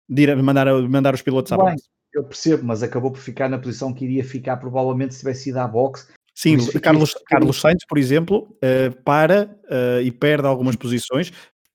de 0.08 0.22
ir 0.22 0.36
mandar, 0.36 0.66
mandar 0.82 1.14
os 1.14 1.22
pilotos 1.22 1.50
à 1.50 1.56
base. 1.56 1.82
Eu 2.12 2.24
percebo, 2.24 2.64
mas 2.66 2.82
acabou 2.82 3.10
por 3.10 3.20
ficar 3.20 3.48
na 3.48 3.58
posição 3.58 3.94
que 3.94 4.04
iria 4.04 4.24
ficar 4.24 4.56
provavelmente 4.56 5.14
se 5.14 5.20
tivesse 5.20 5.50
ido 5.50 5.60
à 5.60 5.66
boxe. 5.66 6.08
Sim, 6.40 6.56
Carlos, 6.80 7.12
Carlos 7.26 7.60
Sainz, 7.60 7.84
por 7.86 7.98
exemplo, 7.98 8.48
uh, 8.64 9.02
para 9.02 9.54
uh, 9.64 10.00
e 10.00 10.10
perde 10.10 10.46
algumas 10.46 10.74
posições, 10.74 11.28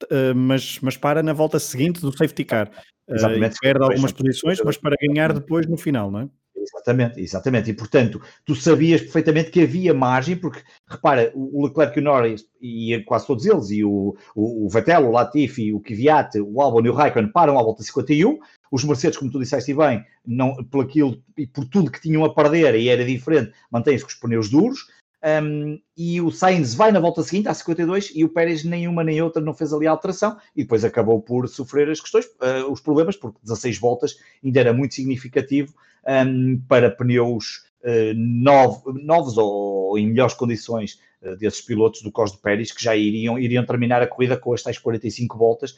uh, 0.06 0.34
mas, 0.36 0.80
mas 0.82 0.98
para 0.98 1.22
na 1.22 1.34
volta 1.34 1.60
seguinte 1.60 2.02
do 2.02 2.12
safety 2.12 2.44
car. 2.44 2.72
Exatamente. 3.08 3.58
perde 3.62 3.84
algumas 3.84 4.12
posições, 4.12 4.60
mas 4.66 4.76
para 4.76 4.96
ganhar 5.00 5.32
depois 5.34 5.68
no 5.68 5.78
final, 5.78 6.10
não 6.10 6.22
é? 6.22 6.30
Exatamente, 6.66 7.22
exatamente. 7.22 7.70
E 7.70 7.74
portanto, 7.74 8.22
tu 8.46 8.56
sabias 8.56 9.02
perfeitamente 9.02 9.52
que 9.52 9.62
havia 9.62 9.94
margem, 9.94 10.36
porque 10.36 10.64
repara, 10.88 11.32
o 11.36 11.66
Leclerc 11.66 11.98
e 11.98 12.02
o 12.02 12.04
Norris, 12.04 12.46
e 12.62 13.04
quase 13.06 13.28
todos 13.28 13.46
eles, 13.46 13.70
e 13.70 13.84
o, 13.84 14.16
o, 14.36 14.66
o 14.66 14.70
Vettel, 14.70 15.08
o 15.08 15.12
Latifi, 15.12 15.74
o 15.74 15.80
Kvyat, 15.80 16.40
o 16.40 16.62
Albon 16.62 16.86
e 16.86 16.90
o 16.90 16.94
Raikkonen 16.94 17.32
param 17.32 17.60
à 17.60 17.64
volta 17.64 17.84
51. 17.84 18.40
Os 18.72 18.84
Mercedes, 18.84 19.18
como 19.18 19.32
tu 19.32 19.40
disseste 19.40 19.74
bem, 19.74 20.04
não, 20.26 20.56
por 20.66 20.84
aquilo 20.84 21.22
e 21.38 21.46
por 21.46 21.66
tudo 21.66 21.92
que 21.92 22.02
tinham 22.02 22.26
a 22.26 22.34
perder 22.34 22.76
e 22.76 22.90
era 22.90 23.06
diferente, 23.06 23.54
mantêm-se 23.72 24.04
com 24.04 24.10
os 24.10 24.16
pneus 24.16 24.50
duros. 24.50 24.80
Um, 25.26 25.82
e 25.98 26.22
o 26.22 26.30
Sainz 26.30 26.76
vai 26.76 26.92
na 26.92 27.00
volta 27.00 27.24
seguinte, 27.24 27.48
à 27.48 27.54
52, 27.54 28.12
e 28.14 28.24
o 28.24 28.30
Pérez 28.30 28.64
nenhuma 28.64 29.04
nem 29.04 29.20
outra 29.24 29.42
não 29.42 29.56
fez 29.56 29.74
ali 29.74 29.88
a 29.88 29.92
alteração, 29.92 30.38
e 30.56 30.62
depois 30.62 30.86
acabou 30.86 31.20
por 31.20 31.50
sofrer 31.50 31.90
as 31.90 32.00
questões, 32.00 32.26
uh, 32.26 32.72
os 32.72 32.80
problemas, 32.80 33.16
porque 33.18 33.40
16 33.42 33.80
voltas 33.80 34.20
ainda 34.44 34.60
era 34.60 34.72
muito 34.72 34.94
significativo 34.94 35.74
um, 36.08 36.62
para 36.68 36.92
pneus 36.92 37.66
uh, 37.82 38.14
novo, 38.16 38.94
novos 38.94 39.36
ou 39.36 39.98
em 39.98 40.06
melhores 40.10 40.36
condições 40.36 41.00
uh, 41.24 41.36
desses 41.38 41.62
pilotos 41.62 42.04
do 42.04 42.12
Cos 42.12 42.32
de 42.32 42.38
Pérez, 42.38 42.72
que 42.72 42.84
já 42.84 42.96
iriam, 42.96 43.40
iriam 43.40 43.66
terminar 43.66 44.04
a 44.04 44.08
corrida 44.08 44.38
com 44.38 44.54
as 44.54 44.62
tais 44.62 44.78
45 44.78 45.36
voltas, 45.40 45.76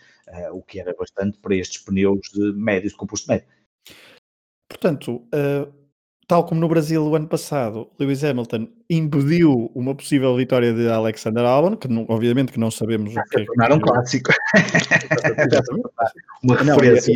o 0.52 0.62
que 0.62 0.78
era 0.78 0.94
bastante 0.94 1.38
para 1.38 1.56
estes 1.56 1.82
pneus 1.82 2.28
de 2.34 2.52
médios, 2.52 2.92
de 2.92 2.98
composto 2.98 3.30
médio. 3.30 3.48
Portanto, 4.68 5.26
tal 6.28 6.44
como 6.44 6.60
no 6.60 6.68
Brasil 6.68 7.02
o 7.04 7.16
ano 7.16 7.28
passado, 7.28 7.90
Lewis 7.98 8.24
Hamilton 8.24 8.68
impediu 8.90 9.72
uma 9.74 9.96
possível 9.96 10.36
vitória 10.36 10.74
de 10.74 10.88
Alexander 10.90 11.46
Albon, 11.46 11.78
que 11.78 11.88
não, 11.88 12.06
obviamente 12.10 12.52
que 12.52 12.60
não 12.60 12.70
sabemos 12.70 13.16
ah, 13.16 13.22
o 13.22 13.30
que 13.30 13.42
é. 13.42 13.46
Tornar 13.46 13.72
um 13.72 13.80
clássico. 13.80 14.32
uma 16.44 16.58
referência. 16.58 17.14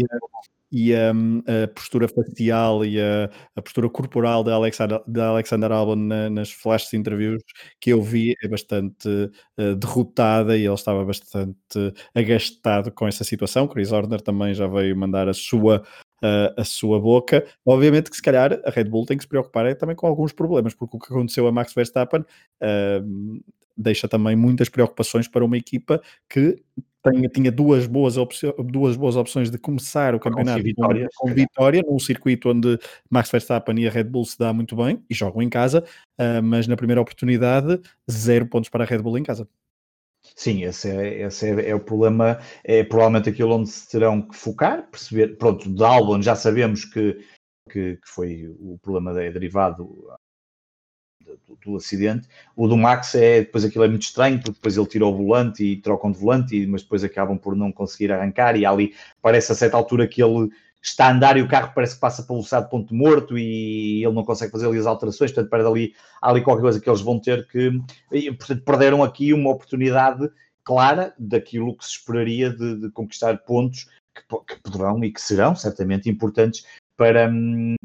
E, 0.74 0.96
a, 0.96 1.12
a, 1.12 1.68
postura 1.68 2.08
facial 2.08 2.86
e 2.86 2.98
a, 3.02 3.30
a 3.58 3.62
postura 3.62 3.90
corporal 3.90 4.42
de 4.42 4.52
Alexander, 4.52 5.02
de 5.06 5.20
Alexander 5.20 5.70
Albon 5.70 5.98
na, 5.98 6.30
nas 6.30 6.50
flash 6.50 6.94
interviews 6.94 7.44
que 7.82 7.90
eu 7.90 8.02
vi 8.02 8.38
é 8.42 8.48
bastante 8.48 9.10
uh, 9.60 9.76
derrotada 9.76 10.56
e 10.56 10.64
ele 10.66 10.74
estava 10.74 11.04
bastante 11.04 11.58
agastado 12.16 12.90
com 12.94 13.06
essa 13.06 13.26
situação. 13.26 13.68
Chris 13.68 13.92
Horner 13.92 14.22
também 14.22 14.54
já 14.54 14.66
veio 14.66 14.96
mandar 14.96 15.28
a 15.28 15.34
sua 15.34 15.84
uh, 16.22 16.54
a 16.60 16.64
sua 16.64 17.00
boca. 17.00 17.46
Obviamente 17.66 18.10
que 18.10 18.16
se 18.16 18.22
calhar 18.22 18.60
a 18.64 18.70
Red 18.70 18.86
Bull 18.86 19.06
tem 19.06 19.18
que 19.18 19.24
se 19.24 19.30
preocupar 19.30 19.66
é 19.66 19.74
também 19.74 19.96
com 19.96 20.08
alguns 20.08 20.32
problemas, 20.32 20.74
porque 20.74 20.98
o 20.98 21.00
que 21.00 21.12
aconteceu 21.12 21.48
a 21.48 21.52
Max 21.52 21.74
Verstappen 21.74 22.22
uh, 22.22 23.42
deixa 23.76 24.08
também 24.08 24.36
muitas 24.36 24.70
preocupações 24.70 25.28
para 25.28 25.44
uma 25.44 25.58
equipa 25.58 26.02
que 26.30 26.62
tinha, 27.10 27.30
tinha 27.30 27.52
duas, 27.52 27.88
boas 27.88 28.16
duas 28.66 28.96
boas 28.96 29.16
opções 29.16 29.50
de 29.50 29.58
começar 29.58 30.14
o 30.14 30.20
campeonato 30.20 30.62
vitória, 30.62 31.10
com, 31.16 31.28
com 31.28 31.34
vitória, 31.34 31.82
num 31.88 31.98
circuito 31.98 32.50
onde 32.50 32.78
Max 33.10 33.32
Verstappen 33.32 33.80
e 33.80 33.88
a 33.88 33.92
Red 33.92 34.04
Bull 34.04 34.26
se 34.26 34.38
dá 34.38 34.54
muito 34.54 34.76
bem 34.76 35.04
e 35.10 35.16
jogam 35.16 35.42
em 35.42 35.50
casa, 35.50 35.84
uh, 36.20 36.44
mas 36.44 36.68
na 36.68 36.78
primeira 36.78 37.02
oportunidade, 37.02 37.80
zero 38.10 38.46
pontos 38.48 38.70
para 38.70 38.84
a 38.84 38.88
Red 38.88 39.00
Bull 39.00 39.18
em 39.18 39.24
casa. 39.24 39.48
Sim, 40.36 40.64
esse, 40.64 40.90
é, 40.90 41.22
esse 41.24 41.50
é, 41.50 41.70
é, 41.70 41.76
o 41.76 41.80
problema, 41.80 42.40
é 42.64 42.84
provavelmente 42.84 43.30
aquilo 43.30 43.56
onde 43.56 43.70
se 43.70 43.90
terão 43.90 44.22
que 44.22 44.36
focar, 44.36 44.90
perceber, 44.90 45.38
pronto, 45.38 45.70
da 45.70 45.88
Albon 45.88 46.22
já 46.22 46.36
sabemos 46.36 46.86
que, 46.86 47.26
que, 47.70 47.98
que 47.98 48.08
foi 48.08 48.48
o 48.60 48.78
problema 48.82 49.20
é 49.22 49.32
derivado 49.32 49.84
do, 49.84 51.58
do, 51.64 51.76
acidente, 51.76 52.28
o 52.56 52.68
do 52.68 52.78
Max 52.78 53.14
é, 53.16 53.42
depois 53.42 53.66
aquilo 53.66 53.84
é 53.84 53.88
muito 53.88 54.04
estranho, 54.04 54.38
porque 54.38 54.54
depois 54.54 54.78
ele 54.78 54.88
tira 54.88 55.06
o 55.06 55.16
volante 55.16 55.64
e 55.64 55.82
trocam 55.82 56.12
de 56.12 56.20
volante, 56.20 56.66
mas 56.66 56.82
depois 56.82 57.04
acabam 57.04 57.38
por 57.38 57.56
não 57.56 57.72
conseguir 57.72 58.12
arrancar 58.12 58.56
e 58.58 58.66
ali 58.66 58.96
parece 59.22 59.52
a 59.52 59.56
certa 59.56 59.78
altura 59.78 60.08
que 60.08 60.24
ele 60.24 60.50
está 60.82 61.08
a 61.08 61.12
andar 61.12 61.38
e 61.38 61.42
o 61.42 61.48
carro 61.48 61.72
parece 61.76 61.96
que 61.96 62.02
passa 62.02 62.24
pelo 62.24 62.40
velocidade 62.40 62.66
de 62.66 62.72
ponto 62.72 62.94
morto 62.96 63.38
e 63.38 64.04
ele 64.04 64.14
não 64.14 64.24
consegue 64.24 64.52
fazer 64.52 64.68
ali 64.68 64.80
as 64.80 64.88
alterações, 64.88 65.32
portanto, 65.32 65.50
perde 65.50 65.68
ali, 65.68 65.94
há 66.22 66.30
ali 66.30 66.42
qualquer 66.42 66.62
coisa 66.62 66.80
que 66.80 66.90
eles 66.90 67.02
vão 67.02 67.20
ter 67.20 67.48
que. 67.48 67.72
E, 68.12 68.32
portanto, 68.32 68.64
perderam 68.64 69.04
aqui 69.04 69.34
uma 69.34 69.52
oportunidade 69.52 70.30
clara 70.64 71.14
daquilo 71.18 71.76
que 71.76 71.86
se 71.86 71.92
esperaria 71.92 72.50
de, 72.50 72.82
de 72.82 72.90
conquistar 72.92 73.38
pontos 73.40 73.88
que, 74.16 74.24
que, 74.48 74.62
poderão 74.62 75.04
e 75.04 75.12
que 75.12 75.22
serão 75.22 75.56
certamente 75.56 76.10
importantes 76.10 76.66
para, 76.98 77.32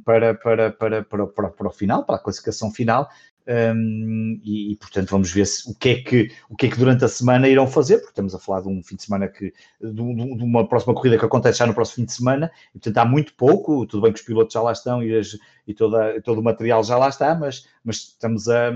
para, 0.05 0.35
para, 0.35 0.71
para, 0.71 1.05
para, 1.05 1.27
para, 1.27 1.49
para 1.51 1.69
o 1.69 1.73
final, 1.73 2.05
para 2.05 2.17
a 2.17 2.19
classificação 2.19 2.71
final, 2.71 3.09
um, 3.49 4.41
e, 4.43 4.73
e, 4.73 4.77
portanto 4.77 5.09
vamos 5.11 5.31
ver 5.31 5.47
se, 5.47 5.71
o, 5.71 5.75
que 5.75 5.89
é 5.89 6.03
que, 6.03 6.33
o 6.51 6.57
que 6.57 6.67
é 6.67 6.71
que 6.71 6.79
durante 6.79 7.05
a 7.05 7.09
semana 7.09 7.49
irão 7.49 7.67
fazer, 7.67 7.99
porque 7.99 8.11
estamos 8.11 8.35
a 8.35 8.39
falar 8.39 8.63
de 8.63 8.69
um 8.69 8.83
fim 8.83 8.97
de 8.97 9.05
semana 9.05 9.29
que 9.29 9.53
de, 9.81 9.93
de, 9.93 10.45
uma 10.45 10.69
próxima 10.69 10.95
corrida 10.95 11.19
que 11.19 11.25
acontece 11.25 11.61
já 11.61 11.67
no 11.67 11.75
próximo 11.75 11.97
fim 11.97 12.05
de 12.07 12.13
semana, 12.13 12.51
e 12.71 12.79
portanto 12.79 12.99
há 12.99 13.05
muito 13.05 13.35
pouco, 13.35 13.87
tudo 13.87 14.03
bem 14.03 14.13
que 14.13 14.19
os 14.19 14.25
pilotos 14.25 14.53
já 14.53 14.61
lá 14.61 14.73
estão 14.73 15.03
e, 15.03 15.17
as, 15.17 15.39
e 15.67 15.75
toda, 15.75 16.21
todo 16.23 16.41
o 16.41 16.43
material 16.43 16.83
já 16.83 16.99
lá 16.99 17.09
está, 17.09 17.35
mas, 17.35 17.69
mas 17.85 17.97
estamos 17.97 18.49
a 18.49 18.73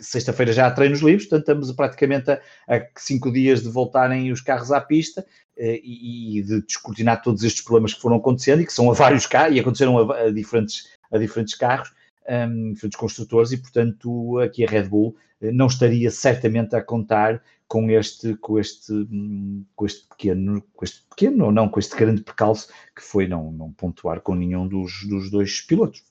sexta-feira 0.00 0.52
já 0.52 0.66
há 0.66 0.70
treinos 0.70 1.00
livres, 1.00 1.28
portanto 1.28 1.42
estamos 1.42 1.72
praticamente 1.72 2.30
a, 2.30 2.40
a 2.68 2.86
cinco 2.96 3.32
dias 3.32 3.62
de 3.62 3.68
voltarem 3.68 4.30
os 4.30 4.40
carros 4.40 4.70
à 4.72 4.80
pista 4.80 5.22
uh, 5.22 5.62
e, 5.82 6.38
e, 6.38 6.42
de 6.42 6.62
descortinar 6.62 7.20
todos 7.22 7.42
estes 7.42 7.62
problemas 7.62 7.94
que 7.94 8.00
foram 8.00 8.16
acontecendo 8.16 8.62
e 8.62 8.66
que 8.66 8.72
são 8.72 8.90
a 8.90 8.94
vários 8.94 9.26
carros 9.26 9.56
e 9.56 9.60
aconteceram 9.60 9.98
a, 9.98 10.20
a 10.22 10.30
diferentes, 10.30 10.88
a 11.10 11.18
diferentes 11.18 11.54
carros, 11.54 11.92
um, 12.28 12.72
diferentes 12.72 12.98
construtores 12.98 13.52
e 13.52 13.56
portanto 13.56 14.38
aqui 14.38 14.64
a 14.64 14.68
Red 14.68 14.84
Bull 14.84 15.16
não 15.40 15.66
estaria 15.66 16.10
certamente 16.10 16.76
a 16.76 16.82
contar 16.82 17.42
com 17.66 17.90
este, 17.90 18.36
com 18.36 18.58
este, 18.58 18.92
com 19.74 19.86
este 19.86 20.06
pequeno, 20.06 20.62
com 20.74 20.84
este 20.84 21.02
pequeno 21.08 21.46
ou 21.46 21.52
não, 21.52 21.68
com 21.68 21.80
este 21.80 21.96
grande 21.96 22.22
percalço 22.22 22.68
que 22.94 23.02
foi 23.02 23.26
não, 23.26 23.50
não 23.50 23.72
pontuar 23.72 24.20
com 24.20 24.34
nenhum 24.34 24.68
dos, 24.68 25.06
dos 25.08 25.30
dois 25.30 25.62
pilotos. 25.62 26.04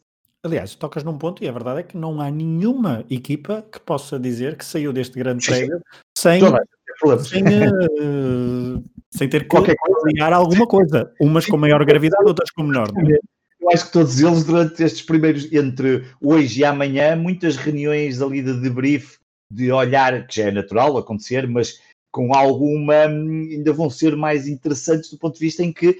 Aliás, 0.43 0.73
tocas 0.73 1.03
num 1.03 1.19
ponto 1.19 1.43
e 1.43 1.47
a 1.47 1.51
verdade 1.51 1.81
é 1.81 1.83
que 1.83 1.95
não 1.95 2.19
há 2.19 2.31
nenhuma 2.31 3.05
equipa 3.11 3.63
que 3.71 3.79
possa 3.79 4.19
dizer 4.19 4.57
que 4.57 4.65
saiu 4.65 4.91
deste 4.91 5.19
grande 5.19 5.45
prémio 5.45 5.79
sem, 6.17 6.39
sem, 6.39 7.43
uh, 7.43 8.83
sem 9.11 9.29
ter 9.29 9.47
que 9.47 9.55
avaliar 9.55 10.33
alguma 10.33 10.65
coisa. 10.65 11.13
Umas 11.21 11.45
com 11.45 11.57
maior 11.57 11.85
gravidade, 11.85 12.25
outras 12.25 12.49
com 12.49 12.63
menor. 12.63 12.87
É? 12.89 13.19
Eu 13.61 13.69
acho 13.69 13.85
que 13.85 13.93
todos 13.93 14.19
eles, 14.19 14.43
durante 14.43 14.81
estes 14.83 15.03
primeiros, 15.03 15.51
entre 15.51 16.05
hoje 16.19 16.61
e 16.61 16.65
amanhã, 16.65 17.15
muitas 17.15 17.55
reuniões 17.55 18.21
ali 18.21 18.41
de 18.41 18.59
debrief 18.59 19.17
de 19.51 19.71
olhar, 19.71 20.25
que 20.25 20.37
já 20.37 20.47
é 20.47 20.51
natural 20.51 20.97
acontecer, 20.97 21.47
mas 21.47 21.79
com 22.11 22.33
alguma 22.33 23.05
ainda 23.05 23.71
vão 23.71 23.89
ser 23.89 24.15
mais 24.15 24.47
interessantes 24.47 25.09
do 25.09 25.17
ponto 25.17 25.35
de 25.35 25.39
vista 25.39 25.63
em 25.63 25.71
que 25.71 25.97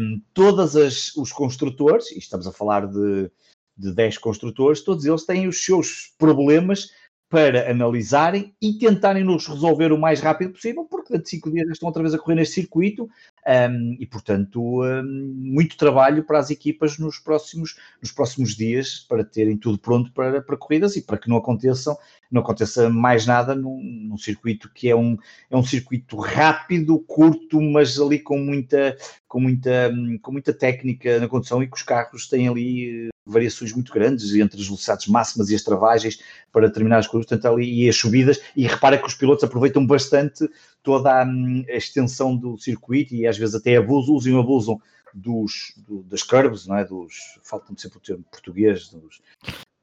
um, 0.00 0.20
todos 0.32 0.74
os 1.16 1.30
construtores, 1.32 2.10
e 2.10 2.18
estamos 2.18 2.46
a 2.46 2.52
falar 2.52 2.86
de, 2.86 3.30
de 3.76 3.92
10 3.92 4.18
construtores, 4.18 4.80
todos 4.80 5.04
eles 5.04 5.24
têm 5.24 5.46
os 5.46 5.64
seus 5.64 6.12
problemas 6.18 6.90
para 7.34 7.68
analisarem 7.68 8.54
e 8.62 8.74
tentarem 8.74 9.24
nos 9.24 9.48
resolver 9.48 9.90
o 9.90 9.98
mais 9.98 10.20
rápido 10.20 10.52
possível, 10.52 10.84
porque 10.84 11.12
dentro 11.12 11.24
de 11.24 11.30
5 11.30 11.50
dias 11.50 11.68
estão 11.68 11.88
outra 11.88 12.00
vez 12.00 12.14
a 12.14 12.18
correr 12.18 12.36
neste 12.36 12.54
circuito 12.54 13.10
um, 13.44 13.96
e, 13.98 14.06
portanto, 14.06 14.84
um, 14.84 15.34
muito 15.34 15.76
trabalho 15.76 16.22
para 16.22 16.38
as 16.38 16.50
equipas 16.50 16.96
nos 16.96 17.18
próximos, 17.18 17.76
nos 18.00 18.12
próximos 18.12 18.54
dias 18.54 19.00
para 19.08 19.24
terem 19.24 19.56
tudo 19.56 19.80
pronto 19.80 20.12
para, 20.12 20.42
para 20.42 20.56
corridas 20.56 20.94
e 20.94 21.02
para 21.02 21.18
que 21.18 21.28
não 21.28 21.36
aconteçam 21.36 21.98
não 22.30 22.40
aconteça 22.40 22.88
mais 22.88 23.26
nada 23.26 23.52
num, 23.52 23.80
num, 23.82 24.18
circuito 24.18 24.70
que 24.72 24.88
é 24.88 24.94
um, 24.94 25.16
é 25.50 25.56
um 25.56 25.62
circuito 25.64 26.16
rápido, 26.16 27.00
curto, 27.00 27.60
mas 27.60 27.98
ali 27.98 28.20
com 28.20 28.38
muita, 28.38 28.96
com 29.26 29.40
muita, 29.40 29.92
com 30.22 30.32
muita 30.32 30.52
técnica 30.52 31.18
na 31.18 31.28
condução 31.28 31.62
e 31.62 31.68
que 31.68 31.76
os 31.76 31.82
carros 31.82 32.28
têm 32.28 32.48
ali 32.48 33.08
variações 33.26 33.72
muito 33.72 33.92
grandes 33.92 34.34
entre 34.34 34.60
as 34.60 34.66
velocidades 34.66 35.06
máximas 35.06 35.50
e 35.50 35.54
as 35.54 35.62
travagens 35.62 36.18
para 36.52 36.68
determinadas 36.68 37.06
curvas, 37.06 37.26
portanto, 37.26 37.52
ali 37.52 37.84
e 37.84 37.88
as 37.88 37.96
subidas, 37.96 38.40
e 38.56 38.66
repara 38.66 38.98
que 38.98 39.06
os 39.06 39.14
pilotos 39.14 39.44
aproveitam 39.44 39.86
bastante 39.86 40.48
toda 40.82 41.10
a, 41.10 41.22
a 41.24 41.76
extensão 41.76 42.36
do 42.36 42.58
circuito 42.58 43.14
e 43.14 43.26
às 43.26 43.38
vezes 43.38 43.54
até 43.54 43.76
abusam, 43.76 44.14
usam 44.14 44.32
e 44.32 44.38
abusam 44.38 44.80
dos, 45.14 45.72
do, 45.76 46.02
das 46.02 46.22
curves, 46.22 46.66
não 46.66 46.76
é? 46.76 46.84
Dos, 46.84 47.14
falta-me 47.42 47.78
sempre 47.80 47.98
o 47.98 48.00
termo 48.00 48.24
português, 48.30 48.88
dos, 48.88 49.20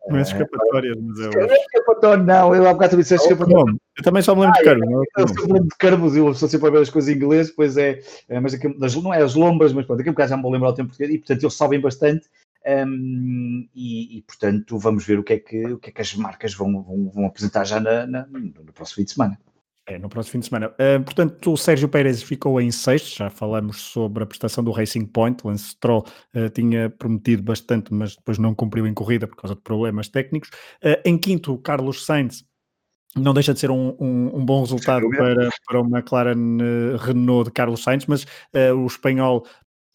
não 0.09 0.17
é 0.17 0.21
escapatória, 0.21 0.93
mas 0.99 1.19
é. 1.19 1.29
Não 1.29 1.41
é 1.41 1.55
escapatória, 1.55 2.23
não. 2.23 2.55
Eu 2.55 2.67
há 2.67 2.73
bocado 2.73 2.91
também 2.91 3.03
disseste 3.03 3.27
escapatória. 3.27 3.75
Eu 3.97 4.03
também 4.03 4.21
só 4.21 4.35
me 4.35 4.41
lembro 4.41 4.55
ah, 4.55 4.59
de 4.59 4.65
Carmo. 4.65 5.03
Eu, 5.17 5.27
só 5.27 5.33
me 5.45 5.53
lembro 5.53 5.69
de 5.69 5.77
Carmos, 5.77 6.15
eu 6.15 6.33
sou 6.33 6.49
sempre 6.49 6.67
a 6.67 6.71
ver 6.71 6.81
as 6.81 6.89
coisas 6.89 7.09
em 7.09 7.15
inglês, 7.15 7.51
pois 7.51 7.77
é. 7.77 7.99
é 8.27 8.39
mas 8.39 8.53
aqui, 8.53 8.67
não 9.01 9.13
é 9.13 9.21
as 9.21 9.35
lombas, 9.35 9.73
mas 9.73 9.85
pronto, 9.85 9.99
daqui 9.99 10.09
a 10.09 10.11
bocado 10.11 10.29
já 10.31 10.37
me 10.37 10.43
vou 10.43 10.51
lembrar 10.51 10.69
o 10.69 10.73
tempo 10.73 10.89
português 10.89 11.13
e 11.13 11.17
portanto 11.19 11.43
eles 11.43 11.53
sabem 11.53 11.79
bastante. 11.79 12.27
Um, 12.65 13.67
e, 13.73 14.17
e, 14.17 14.21
portanto 14.21 14.77
vamos 14.77 15.03
ver 15.03 15.17
o 15.17 15.23
que 15.23 15.33
é 15.33 15.39
que, 15.39 15.65
o 15.65 15.79
que, 15.79 15.89
é 15.89 15.91
que 15.91 16.01
as 16.01 16.13
marcas 16.13 16.53
vão, 16.53 16.83
vão, 16.83 17.09
vão 17.09 17.25
apresentar 17.25 17.63
já 17.63 17.79
na, 17.79 18.05
na, 18.05 18.27
no 18.27 18.71
próximo 18.71 18.97
fim 18.97 19.03
de 19.03 19.11
semana. 19.11 19.39
É, 19.87 19.97
no 19.97 20.07
próximo 20.07 20.33
fim 20.33 20.39
de 20.39 20.45
semana. 20.45 20.67
Uh, 20.69 21.03
portanto, 21.03 21.51
o 21.51 21.57
Sérgio 21.57 21.89
Pérez 21.89 22.21
ficou 22.21 22.61
em 22.61 22.69
sexto, 22.69 23.17
já 23.17 23.29
falamos 23.29 23.77
sobre 23.81 24.23
a 24.23 24.27
prestação 24.27 24.63
do 24.63 24.71
Racing 24.71 25.05
Point. 25.05 25.45
Lance 25.45 25.69
Stroll 25.69 26.05
uh, 26.35 26.49
tinha 26.51 26.89
prometido 26.89 27.41
bastante, 27.41 27.91
mas 27.91 28.15
depois 28.15 28.37
não 28.37 28.53
cumpriu 28.53 28.85
em 28.85 28.93
corrida 28.93 29.27
por 29.27 29.35
causa 29.35 29.55
de 29.55 29.61
problemas 29.61 30.07
técnicos. 30.07 30.49
Uh, 30.83 31.01
em 31.03 31.17
quinto, 31.17 31.57
Carlos 31.57 32.05
Sainz. 32.05 32.45
Não 33.13 33.33
deixa 33.33 33.53
de 33.53 33.59
ser 33.59 33.69
um, 33.69 33.93
um, 33.99 34.37
um 34.37 34.45
bom 34.45 34.61
resultado 34.61 35.09
para, 35.09 35.49
para 35.67 35.81
o 35.81 35.85
McLaren 35.85 36.95
Renault 36.97 37.49
de 37.49 37.51
Carlos 37.51 37.83
Sainz, 37.83 38.05
mas 38.05 38.25
o 38.73 38.85
espanhol 38.85 39.45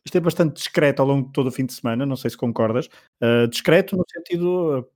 esteve 0.08 0.24
bastante 0.24 0.54
discreto 0.54 1.00
ao 1.00 1.08
longo 1.08 1.26
de 1.26 1.32
todo 1.32 1.48
o 1.48 1.52
fim 1.52 1.66
de 1.66 1.72
semana, 1.72 2.06
não 2.06 2.16
sei 2.16 2.30
se 2.30 2.36
concordas. 2.36 2.88
discreto 3.50 3.96
no 3.96 4.04
sentido, 4.10 4.88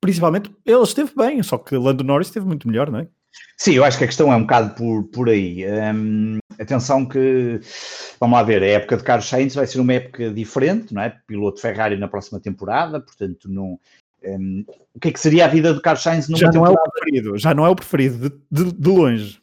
principalmente, 0.00 0.54
ele 0.64 0.82
esteve 0.82 1.12
bem, 1.16 1.42
só 1.42 1.58
que 1.58 1.76
Lando 1.76 2.04
Norris 2.04 2.28
esteve 2.28 2.46
muito 2.46 2.68
melhor, 2.68 2.90
não 2.90 3.00
é? 3.00 3.08
Sim, 3.56 3.74
eu 3.74 3.84
acho 3.84 3.98
que 3.98 4.04
a 4.04 4.06
questão 4.06 4.32
é 4.32 4.36
um 4.36 4.42
bocado 4.42 4.74
por, 4.74 5.04
por 5.04 5.28
aí. 5.28 5.64
Um, 5.94 6.38
atenção 6.58 7.06
que, 7.06 7.60
vamos 8.20 8.36
lá 8.36 8.42
ver, 8.42 8.62
a 8.62 8.66
época 8.66 8.96
de 8.96 9.02
Carlos 9.02 9.28
Sainz 9.28 9.54
vai 9.54 9.66
ser 9.66 9.80
uma 9.80 9.94
época 9.94 10.30
diferente, 10.30 10.92
não 10.92 11.02
é? 11.02 11.10
Piloto 11.26 11.60
Ferrari 11.60 11.96
na 11.96 12.08
próxima 12.08 12.40
temporada, 12.40 13.00
portanto, 13.00 13.48
não, 13.50 13.78
um, 14.24 14.64
o 14.94 15.00
que 15.00 15.08
é 15.08 15.12
que 15.12 15.20
seria 15.20 15.46
a 15.46 15.48
vida 15.48 15.72
de 15.72 15.80
Carlos 15.80 16.02
Sainz 16.02 16.28
numa 16.28 16.38
já 16.38 16.46
não 16.46 16.52
temporada? 16.52 16.78
é 16.78 16.80
o 16.80 16.90
preferido, 16.90 17.38
já 17.38 17.54
não 17.54 17.66
é 17.66 17.68
o 17.68 17.76
preferido, 17.76 18.30
de, 18.30 18.64
de, 18.64 18.72
de 18.72 18.88
longe. 18.88 19.40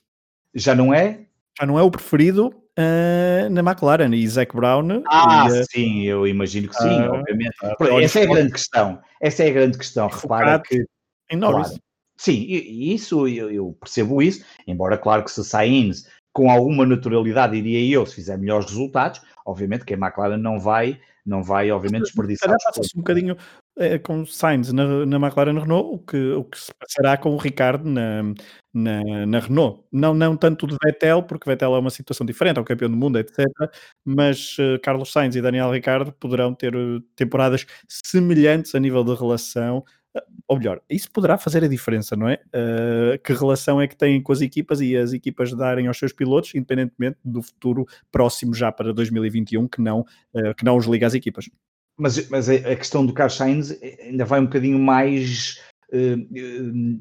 Já 0.53 0.75
não 0.75 0.93
é? 0.93 1.21
Já 1.59 1.65
não 1.65 1.79
é 1.79 1.81
o 1.81 1.91
preferido 1.91 2.53
uh, 2.80 3.49
na 3.49 3.61
McLaren 3.61 4.13
e 4.13 4.28
Zac 4.28 4.55
Brown. 4.55 5.03
Ah, 5.07 5.47
e, 5.47 5.61
uh, 5.61 5.65
sim, 5.71 6.03
eu 6.03 6.28
imagino 6.28 6.69
que 6.69 6.76
sim, 6.76 7.01
uh, 7.01 7.13
obviamente. 7.13 7.55
essa 8.01 8.19
é 8.19 8.24
a 8.24 8.28
grande 8.28 8.51
questão. 8.51 9.01
Essa 9.21 9.43
é 9.43 9.49
a 9.49 9.53
grande 9.53 9.78
questão. 9.78 10.07
Repara 10.07 10.59
que. 10.59 10.86
Em 11.32 11.38
Norris. 11.38 11.67
Claro, 11.67 11.84
Sim, 12.15 12.45
isso 12.47 13.28
eu, 13.28 13.51
eu, 13.51 13.78
percebo 13.80 14.21
isso, 14.21 14.45
embora 14.67 14.97
claro 14.97 15.24
que 15.24 15.32
se 15.32 15.43
Sainz 15.43 16.07
com 16.32 16.49
alguma 16.49 16.86
naturalidade, 16.86 17.55
iria 17.55 17.95
eu, 17.95 18.05
se 18.05 18.15
fizer 18.15 18.38
melhores 18.38 18.67
resultados, 18.67 19.21
obviamente 19.45 19.86
que 19.86 19.93
a 19.93 19.97
McLaren 19.97 20.38
não 20.38 20.59
vai, 20.59 20.99
não 21.26 21.43
vai 21.43 21.71
obviamente 21.71 22.03
desperdiçar. 22.03 22.55
Um 22.95 22.99
bocadinho 22.99 23.38
é, 23.78 23.97
com 23.97 24.26
Sainz 24.26 24.71
na, 24.71 25.05
na 25.05 25.17
McLaren 25.17 25.59
Renault, 25.59 25.95
o 25.95 25.99
que, 25.99 26.32
o 26.34 26.43
que 26.43 26.59
se 26.59 26.71
passará 26.80 27.17
com 27.17 27.32
o 27.32 27.38
Ricardo 27.38 27.89
na, 27.89 28.24
na, 28.74 29.26
na, 29.26 29.39
Renault. 29.39 29.84
Não, 29.91 30.13
não 30.13 30.38
tanto 30.38 30.67
de 30.67 30.78
Vettel, 30.84 31.24
porque 31.24 31.49
Vettel 31.49 31.76
é 31.76 31.80
uma 31.80 31.89
situação 31.89 32.26
diferente, 32.26 32.57
é 32.57 32.61
o 32.61 32.65
campeão 32.65 32.89
do 32.89 32.97
mundo, 32.97 33.17
etc. 33.17 33.45
Mas 34.05 34.57
uh, 34.59 34.80
Carlos 34.82 35.11
Sainz 35.11 35.36
e 35.36 35.41
Daniel 35.41 35.71
Ricardo 35.71 36.11
poderão 36.13 36.53
ter 36.53 36.76
uh, 36.76 37.01
temporadas 37.15 37.65
semelhantes 37.88 38.76
a 38.76 38.80
nível 38.80 39.03
de 39.03 39.15
relação 39.15 39.84
ou 40.47 40.57
melhor, 40.59 40.80
isso 40.88 41.09
poderá 41.11 41.39
fazer 41.39 41.63
a 41.63 41.67
diferença, 41.67 42.15
não 42.15 42.30
é? 42.30 42.38
Que 43.24 43.34
relação 43.34 43.82
é 43.82 43.88
que 43.88 43.95
têm 43.97 44.21
com 44.21 44.32
as 44.32 44.41
equipas 44.41 44.80
e 44.80 44.95
as 44.95 45.11
equipas 45.11 45.51
darem 45.55 45.88
aos 45.88 45.97
seus 45.97 46.13
pilotos, 46.13 46.53
independentemente 46.53 47.17
do 47.26 47.41
futuro 47.41 47.88
próximo 48.11 48.53
já 48.53 48.71
para 48.71 48.93
2021, 48.93 49.67
que 49.67 49.82
não, 49.82 50.05
que 50.55 50.63
não 50.63 50.78
os 50.78 50.86
liga 50.86 51.07
às 51.07 51.15
equipas. 51.15 51.49
Mas, 52.03 52.27
mas 52.27 52.49
a 52.49 52.75
questão 52.75 53.05
do 53.05 53.13
Carlos 53.13 53.37
Sainz 53.37 53.81
ainda 54.01 54.25
vai 54.25 54.41
um 54.41 54.43
bocadinho 54.43 54.77
mais. 54.77 55.61
É, 55.89 56.17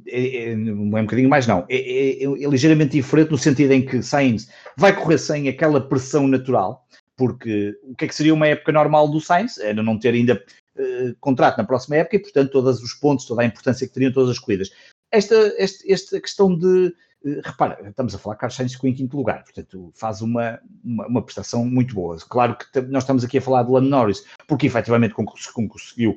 é, 0.06 0.52
é 0.52 0.54
um 0.54 0.90
bocadinho 0.90 1.28
mais, 1.28 1.44
não. 1.44 1.66
É, 1.68 1.74
é, 1.76 2.22
é, 2.22 2.48
ligeiramente 2.48 2.92
diferente 2.92 3.32
no 3.32 3.36
sentido 3.38 3.72
em 3.72 3.84
que 3.84 4.00
Sainz 4.00 4.48
vai 4.76 4.94
correr 4.94 5.18
sem 5.18 5.48
aquela 5.48 5.80
pressão 5.80 6.28
natural, 6.28 6.86
porque 7.16 7.76
o 7.82 7.96
que 7.96 8.04
é 8.04 8.08
que 8.08 8.14
seria 8.14 8.32
uma 8.32 8.46
época 8.46 8.70
normal 8.70 9.10
do 9.10 9.20
Sainz? 9.20 9.58
Era 9.58 9.82
não 9.82 9.98
ter 9.98 10.14
ainda 10.14 10.40
uh, 10.76 11.16
contrato 11.18 11.58
na 11.58 11.64
próxima 11.64 11.96
época 11.96 12.14
e, 12.14 12.20
portanto, 12.20 12.52
todos 12.52 12.80
os 12.80 12.94
pontos, 12.94 13.26
toda 13.26 13.42
a 13.42 13.46
importância 13.46 13.88
que 13.88 13.92
teriam 13.92 14.12
todas 14.12 14.30
as 14.30 14.38
corridas. 14.38 14.70
Esta, 15.10 15.34
esta 15.58 16.20
questão 16.20 16.56
de. 16.56 16.94
Uh, 17.24 17.40
repara, 17.44 17.78
estamos 17.88 18.14
a 18.14 18.18
falar 18.18 18.36
que 18.36 18.40
Carlos 18.40 18.56
Sainz 18.56 18.72
ficou 18.72 18.88
em 18.88 18.94
quinto 18.94 19.16
lugar, 19.16 19.42
portanto, 19.44 19.92
faz 19.94 20.20
uma, 20.22 20.60
uma, 20.84 21.06
uma, 21.06 21.22
prestação 21.22 21.64
muito 21.64 21.94
boa. 21.94 22.16
Claro 22.28 22.56
que 22.56 22.80
nós 22.82 23.02
estamos 23.02 23.24
aqui 23.24 23.38
a 23.38 23.42
falar 23.42 23.62
de 23.62 23.70
Lando 23.70 23.88
Norris, 23.88 24.24
porque 24.46 24.66
efetivamente 24.66 25.14
conseguiu 25.14 26.16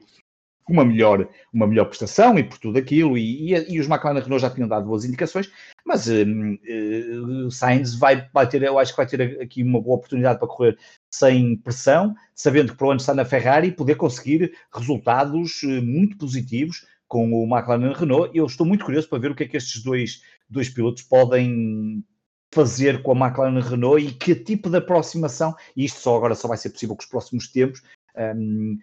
uma 0.67 0.83
melhor, 0.83 1.27
uma 1.53 1.67
melhor 1.67 1.85
prestação 1.85 2.39
e 2.39 2.43
por 2.43 2.57
tudo 2.57 2.79
aquilo, 2.79 3.17
e, 3.17 3.53
e, 3.53 3.73
e 3.73 3.79
os 3.79 3.87
McLaren 3.87 4.19
Renault 4.19 4.41
já 4.41 4.49
tinham 4.49 4.67
dado 4.67 4.87
boas 4.87 5.05
indicações, 5.05 5.51
mas 5.85 6.07
uh, 6.07 6.23
uh, 6.23 7.51
Sainz 7.51 7.95
vai, 7.95 8.27
vai 8.33 8.47
ter, 8.47 8.63
eu 8.63 8.79
acho 8.79 8.91
que 8.91 8.97
vai 8.97 9.05
ter 9.05 9.41
aqui 9.41 9.61
uma 9.61 9.79
boa 9.79 9.97
oportunidade 9.97 10.39
para 10.39 10.47
correr 10.47 10.77
sem 11.13 11.55
pressão, 11.57 12.15
sabendo 12.33 12.71
que 12.71 12.77
para 12.77 12.87
onde 12.87 13.01
está 13.01 13.13
na 13.13 13.25
Ferrari, 13.25 13.71
poder 13.71 13.95
conseguir 13.95 14.53
resultados 14.73 15.61
muito 15.83 16.17
positivos 16.17 16.83
com 17.07 17.31
o 17.31 17.43
McLaren 17.43 17.93
Renault. 17.93 18.31
Eu 18.33 18.45
estou 18.45 18.65
muito 18.65 18.83
curioso 18.83 19.07
para 19.07 19.19
ver 19.19 19.31
o 19.31 19.35
que 19.35 19.43
é 19.43 19.47
que 19.47 19.57
estes 19.57 19.83
dois, 19.83 20.21
dois 20.49 20.69
pilotos 20.69 21.03
podem 21.03 22.03
fazer 22.53 23.01
com 23.03 23.11
a 23.11 23.27
McLaren 23.27 23.59
Renault 23.59 24.05
e 24.05 24.13
que 24.13 24.33
tipo 24.33 24.69
de 24.69 24.77
aproximação, 24.77 25.53
e 25.75 25.85
isto 25.85 25.99
só 25.99 26.15
agora 26.15 26.35
só 26.35 26.47
vai 26.47 26.57
ser 26.57 26.69
possível 26.69 26.95
com 26.95 27.01
os 27.01 27.09
próximos 27.09 27.47
tempos, 27.49 27.81
um, 28.35 28.77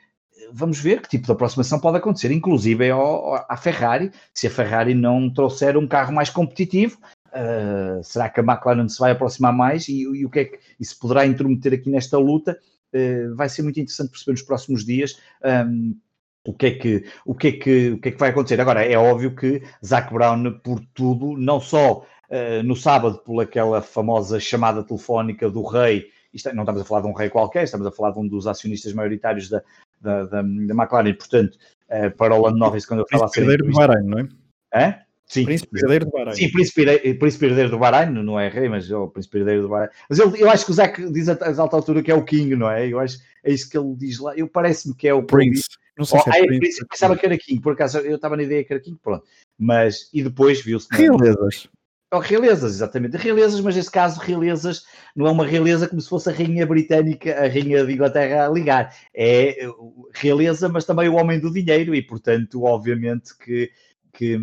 vamos 0.52 0.78
ver 0.78 1.00
que 1.00 1.08
tipo 1.08 1.24
de 1.24 1.32
aproximação 1.32 1.80
pode 1.80 1.96
acontecer, 1.96 2.30
inclusive 2.30 2.90
ao, 2.90 3.34
à 3.48 3.56
Ferrari, 3.56 4.10
se 4.34 4.46
a 4.46 4.50
Ferrari 4.50 4.94
não 4.94 5.32
trouxer 5.32 5.76
um 5.76 5.86
carro 5.86 6.12
mais 6.12 6.28
competitivo, 6.28 6.98
uh, 7.28 8.02
será 8.02 8.28
que 8.28 8.40
a 8.40 8.42
McLaren 8.42 8.88
se 8.88 8.98
vai 8.98 9.12
aproximar 9.12 9.54
mais 9.54 9.88
e, 9.88 10.02
e 10.02 10.26
o 10.26 10.30
que 10.30 10.40
é 10.40 10.44
que 10.44 10.58
isso 10.78 10.98
poderá 10.98 11.26
intrometer 11.26 11.72
aqui 11.72 11.88
nesta 11.88 12.18
luta? 12.18 12.58
Uh, 12.94 13.34
vai 13.34 13.48
ser 13.48 13.62
muito 13.62 13.80
interessante 13.80 14.10
perceber 14.10 14.32
nos 14.32 14.42
próximos 14.42 14.84
dias 14.84 15.18
um, 15.66 15.96
o 16.44 16.52
que 16.52 16.66
é 16.66 16.70
que, 16.72 17.04
o 17.24 17.34
que, 17.34 17.48
é 17.48 17.52
que, 17.52 17.90
o 17.90 17.98
que, 17.98 18.08
é 18.08 18.12
que 18.12 18.18
vai 18.18 18.30
acontecer. 18.30 18.60
Agora, 18.60 18.84
é 18.84 18.96
óbvio 18.96 19.34
que 19.34 19.62
Zac 19.84 20.12
Brown, 20.12 20.58
por 20.62 20.80
tudo, 20.92 21.36
não 21.36 21.60
só 21.60 21.98
uh, 22.30 22.62
no 22.64 22.74
sábado, 22.74 23.18
por 23.18 23.40
aquela 23.40 23.80
famosa 23.80 24.40
chamada 24.40 24.82
telefónica 24.82 25.48
do 25.48 25.62
rei, 25.62 26.06
isto, 26.34 26.48
é, 26.48 26.54
não 26.54 26.62
estamos 26.62 26.82
a 26.82 26.84
falar 26.84 27.02
de 27.02 27.06
um 27.08 27.12
rei 27.12 27.28
qualquer, 27.28 27.64
estamos 27.64 27.86
a 27.86 27.92
falar 27.92 28.10
de 28.10 28.18
um 28.18 28.26
dos 28.26 28.46
acionistas 28.46 28.92
maioritários 28.92 29.48
da, 29.48 29.62
da, 30.00 30.24
da, 30.24 30.42
da 30.42 30.74
McLaren, 30.74 31.14
portanto, 31.14 31.56
uh, 31.90 32.10
para 32.16 32.34
o 32.34 32.42
Lando 32.42 32.58
Norris, 32.58 32.86
quando 32.86 33.00
eu 33.00 33.06
falo 33.08 33.24
assim. 33.24 33.40
Herdeiro 33.40 33.66
do 33.66 33.72
Bahrein, 33.72 34.04
não 34.04 34.18
é? 34.18 34.28
É? 34.74 34.98
Sim. 35.26 35.44
Príncipe 35.44 35.78
herdeiro 35.78 36.06
do 36.06 36.10
Bahrein. 36.10 36.34
Sim, 36.34 36.50
príncipe, 36.50 37.14
príncipe 37.14 37.46
herdeiro 37.46 37.70
do 37.70 37.78
Bahrein, 37.78 38.10
não 38.10 38.38
é 38.38 38.48
rei, 38.48 38.68
mas 38.68 38.90
é 38.90 38.96
o 38.96 39.08
príncipe 39.08 39.38
herdeiro 39.38 39.62
do 39.62 39.68
Bahrein. 39.68 39.90
Mas 40.08 40.18
eu, 40.18 40.34
eu 40.36 40.50
acho 40.50 40.64
que 40.64 40.72
o 40.72 40.74
Zac 40.74 41.10
diz 41.12 41.28
a, 41.28 41.34
a 41.34 41.60
alta 41.60 41.76
altura 41.76 42.02
que 42.02 42.10
é 42.10 42.14
o 42.14 42.24
King, 42.24 42.56
não 42.56 42.68
é? 42.68 42.86
Eu 42.88 42.98
acho 42.98 43.18
é 43.44 43.52
isso 43.52 43.68
que 43.68 43.76
ele 43.76 43.94
diz 43.96 44.18
lá. 44.18 44.36
Eu 44.36 44.48
parece-me 44.48 44.94
que 44.94 45.08
é 45.08 45.14
o 45.14 45.22
Prince. 45.22 45.64
Não 45.96 46.04
sei 46.04 46.20
oh, 46.20 46.22
se 46.22 46.38
é, 46.38 46.86
pensava 46.88 47.16
que 47.16 47.26
era 47.26 47.36
King, 47.36 47.60
por 47.60 47.74
acaso 47.74 47.98
eu 47.98 48.16
estava 48.16 48.36
na 48.36 48.42
ideia 48.42 48.64
que 48.64 48.72
era 48.72 48.82
King, 48.82 48.98
pronto. 49.02 49.24
Mas, 49.58 50.08
e 50.12 50.22
depois 50.22 50.62
viu-se. 50.62 50.88
Realezas. 50.90 51.68
Oh, 52.12 52.18
realezas, 52.18 52.72
exatamente. 52.72 53.16
Realezas, 53.16 53.60
mas 53.60 53.76
nesse 53.76 53.90
caso, 53.90 54.20
realezas 54.20 54.84
não 55.16 55.26
é 55.26 55.30
uma 55.30 55.46
realeza 55.46 55.88
como 55.88 56.00
se 56.00 56.08
fosse 56.08 56.28
a 56.28 56.32
rainha 56.32 56.66
britânica, 56.66 57.34
a 57.34 57.48
rainha 57.48 57.84
de 57.86 57.92
Inglaterra 57.92 58.46
a 58.46 58.50
ligar. 58.50 58.94
É 59.14 59.66
realeza, 60.14 60.68
mas 60.68 60.84
também 60.84 61.08
o 61.08 61.14
homem 61.14 61.40
do 61.40 61.52
dinheiro 61.52 61.94
e, 61.94 62.02
portanto, 62.02 62.64
obviamente 62.64 63.36
que, 63.38 63.70
que, 64.12 64.38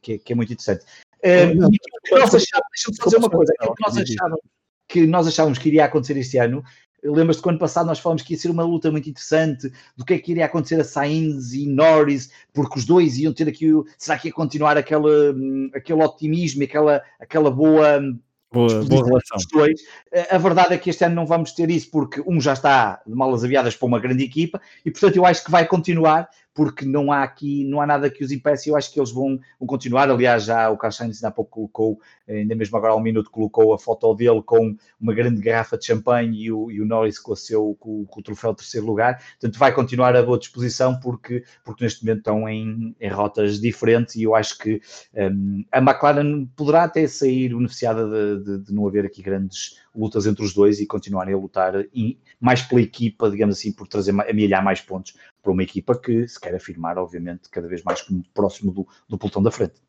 que, 0.00 0.18
que 0.18 0.32
é 0.32 0.36
muito 0.36 0.52
interessante. 0.52 0.84
Uh, 1.18 1.68
deixa-me 2.10 2.96
só 2.96 3.04
dizer 3.04 3.16
uma 3.16 3.28
coisa, 3.28 3.52
aquilo 3.58 3.74
que 3.74 3.82
nós 3.82 3.96
achávamos 3.96 4.40
que 4.88 5.06
nós 5.06 5.26
achávamos 5.26 5.58
que 5.58 5.68
iria 5.68 5.84
acontecer 5.84 6.16
este 6.16 6.38
ano 6.38 6.64
Lembras-te 7.02 7.42
que 7.42 7.48
ano 7.48 7.58
passado 7.58 7.86
nós 7.86 7.98
falamos 7.98 8.22
que 8.22 8.34
ia 8.34 8.38
ser 8.38 8.50
uma 8.50 8.64
luta 8.64 8.90
muito 8.90 9.08
interessante 9.08 9.72
do 9.96 10.04
que 10.04 10.14
é 10.14 10.18
que 10.18 10.32
iria 10.32 10.46
acontecer 10.46 10.80
a 10.80 10.84
Sainz 10.84 11.52
e 11.52 11.66
Norris, 11.66 12.30
porque 12.52 12.78
os 12.78 12.84
dois 12.84 13.18
iam 13.18 13.32
ter 13.32 13.48
aqui, 13.48 13.70
será 13.96 14.18
que 14.18 14.28
ia 14.28 14.34
continuar 14.34 14.76
aquele, 14.76 15.32
hum, 15.32 15.70
aquele 15.74 16.02
otimismo, 16.02 16.64
aquela, 16.64 17.02
aquela 17.20 17.50
boa 17.50 18.00
hum, 18.00 18.18
Boa, 18.50 18.82
boa 18.84 19.04
relação. 19.04 19.36
Dois. 19.52 19.80
A 20.30 20.38
verdade 20.38 20.72
é 20.72 20.78
que 20.78 20.88
este 20.88 21.04
ano 21.04 21.14
não 21.14 21.26
vamos 21.26 21.52
ter 21.52 21.70
isso, 21.70 21.90
porque 21.90 22.22
um 22.26 22.40
já 22.40 22.54
está 22.54 23.00
de 23.06 23.14
malas 23.14 23.44
aviadas 23.44 23.76
para 23.76 23.86
uma 23.86 24.00
grande 24.00 24.24
equipa 24.24 24.60
e, 24.84 24.90
portanto, 24.90 25.16
eu 25.16 25.26
acho 25.26 25.44
que 25.44 25.50
vai 25.50 25.66
continuar, 25.66 26.28
porque 26.58 26.84
não 26.84 27.12
há 27.12 27.22
aqui, 27.22 27.62
não 27.62 27.80
há 27.80 27.86
nada 27.86 28.10
que 28.10 28.24
os 28.24 28.32
impeça. 28.32 28.68
Eu 28.68 28.76
acho 28.76 28.92
que 28.92 28.98
eles 28.98 29.12
vão, 29.12 29.38
vão 29.60 29.68
continuar. 29.68 30.10
Aliás, 30.10 30.42
já 30.42 30.68
o 30.68 30.76
Carlos 30.76 30.96
Sainz 30.96 31.22
há 31.22 31.30
pouco 31.30 31.52
colocou, 31.52 32.00
ainda 32.28 32.52
mesmo 32.56 32.76
agora 32.76 32.94
há 32.94 32.96
um 32.96 33.00
minuto, 33.00 33.30
colocou 33.30 33.72
a 33.72 33.78
foto 33.78 34.12
dele 34.16 34.42
com 34.42 34.76
uma 35.00 35.14
grande 35.14 35.40
garrafa 35.40 35.78
de 35.78 35.86
champanhe 35.86 36.46
e 36.46 36.50
o, 36.50 36.68
e 36.68 36.80
o 36.82 36.84
Norris 36.84 37.16
com 37.20 37.30
o, 37.30 37.36
seu, 37.36 37.76
com, 37.78 38.04
com 38.06 38.18
o 38.18 38.22
troféu 38.24 38.50
de 38.50 38.56
terceiro 38.56 38.88
lugar. 38.88 39.22
Portanto, 39.38 39.56
vai 39.56 39.72
continuar 39.72 40.16
a 40.16 40.22
boa 40.24 40.36
disposição, 40.36 40.98
porque, 40.98 41.44
porque 41.64 41.84
neste 41.84 42.04
momento 42.04 42.18
estão 42.18 42.48
em, 42.48 42.92
em 43.00 43.08
rotas 43.08 43.60
diferentes 43.60 44.16
e 44.16 44.24
eu 44.24 44.34
acho 44.34 44.58
que 44.58 44.80
um, 45.14 45.64
a 45.70 45.78
McLaren 45.78 46.44
poderá 46.56 46.82
até 46.82 47.06
sair 47.06 47.50
beneficiada 47.50 48.04
de 48.04 48.38
de, 48.38 48.58
de, 48.58 48.74
não 48.74 48.86
haver 48.86 49.04
aqui 49.04 49.22
grandes 49.22 49.78
lutas 49.94 50.26
entre 50.26 50.44
os 50.44 50.54
dois 50.54 50.80
e 50.80 50.86
continuarem 50.86 51.34
a 51.34 51.38
lutar 51.38 51.74
e 51.94 52.18
mais 52.40 52.62
pela 52.62 52.80
equipa, 52.80 53.30
digamos 53.30 53.58
assim, 53.58 53.72
por 53.72 53.86
trazer, 53.86 54.10
amelhar 54.10 54.62
mais 54.62 54.80
pontos 54.80 55.14
para 55.48 55.52
uma 55.52 55.62
equipa 55.62 55.98
que 55.98 56.28
se 56.28 56.38
quer 56.38 56.54
afirmar, 56.54 56.98
obviamente, 56.98 57.48
cada 57.48 57.66
vez 57.66 57.82
mais 57.82 58.02
como 58.02 58.22
próximo 58.34 58.70
do, 58.70 58.86
do 59.08 59.16
pelotão 59.16 59.42
da 59.42 59.50
frente. 59.50 59.80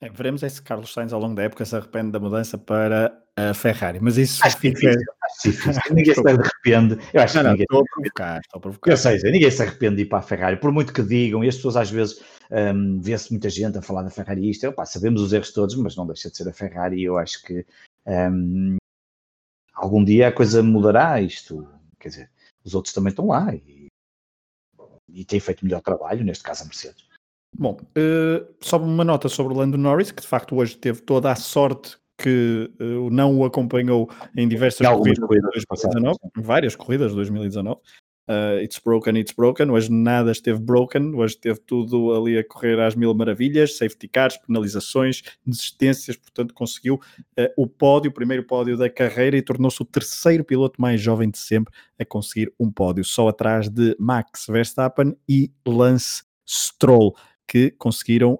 É, 0.00 0.08
veremos 0.08 0.42
é 0.44 0.48
se 0.48 0.62
Carlos 0.62 0.92
Sainz 0.92 1.12
ao 1.12 1.20
longo 1.20 1.34
da 1.34 1.42
época 1.42 1.64
se 1.64 1.74
arrepende 1.74 2.12
da 2.12 2.20
mudança 2.20 2.56
para 2.56 3.20
a 3.36 3.52
Ferrari, 3.54 3.98
mas 4.00 4.16
isso 4.16 4.44
acho 4.44 4.58
fica... 4.58 4.78
difícil, 4.78 5.12
acho 5.24 5.50
difícil. 5.50 5.82
ninguém 5.94 6.14
se 6.14 6.20
arrepende. 6.20 6.98
Eu 7.12 7.22
acho 7.22 7.34
não, 7.34 7.42
que 7.42 7.44
não, 7.44 7.50
ninguém 7.50 7.64
estou 7.64 7.80
a 7.80 7.84
provocar, 7.92 8.40
estou 8.40 8.58
a 8.58 8.60
provocar. 8.60 8.90
Eu 8.92 8.96
sei, 8.96 9.18
ninguém 9.32 9.50
se 9.50 9.62
arrepende 9.62 9.96
de 9.96 10.02
ir 10.02 10.06
para 10.06 10.18
a 10.18 10.22
Ferrari, 10.22 10.56
por 10.58 10.70
muito 10.70 10.92
que 10.92 11.02
digam, 11.02 11.42
e 11.42 11.48
as 11.48 11.56
pessoas 11.56 11.76
às 11.76 11.90
vezes 11.90 12.22
um, 12.50 13.00
vê-se 13.00 13.32
muita 13.32 13.50
gente 13.50 13.78
a 13.78 13.82
falar 13.82 14.02
da 14.02 14.10
Ferrari, 14.10 14.48
isto, 14.48 14.68
opa, 14.68 14.84
sabemos 14.86 15.22
os 15.22 15.32
erros 15.32 15.52
todos, 15.52 15.74
mas 15.76 15.96
não 15.96 16.06
deixa 16.06 16.30
de 16.30 16.36
ser 16.36 16.48
a 16.48 16.52
Ferrari, 16.52 17.00
e 17.00 17.04
eu 17.04 17.18
acho 17.18 17.42
que 17.42 17.66
um, 18.06 18.76
algum 19.74 20.04
dia 20.04 20.28
a 20.28 20.32
coisa 20.32 20.62
mudará, 20.62 21.20
isto, 21.20 21.66
quer 21.98 22.08
dizer, 22.10 22.30
os 22.64 22.74
outros 22.74 22.94
também 22.94 23.10
estão 23.10 23.26
lá 23.26 23.54
e, 23.54 23.73
e 25.14 25.24
têm 25.24 25.40
feito 25.40 25.64
melhor 25.64 25.80
trabalho, 25.80 26.24
neste 26.24 26.42
caso 26.42 26.62
a 26.62 26.66
Mercedes. 26.66 27.04
Bom, 27.56 27.78
uh, 27.80 28.54
só 28.60 28.78
uma 28.78 29.04
nota 29.04 29.28
sobre 29.28 29.54
o 29.54 29.56
Lando 29.56 29.78
Norris, 29.78 30.10
que 30.10 30.20
de 30.20 30.26
facto 30.26 30.56
hoje 30.56 30.76
teve 30.76 31.00
toda 31.00 31.30
a 31.30 31.36
sorte 31.36 31.96
que 32.18 32.70
uh, 32.80 33.10
não 33.10 33.38
o 33.38 33.44
acompanhou 33.44 34.10
em 34.36 34.48
diversas 34.48 34.86
corridas, 34.86 35.18
corridas 35.18 35.50
de 35.52 35.66
2019, 35.68 36.18
várias 36.36 36.76
corridas 36.76 37.10
de 37.10 37.16
2019, 37.16 37.80
Uh, 38.26 38.62
it's 38.62 38.78
broken, 38.78 39.16
it's 39.16 39.32
broken. 39.32 39.70
Hoje 39.70 39.90
nada 39.90 40.32
esteve 40.32 40.58
broken, 40.58 41.14
hoje 41.14 41.34
esteve 41.34 41.60
tudo 41.60 42.14
ali 42.14 42.38
a 42.38 42.44
correr 42.44 42.80
às 42.80 42.94
mil 42.94 43.12
maravilhas, 43.14 43.76
safety 43.76 44.08
cars, 44.08 44.38
penalizações, 44.38 45.22
desistências, 45.46 46.16
portanto 46.16 46.54
conseguiu 46.54 46.94
uh, 46.94 47.52
o 47.56 47.66
pódio, 47.66 48.10
o 48.10 48.14
primeiro 48.14 48.42
pódio 48.46 48.78
da 48.78 48.88
carreira 48.88 49.36
e 49.36 49.42
tornou-se 49.42 49.80
o 49.82 49.84
terceiro 49.84 50.42
piloto 50.42 50.80
mais 50.80 51.00
jovem 51.00 51.30
de 51.30 51.38
sempre 51.38 51.72
a 51.98 52.04
conseguir 52.04 52.50
um 52.58 52.72
pódio, 52.72 53.04
só 53.04 53.28
atrás 53.28 53.68
de 53.68 53.94
Max 53.98 54.46
Verstappen 54.48 55.14
e 55.28 55.52
Lance 55.66 56.22
Stroll 56.46 57.14
que 57.46 57.70
conseguiram 57.72 58.38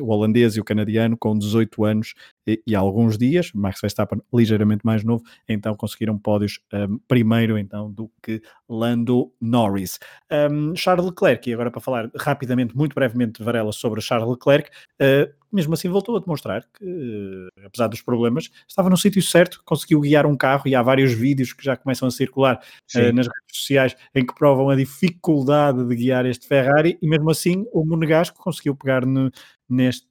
o 0.00 0.06
holandês 0.06 0.56
e 0.56 0.60
o 0.60 0.64
canadiano 0.64 1.16
com 1.16 1.36
18 1.36 1.84
anos 1.84 2.14
e, 2.46 2.62
e, 2.66 2.74
alguns 2.74 3.16
dias, 3.16 3.50
Max 3.54 3.80
Verstappen 3.80 4.20
ligeiramente 4.32 4.84
mais 4.84 5.02
novo, 5.02 5.22
então 5.48 5.74
conseguiram 5.74 6.18
pódios 6.18 6.60
um, 6.72 6.76
ehm, 6.76 6.96
primeiro 7.08 7.56
então 7.56 7.90
do 7.90 8.10
que 8.22 8.42
Lando 8.68 9.32
Norris. 9.40 9.98
Um, 10.30 10.70
ehm, 10.70 10.74
Charles 10.74 11.06
Leclerc, 11.06 11.48
e 11.48 11.54
agora 11.54 11.70
para 11.70 11.80
falar 11.80 12.10
rapidamente, 12.16 12.76
muito 12.76 12.94
brevemente, 12.94 13.42
Varela, 13.42 13.72
sobre 13.72 14.00
Charles 14.00 14.28
Leclerc, 14.28 14.70
uh, 15.00 15.32
mesmo 15.54 15.72
assim 15.72 15.88
voltou 15.88 16.16
a 16.16 16.20
demonstrar 16.20 16.66
que, 16.76 16.84
uh, 16.84 17.66
apesar 17.66 17.86
dos 17.86 18.02
problemas, 18.02 18.50
estava 18.68 18.90
no 18.90 18.96
sítio 18.96 19.22
certo, 19.22 19.62
conseguiu 19.64 20.00
guiar 20.00 20.26
um 20.26 20.36
carro 20.36 20.64
e 20.66 20.74
há 20.74 20.82
vários 20.82 21.12
vídeos 21.12 21.52
que 21.52 21.64
já 21.64 21.76
começam 21.76 22.08
a 22.08 22.10
circular 22.10 22.60
uh, 22.96 23.12
nas 23.12 23.26
redes 23.26 23.56
sociais 23.56 23.96
em 24.14 24.26
que 24.26 24.34
provam 24.34 24.68
a 24.68 24.76
dificuldade 24.76 25.84
de 25.86 25.94
guiar 25.94 26.26
este 26.26 26.48
Ferrari 26.48 26.98
e 27.00 27.06
mesmo 27.06 27.30
assim 27.30 27.64
o 27.72 27.84
Monegasco 27.86 28.36
conseguiu 28.42 28.74
pegar 28.74 29.03
no, 29.04 29.30
neste, 29.68 30.06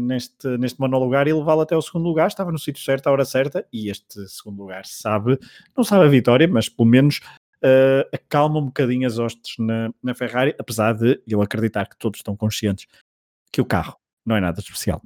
neste, 0.00 0.58
neste 0.58 0.80
monologar 0.80 1.26
e 1.26 1.32
levá-lo 1.32 1.62
até 1.62 1.76
o 1.76 1.82
segundo 1.82 2.06
lugar, 2.06 2.28
estava 2.28 2.52
no 2.52 2.58
sítio 2.58 2.82
certo, 2.82 3.06
à 3.06 3.12
hora 3.12 3.24
certa, 3.24 3.66
e 3.72 3.90
este 3.90 4.26
segundo 4.28 4.58
lugar 4.58 4.84
sabe, 4.86 5.38
não 5.76 5.84
sabe 5.84 6.04
a 6.04 6.08
vitória, 6.08 6.48
mas 6.48 6.68
pelo 6.68 6.88
menos 6.88 7.20
uh, 7.56 8.08
acalma 8.12 8.58
um 8.58 8.66
bocadinho 8.66 9.06
as 9.06 9.18
hostes 9.18 9.56
na, 9.58 9.90
na 10.02 10.14
Ferrari, 10.14 10.54
apesar 10.58 10.92
de 10.92 11.20
eu 11.26 11.42
acreditar 11.42 11.86
que 11.86 11.98
todos 11.98 12.20
estão 12.20 12.36
conscientes 12.36 12.86
que 13.52 13.60
o 13.60 13.64
carro 13.64 13.96
não 14.24 14.36
é 14.36 14.40
nada 14.40 14.60
especial. 14.60 15.00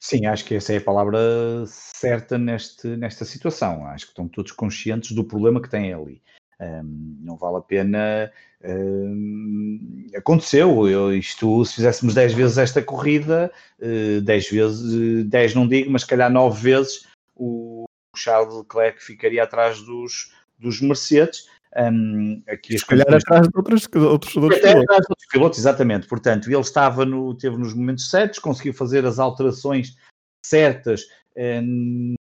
Sim, 0.00 0.26
acho 0.26 0.44
que 0.44 0.56
essa 0.56 0.72
é 0.72 0.78
a 0.78 0.80
palavra 0.80 1.18
certa 1.66 2.36
neste, 2.36 2.88
nesta 2.96 3.24
situação. 3.24 3.86
Acho 3.86 4.06
que 4.06 4.10
estão 4.10 4.26
todos 4.26 4.50
conscientes 4.50 5.12
do 5.12 5.24
problema 5.24 5.62
que 5.62 5.70
têm 5.70 5.92
ali. 5.92 6.20
Um, 6.62 7.18
não 7.20 7.36
vale 7.36 7.56
a 7.56 7.60
pena. 7.60 8.32
Um, 8.64 10.06
aconteceu, 10.14 10.88
eu, 10.88 11.14
isto, 11.14 11.64
se 11.64 11.74
fizéssemos 11.74 12.14
10 12.14 12.34
vezes 12.34 12.58
esta 12.58 12.80
corrida, 12.80 13.50
uh, 13.80 14.20
10 14.20 14.50
vezes, 14.50 15.24
10 15.26 15.54
não 15.54 15.66
digo, 15.66 15.90
mas 15.90 16.02
se 16.02 16.08
calhar 16.08 16.30
9 16.30 16.62
vezes 16.62 17.06
o 17.34 17.84
Charles 18.16 18.54
Leclerc 18.54 19.02
ficaria 19.02 19.42
atrás 19.42 19.82
dos, 19.82 20.32
dos 20.58 20.80
Mercedes. 20.80 21.48
Um, 21.76 22.42
aqui 22.46 22.78
se 22.78 22.86
calhar 22.86 23.12
atrás 23.12 23.48
de 23.48 23.56
outros, 23.56 23.88
outros, 23.94 24.36
outros 24.36 24.60
pilotos. 24.60 24.82
Atrás 24.82 25.00
de 25.00 25.06
outros 25.10 25.28
pilotos, 25.32 25.58
exatamente. 25.58 26.06
Portanto, 26.06 26.48
ele 26.48 26.60
estava 26.60 27.04
no, 27.04 27.34
teve 27.34 27.56
nos 27.56 27.74
momentos 27.74 28.08
certos, 28.10 28.38
conseguiu 28.38 28.74
fazer 28.74 29.04
as 29.04 29.18
alterações 29.18 29.96
certas 30.44 31.06
um, 31.36 32.14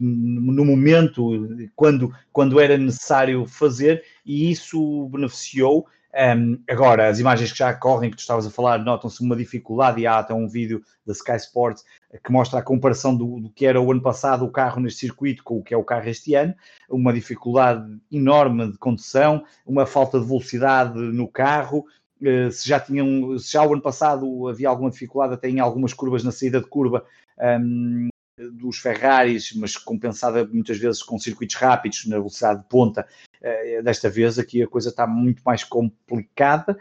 no 0.00 0.64
momento, 0.64 1.48
quando, 1.76 2.12
quando 2.32 2.58
era 2.58 2.78
necessário 2.78 3.46
fazer, 3.46 4.02
e 4.24 4.50
isso 4.50 5.08
beneficiou. 5.10 5.86
Um, 6.12 6.58
agora, 6.68 7.08
as 7.08 7.20
imagens 7.20 7.52
que 7.52 7.58
já 7.58 7.72
correm, 7.72 8.10
que 8.10 8.16
tu 8.16 8.20
estavas 8.20 8.46
a 8.46 8.50
falar, 8.50 8.78
notam-se 8.78 9.22
uma 9.22 9.36
dificuldade, 9.36 10.00
e 10.00 10.06
há 10.06 10.18
até 10.18 10.34
um 10.34 10.48
vídeo 10.48 10.82
da 11.06 11.12
Sky 11.12 11.36
Sports 11.36 11.84
que 12.24 12.32
mostra 12.32 12.58
a 12.58 12.62
comparação 12.62 13.14
do, 13.14 13.40
do, 13.40 13.50
que 13.50 13.64
era 13.64 13.80
o 13.80 13.92
ano 13.92 14.02
passado 14.02 14.44
o 14.44 14.50
carro 14.50 14.80
neste 14.80 15.00
circuito 15.00 15.44
com 15.44 15.58
o 15.58 15.62
que 15.62 15.72
é 15.72 15.76
o 15.76 15.84
carro 15.84 16.08
este 16.08 16.34
ano, 16.34 16.54
uma 16.88 17.12
dificuldade 17.12 17.96
enorme 18.10 18.72
de 18.72 18.78
condução, 18.78 19.44
uma 19.64 19.86
falta 19.86 20.18
de 20.18 20.26
velocidade 20.26 20.98
no 20.98 21.28
carro, 21.28 21.86
uh, 22.20 22.50
se 22.50 22.68
já 22.68 22.80
tinham, 22.80 23.38
se 23.38 23.52
já 23.52 23.64
o 23.64 23.72
ano 23.72 23.82
passado 23.82 24.48
havia 24.48 24.68
alguma 24.68 24.90
dificuldade 24.90 25.34
até 25.34 25.48
em 25.48 25.60
algumas 25.60 25.94
curvas 25.94 26.24
na 26.24 26.32
saída 26.32 26.60
de 26.60 26.66
curva, 26.66 27.04
um, 27.38 28.08
dos 28.52 28.78
Ferraris, 28.78 29.52
mas 29.54 29.76
compensada 29.76 30.46
muitas 30.46 30.78
vezes 30.78 31.02
com 31.02 31.18
circuitos 31.18 31.56
rápidos 31.56 32.06
na 32.06 32.16
velocidade 32.16 32.62
de 32.62 32.68
ponta. 32.68 33.06
Eh, 33.42 33.82
desta 33.82 34.08
vez 34.10 34.38
aqui 34.38 34.62
a 34.62 34.68
coisa 34.68 34.90
está 34.90 35.06
muito 35.06 35.42
mais 35.44 35.64
complicada 35.64 36.78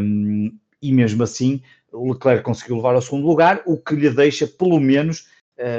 um, 0.00 0.56
e 0.80 0.92
mesmo 0.92 1.22
assim 1.22 1.62
Leclerc 1.92 2.44
conseguiu 2.44 2.76
levar 2.76 2.94
ao 2.94 3.02
segundo 3.02 3.26
lugar, 3.26 3.62
o 3.66 3.76
que 3.76 3.94
lhe 3.94 4.10
deixa 4.10 4.46
pelo 4.46 4.78
menos 4.78 5.28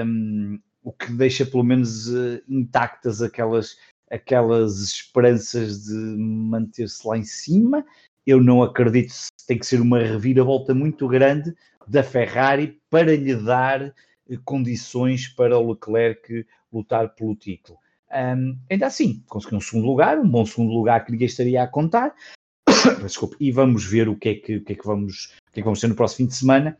um, 0.05 0.59
o 0.83 0.91
que 0.91 1.11
deixa 1.11 1.45
pelo 1.45 1.63
menos 1.63 2.07
uh, 2.07 2.41
intactas 2.49 3.21
aquelas 3.21 3.77
aquelas 4.09 4.79
esperanças 4.81 5.85
de 5.85 5.93
manter-se 5.93 7.07
lá 7.07 7.17
em 7.17 7.23
cima 7.23 7.85
eu 8.25 8.41
não 8.41 8.61
acredito 8.61 9.13
tem 9.47 9.57
que 9.57 9.65
ser 9.65 9.79
uma 9.79 9.99
reviravolta 9.99 10.73
muito 10.73 11.07
grande 11.07 11.55
da 11.87 12.03
Ferrari 12.03 12.79
para 12.89 13.15
lhe 13.15 13.35
dar 13.35 13.93
condições 14.37 15.27
para 15.27 15.57
o 15.57 15.71
Leclerc 15.71 16.45
lutar 16.71 17.09
pelo 17.15 17.35
título. 17.35 17.77
Um, 18.13 18.57
ainda 18.69 18.87
assim, 18.87 19.23
conseguiu 19.27 19.57
um 19.57 19.61
segundo 19.61 19.87
lugar, 19.87 20.19
um 20.19 20.29
bom 20.29 20.45
segundo 20.45 20.73
lugar 20.73 21.05
que 21.05 21.11
ninguém 21.11 21.27
estaria 21.27 21.63
a 21.63 21.67
contar. 21.67 22.13
Desculpe, 23.01 23.37
e 23.39 23.51
vamos 23.51 23.85
ver 23.85 24.09
o 24.09 24.15
que 24.15 24.29
é 24.29 24.35
que, 24.35 24.57
o 24.57 24.63
que, 24.63 24.73
é 24.73 24.75
que, 24.75 24.85
vamos, 24.85 25.33
o 25.47 25.51
que, 25.51 25.59
é 25.59 25.61
que 25.61 25.65
vamos 25.65 25.79
ter 25.79 25.87
no 25.87 25.95
próximo 25.95 26.17
fim 26.17 26.27
de 26.27 26.35
semana. 26.35 26.77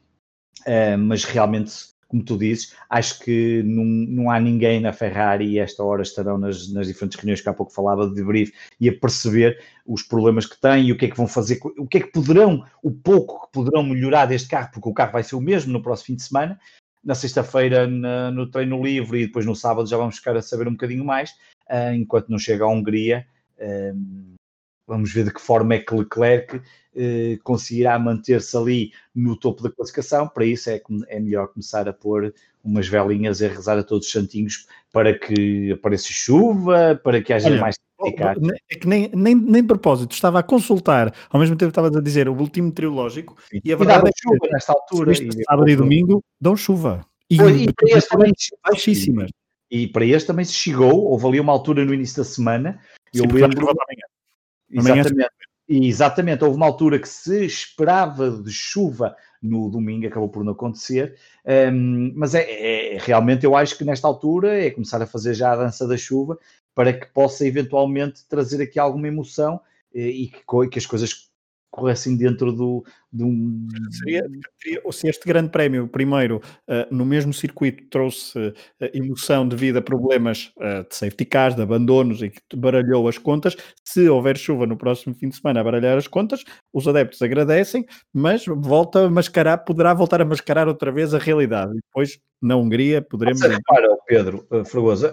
Uh, 0.62 0.97
mas 0.97 1.24
realmente, 1.24 1.74
como 2.08 2.24
tu 2.24 2.38
dizes, 2.38 2.76
acho 2.89 3.20
que 3.20 3.64
não, 3.64 3.86
não 3.86 4.30
há 4.30 4.39
ninguém 4.39 4.82
na 4.82 4.91
Ferrari 4.91 5.45
e 5.47 5.60
esta 5.60 5.82
hora 5.84 6.02
estarão 6.02 6.38
nas, 6.38 6.72
nas 6.72 6.88
diferentes 6.88 7.18
reuniões 7.18 7.39
que 7.39 7.47
há 7.47 7.54
pouco 7.54 7.72
falava 7.72 8.08
de 8.08 8.16
debrief 8.16 8.52
e 8.80 8.89
a 8.89 8.93
perceber 8.93 9.64
os 9.88 10.04
problemas 10.04 10.45
que 10.45 10.60
têm 10.60 10.88
e 10.88 10.91
o 10.91 10.97
que 10.97 11.06
é 11.06 11.10
que 11.10 11.18
vão 11.18 11.28
fazer, 11.28 11.60
o 11.78 11.88
que 11.88 11.97
é 11.97 12.02
que 12.02 12.12
poderão, 12.12 12.66
o 12.84 12.91
pouco 12.91 13.47
que 13.47 13.54
poderão 13.54 13.84
melhorar 13.84 14.26
deste 14.26 14.49
carro, 14.49 14.70
porque 14.74 14.89
o 14.89 14.93
carro 14.93 15.14
vai 15.14 15.24
ser 15.24 15.36
o 15.36 15.41
mesmo 15.41 15.72
no 15.72 15.82
próximo 15.82 16.08
fim 16.08 16.16
de 16.16 16.24
semana, 16.24 16.60
na 17.04 17.16
sexta-feira 17.16 17.88
no 17.88 18.47
treino 18.49 18.84
livre 18.84 19.22
e 19.22 19.26
depois 19.28 19.45
no 19.45 19.56
sábado 19.56 19.89
já 19.89 19.97
vamos 19.97 20.18
ficar 20.18 20.36
a 20.36 20.41
saber 20.41 20.68
um 20.68 20.74
bocadinho 20.74 21.04
mais, 21.04 21.32
uh, 21.70 21.93
enquanto 21.95 22.30
não 22.30 22.38
chega 22.38 22.64
à 22.64 22.68
Hungria. 22.68 23.26
Uh, 23.58 24.32
vamos 24.88 25.14
ver 25.14 25.26
de 25.26 25.34
que 25.34 25.41
forma 25.41 25.76
é 25.76 25.80
que 25.80 25.95
Leclerc 25.95 26.58
uh, 26.58 26.62
conseguirá 27.43 27.97
manter-se 27.97 28.56
ali 28.56 28.91
no 29.16 29.36
topo 29.36 29.64
da 29.64 29.72
classificação. 29.72 30.28
Para 30.28 30.45
isso 30.45 30.70
é, 30.70 30.82
é 31.08 31.20
melhor 31.20 31.47
começar 31.47 31.88
a 31.88 31.93
pôr 31.93 32.34
umas 32.64 32.88
velinhas 32.88 33.41
e 33.41 33.45
a 33.45 33.49
rezar 33.49 33.78
a 33.78 33.84
todos 33.84 34.06
os 34.06 34.12
santinhos 34.12 34.68
para 34.91 35.18
que 35.18 35.72
apareça 35.72 36.10
chuva, 36.12 36.99
para 37.04 37.22
que 37.22 37.34
haja 37.34 37.47
Olha, 37.49 37.60
mais 37.60 37.76
é 38.08 38.76
que 38.76 38.88
nem, 38.88 39.10
nem, 39.14 39.36
nem 39.36 39.62
de 39.62 39.68
propósito, 39.68 40.14
estava 40.14 40.39
a 40.39 40.43
consultar, 40.43 41.14
ao 41.30 41.39
mesmo 41.39 41.56
tempo 41.56 41.70
estava 41.70 41.88
a 41.88 42.02
dizer 42.02 42.28
o 42.28 42.34
último 42.34 42.72
triológico 42.72 43.38
e 43.64 43.72
a 43.72 43.76
verdade 43.76 44.08
é 44.08 44.12
que 44.12 44.22
chuva 44.22 44.52
nesta 44.52 44.74
altura. 44.74 45.12
E 45.12 45.43
sábado 45.43 45.70
e 45.70 45.76
domingo 45.76 46.24
dão 46.39 46.56
chuva. 46.56 47.06
E, 47.30 47.36
e, 47.36 47.64
e 47.64 47.74
para 47.74 47.97
este 47.97 48.10
também, 48.10 48.32
baixíssimas. 48.64 49.30
E, 49.70 49.84
e, 49.84 49.88
para 49.88 50.06
este 50.06 50.28
também 50.28 50.45
se 50.45 50.54
chegou, 50.54 51.06
houve 51.06 51.28
ali 51.28 51.39
uma 51.39 51.54
altura 51.54 51.86
no 51.86 51.93
início 51.93 52.18
da 52.18 52.24
semana, 52.24 52.80
eu 53.14 53.24
Sim, 53.24 53.32
lembro. 53.32 53.68
Exatamente. 54.70 55.32
Exatamente, 55.74 56.43
houve 56.43 56.58
uma 56.58 56.66
altura 56.66 56.99
que 56.99 57.08
se 57.08 57.45
esperava 57.45 58.30
de 58.30 58.52
chuva 58.52 59.16
no 59.41 59.70
domingo, 59.70 60.06
acabou 60.06 60.28
por 60.28 60.43
não 60.43 60.52
acontecer, 60.52 61.16
um, 61.74 62.12
mas 62.14 62.36
é, 62.36 62.95
é, 62.95 62.97
realmente 62.99 63.45
eu 63.45 63.56
acho 63.56 63.78
que 63.78 63.86
nesta 63.86 64.06
altura 64.06 64.66
é 64.66 64.70
começar 64.70 65.02
a 65.02 65.08
fazer 65.08 65.34
já 65.34 65.54
a 65.54 65.56
dança 65.56 65.88
da 65.88 65.95
chuva 65.95 66.38
para 66.74 66.94
que 66.94 67.06
possa 67.08 67.46
eventualmente 67.46 68.26
trazer 68.28 68.62
aqui 68.62 68.80
alguma 68.80 69.08
emoção 69.08 69.60
eh, 69.94 70.08
e 70.08 70.28
que, 70.28 70.70
que 70.70 70.80
as 70.80 70.86
coisas 70.86 71.31
corressem 71.72 72.18
dentro 72.18 72.52
do, 72.52 72.84
de 73.12 73.24
um. 73.24 73.68
Seria, 73.92 74.30
seria, 74.62 74.82
se 74.92 75.08
este 75.08 75.26
grande 75.26 75.50
prémio, 75.50 75.88
primeiro, 75.88 76.42
uh, 76.68 76.94
no 76.94 77.06
mesmo 77.06 77.34
circuito, 77.34 77.86
trouxe 77.90 78.38
uh, 78.38 78.54
emoção 78.94 79.48
devido 79.48 79.78
a 79.78 79.82
problemas 79.82 80.52
uh, 80.58 80.88
de 80.88 80.96
safety 80.96 81.26
cars, 81.26 81.56
de 81.56 81.62
abandonos 81.62 82.22
e 82.22 82.30
que 82.30 82.42
baralhou 82.56 83.08
as 83.08 83.18
contas, 83.18 83.56
se 83.84 84.08
houver 84.10 84.38
chuva 84.38 84.68
no 84.68 84.78
próximo 84.78 85.16
fim 85.16 85.30
de 85.30 85.38
semana 85.38 85.62
a 85.62 85.64
baralhar 85.64 85.98
as 85.98 86.08
contas, 86.08 86.44
os 86.74 86.88
adeptos 86.88 87.22
agradecem, 87.22 87.86
mas 88.14 88.46
volta 88.46 89.06
a 89.06 89.10
mascarar, 89.10 89.60
poderá 89.60 89.94
voltar 89.94 90.22
a 90.22 90.26
mascarar 90.26 90.68
outra 90.68 90.92
vez 90.92 91.14
a 91.14 91.18
realidade. 91.18 91.72
E 91.72 91.82
depois, 91.82 92.20
na 92.42 92.58
Hungria, 92.58 93.02
poderemos. 93.02 93.42
Repara, 93.42 93.98
Pedro 94.06 94.46
Fragoso, 94.66 95.10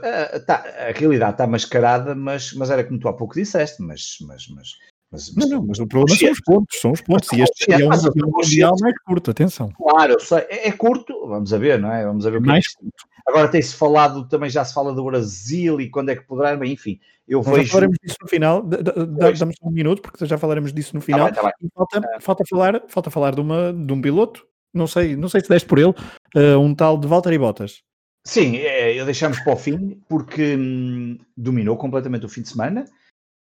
tá, 0.46 0.64
a 0.88 0.92
realidade 0.92 1.32
está 1.32 1.46
mascarada, 1.46 2.14
mas, 2.16 2.52
mas 2.52 2.68
era 2.68 2.82
como 2.82 2.98
tu 2.98 3.08
há 3.08 3.12
pouco 3.12 3.34
disseste, 3.34 3.80
mas, 3.80 4.16
mas, 4.26 4.48
mas 4.48 4.68
mas, 5.10 5.32
mas, 5.34 5.48
não, 5.48 5.58
não, 5.58 5.66
mas 5.66 5.78
o 5.78 5.86
problema 5.86 6.18
são 6.18 6.30
os 6.30 6.40
pontos, 6.40 6.80
são 6.80 6.92
os 6.92 7.00
pontos. 7.00 7.32
E 7.32 7.40
este 7.40 7.72
é 7.72 7.78
um, 7.78 7.90
um 7.90 8.30
mundial 8.30 8.74
mais 8.80 8.94
curto, 9.00 9.30
atenção. 9.30 9.70
Claro, 9.70 10.20
sei, 10.20 10.38
é, 10.50 10.68
é, 10.68 10.72
curto, 10.72 11.26
vamos 11.26 11.52
a 11.52 11.58
ver, 11.58 11.78
não 11.78 11.90
é? 11.90 12.04
Vamos 12.04 12.26
a 12.26 12.30
ver 12.30 12.36
é 12.36 12.40
mais 12.40 12.66
é 12.66 12.80
curto. 12.80 13.08
Agora 13.26 13.48
tem-se 13.48 13.74
falado, 13.74 14.28
também 14.28 14.50
já 14.50 14.64
se 14.64 14.74
fala 14.74 14.94
do 14.94 15.04
Brasil 15.04 15.80
e 15.80 15.88
quando 15.90 16.10
é 16.10 16.16
que 16.16 16.26
poderá, 16.26 16.56
bem, 16.56 16.72
enfim, 16.72 16.98
eu 17.26 17.42
Nós 17.42 17.48
vejo. 17.48 17.64
Já 17.64 17.70
falaremos 17.72 17.98
disso 18.02 18.16
no 18.22 18.28
final, 18.28 18.62
damos 18.62 19.56
um 19.62 19.70
minuto, 19.70 20.02
porque 20.02 20.26
já 20.26 20.38
falaremos 20.38 20.72
disso 20.72 20.94
no 20.94 21.00
final. 21.00 21.32
Tá 21.32 21.42
bem, 21.42 21.52
tá 21.52 21.58
bem. 21.60 21.70
Falta, 21.74 21.98
uh, 21.98 22.20
falta, 22.20 22.44
falar, 22.48 22.82
falta 22.88 23.10
falar 23.10 23.34
de, 23.34 23.40
uma, 23.40 23.72
de 23.72 23.92
um 23.92 24.00
piloto, 24.00 24.46
não 24.72 24.86
sei, 24.86 25.14
não 25.14 25.28
sei 25.28 25.42
se 25.42 25.48
deste 25.48 25.68
por 25.68 25.78
ele, 25.78 25.94
uh, 26.36 26.58
um 26.58 26.74
tal 26.74 26.98
de 26.98 27.06
Valtteri 27.06 27.38
Bottas. 27.38 27.82
Sim, 28.26 28.56
é, 28.56 28.94
eu 28.94 29.04
deixamos 29.04 29.40
para 29.40 29.52
o 29.52 29.56
fim, 29.56 30.00
porque 30.08 30.56
hum, 30.56 31.18
dominou 31.36 31.76
completamente 31.76 32.26
o 32.26 32.28
fim 32.28 32.42
de 32.42 32.48
semana, 32.48 32.84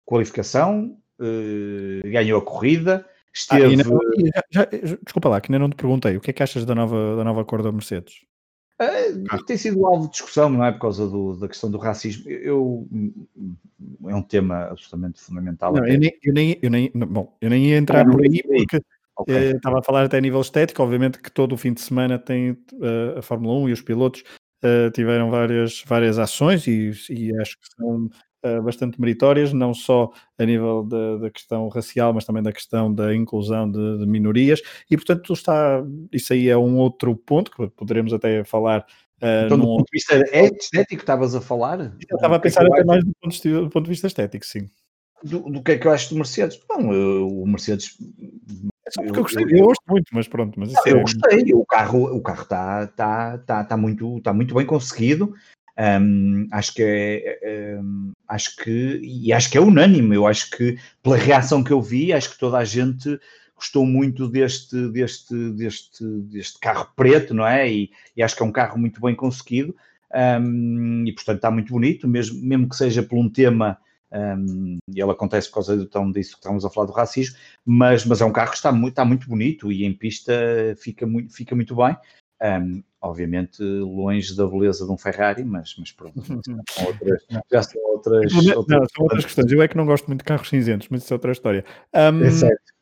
qualificação, 0.04 0.96
uh, 1.22 2.10
ganhou 2.10 2.40
a 2.40 2.44
corrida. 2.44 3.06
Esteve... 3.34 3.80
Ah, 3.80 3.84
não, 3.84 3.98
já, 4.50 4.68
já, 4.72 4.98
desculpa 5.02 5.28
lá, 5.28 5.40
que 5.40 5.50
ainda 5.50 5.58
não 5.58 5.70
te 5.70 5.76
perguntei. 5.76 6.16
O 6.16 6.20
que 6.20 6.30
é 6.30 6.34
que 6.34 6.42
achas 6.42 6.64
da 6.64 6.74
nova, 6.74 7.16
da 7.16 7.24
nova 7.24 7.44
cor 7.44 7.62
da 7.62 7.72
Mercedes? 7.72 8.26
Uh, 8.80 9.44
tem 9.44 9.56
sido 9.56 9.86
alvo 9.86 10.06
de 10.06 10.12
discussão, 10.12 10.50
não 10.50 10.64
é? 10.64 10.72
Por 10.72 10.80
causa 10.80 11.06
do, 11.06 11.36
da 11.36 11.48
questão 11.48 11.70
do 11.70 11.78
racismo. 11.78 12.28
Eu, 12.28 12.86
é 14.08 14.14
um 14.14 14.22
tema 14.22 14.64
absolutamente 14.64 15.20
fundamental. 15.20 15.72
Não, 15.72 15.86
eu 15.86 15.98
nem, 15.98 16.18
eu 16.22 16.32
nem, 16.32 16.58
eu 16.60 16.70
nem, 16.70 16.90
bom, 16.94 17.36
eu 17.40 17.48
nem 17.48 17.66
ia 17.66 17.76
entrar 17.76 18.04
por 18.04 18.20
aí 18.20 18.42
porque 18.42 18.82
okay. 19.16 19.34
eh, 19.34 19.50
estava 19.52 19.78
a 19.78 19.82
falar 19.82 20.04
até 20.04 20.18
a 20.18 20.20
nível 20.20 20.40
estético. 20.40 20.82
Obviamente 20.82 21.18
que 21.18 21.30
todo 21.30 21.52
o 21.52 21.56
fim 21.56 21.72
de 21.72 21.80
semana 21.80 22.18
tem 22.18 22.50
uh, 22.50 23.18
a 23.18 23.22
Fórmula 23.22 23.54
1 23.60 23.68
e 23.68 23.72
os 23.72 23.82
pilotos 23.82 24.24
uh, 24.64 24.90
tiveram 24.90 25.30
várias, 25.30 25.82
várias 25.86 26.18
ações 26.18 26.66
e, 26.66 26.92
e 27.08 27.36
acho 27.40 27.58
que 27.58 27.66
são 27.76 28.10
bastante 28.62 29.00
meritórias, 29.00 29.52
não 29.52 29.72
só 29.72 30.10
a 30.38 30.44
nível 30.44 30.82
da, 30.82 31.16
da, 31.18 31.30
questão 31.30 31.68
racial, 31.68 32.12
mas 32.12 32.24
também 32.24 32.42
da 32.42 32.52
questão 32.52 32.92
da 32.92 33.14
inclusão 33.14 33.70
de, 33.70 33.98
de, 33.98 34.06
minorias, 34.06 34.60
e 34.90 34.96
portanto 34.96 35.32
está, 35.32 35.82
isso 36.12 36.32
aí 36.32 36.48
é 36.48 36.56
um 36.56 36.76
outro 36.76 37.14
ponto 37.14 37.50
que 37.50 37.68
poderemos 37.68 38.12
até 38.12 38.42
falar. 38.44 38.84
Uh, 39.22 39.46
então, 39.46 39.58
do 39.58 39.64
ponto 39.64 39.84
de 39.84 39.92
vista 39.92 40.16
estético, 40.56 41.02
estavas 41.02 41.34
a 41.34 41.40
falar? 41.40 41.80
Eu 41.80 42.16
estava 42.16 42.34
a 42.34 42.38
é 42.38 42.40
pensar 42.40 42.66
até 42.66 42.84
mais 42.84 43.04
do 43.04 43.12
ponto, 43.20 43.40
de, 43.40 43.52
do 43.52 43.70
ponto 43.70 43.84
de 43.84 43.90
vista 43.90 44.08
estético, 44.08 44.44
sim. 44.44 44.68
Do, 45.22 45.38
do, 45.38 45.62
que 45.62 45.72
é 45.72 45.78
que 45.78 45.86
eu 45.86 45.92
acho 45.92 46.10
do 46.10 46.16
Mercedes? 46.16 46.60
Bom, 46.68 46.92
eu, 46.92 47.28
o 47.28 47.46
Mercedes. 47.46 47.96
É 48.84 48.90
só 48.90 49.02
porque 49.02 49.12
eu, 49.12 49.16
eu 49.18 49.22
gostei, 49.22 49.60
eu, 49.60 49.64
gosto 49.66 49.84
muito, 49.88 50.06
mas 50.12 50.26
pronto. 50.26 50.58
Mas 50.58 50.72
não, 50.72 50.82
eu 50.86 50.98
é... 50.98 51.00
gostei, 51.02 51.54
o 51.54 51.64
carro 51.64 52.06
está 52.06 52.16
o 52.16 52.20
carro 52.20 52.44
tá, 52.46 52.86
tá, 52.88 53.38
tá, 53.38 53.64
tá 53.64 53.76
muito, 53.76 54.20
tá 54.20 54.32
muito 54.32 54.52
bem 54.52 54.66
conseguido. 54.66 55.32
Um, 55.78 56.48
acho 56.52 56.74
que 56.74 56.82
é, 56.82 57.78
um, 57.80 58.12
acho 58.28 58.56
que 58.56 59.00
e 59.02 59.32
acho 59.32 59.50
que 59.50 59.56
é 59.56 59.60
unânime. 59.60 60.14
Eu 60.14 60.26
acho 60.26 60.50
que 60.50 60.78
pela 61.02 61.16
reação 61.16 61.64
que 61.64 61.72
eu 61.72 61.80
vi, 61.80 62.12
acho 62.12 62.30
que 62.30 62.38
toda 62.38 62.58
a 62.58 62.64
gente 62.64 63.18
gostou 63.56 63.86
muito 63.86 64.28
deste 64.28 64.88
deste 64.90 65.34
deste 65.52 66.04
deste 66.04 66.58
carro 66.58 66.88
preto, 66.94 67.32
não 67.32 67.46
é? 67.46 67.70
E, 67.70 67.90
e 68.16 68.22
acho 68.22 68.36
que 68.36 68.42
é 68.42 68.46
um 68.46 68.52
carro 68.52 68.78
muito 68.78 69.00
bem 69.00 69.14
conseguido 69.14 69.74
um, 70.40 71.04
e 71.06 71.12
portanto 71.12 71.36
está 71.36 71.50
muito 71.50 71.72
bonito, 71.72 72.06
mesmo 72.06 72.42
mesmo 72.42 72.68
que 72.68 72.76
seja 72.76 73.02
por 73.02 73.18
um 73.18 73.28
tema 73.28 73.78
um, 74.12 74.76
e 74.94 75.00
ele 75.00 75.10
acontece 75.10 75.48
por 75.48 75.54
causa 75.54 75.74
então, 75.74 76.10
disso 76.10 76.32
que 76.32 76.38
estamos 76.38 76.64
a 76.64 76.70
falar 76.70 76.86
do 76.86 76.92
racismo, 76.92 77.36
mas, 77.64 78.04
mas 78.04 78.20
é 78.20 78.24
um 78.24 78.32
carro 78.32 78.50
que 78.50 78.56
está 78.56 78.70
muito, 78.70 78.92
está 78.92 79.04
muito 79.04 79.26
bonito 79.26 79.72
e 79.72 79.84
em 79.84 79.92
pista 79.92 80.32
fica 80.76 81.06
muito, 81.06 81.32
fica 81.32 81.54
muito 81.54 81.74
bem. 81.74 81.96
Um, 82.42 82.82
obviamente 83.00 83.62
longe 83.62 84.34
da 84.36 84.46
beleza 84.46 84.84
de 84.84 84.90
um 84.92 84.98
Ferrari, 84.98 85.44
mas, 85.44 85.74
mas 85.78 85.92
pronto, 85.92 86.20
são 86.24 86.56
outras, 86.86 87.24
já 87.50 87.62
são 87.62 87.82
outras, 87.82 88.32
não, 88.32 88.56
outras, 88.56 88.80
não, 88.80 88.88
são 88.88 89.02
outras 89.04 89.24
questões. 89.24 89.52
Eu 89.52 89.62
é 89.62 89.68
que 89.68 89.76
não 89.76 89.86
gosto 89.86 90.06
muito 90.06 90.20
de 90.20 90.24
carros 90.24 90.48
cinzentos, 90.48 90.88
mas 90.90 91.02
isso 91.02 91.12
é 91.12 91.16
outra 91.16 91.32
história. 91.32 91.64
Um, 91.94 92.24
é 92.24 92.30
certo. 92.30 92.72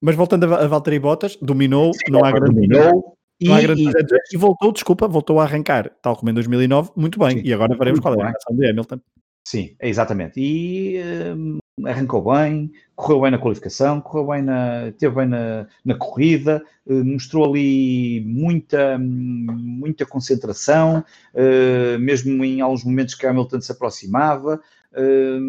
Mas 0.00 0.14
voltando 0.16 0.52
a, 0.52 0.64
a 0.64 0.66
Valtteri 0.66 0.98
Bottas, 0.98 1.36
dominou, 1.40 1.92
Sim, 1.94 2.12
não 2.12 2.24
há 2.24 2.30
grande 2.30 2.54
dominou, 2.54 3.16
e, 3.40 3.48
não 3.48 3.54
há 3.54 3.60
grande 3.60 3.82
e, 3.82 4.34
e, 4.34 4.36
voltou, 4.36 4.72
desculpa, 4.72 5.08
voltou 5.08 5.40
a 5.40 5.44
arrancar, 5.44 5.90
tal 6.02 6.16
como 6.16 6.30
em 6.30 6.34
2009, 6.34 6.90
muito 6.96 7.18
bem. 7.18 7.38
Sim, 7.38 7.42
e 7.44 7.52
agora 7.52 7.76
veremos 7.76 8.00
qual 8.00 8.14
é 8.14 8.22
a 8.22 8.26
reação 8.26 8.56
de 8.56 8.68
Hamilton. 8.68 9.00
Sim, 9.46 9.76
exatamente. 9.80 10.40
E 10.40 11.00
um, 11.36 11.58
arrancou 11.82 12.32
bem, 12.32 12.70
correu 12.94 13.22
bem 13.22 13.30
na 13.32 13.38
qualificação, 13.38 14.00
correu 14.00 14.28
bem 14.28 14.42
na, 14.42 14.92
teve 14.98 15.14
bem 15.14 15.26
na, 15.26 15.66
na 15.84 15.94
corrida, 15.96 16.62
uh, 16.86 17.04
mostrou 17.04 17.44
ali 17.50 18.22
muita, 18.26 18.98
muita 18.98 20.06
concentração, 20.06 21.04
uh, 21.34 21.98
mesmo 21.98 22.44
em 22.44 22.60
alguns 22.60 22.84
momentos 22.84 23.14
que 23.14 23.26
Hamilton 23.26 23.60
se 23.60 23.72
aproximava. 23.72 24.60
Uh, 24.96 25.40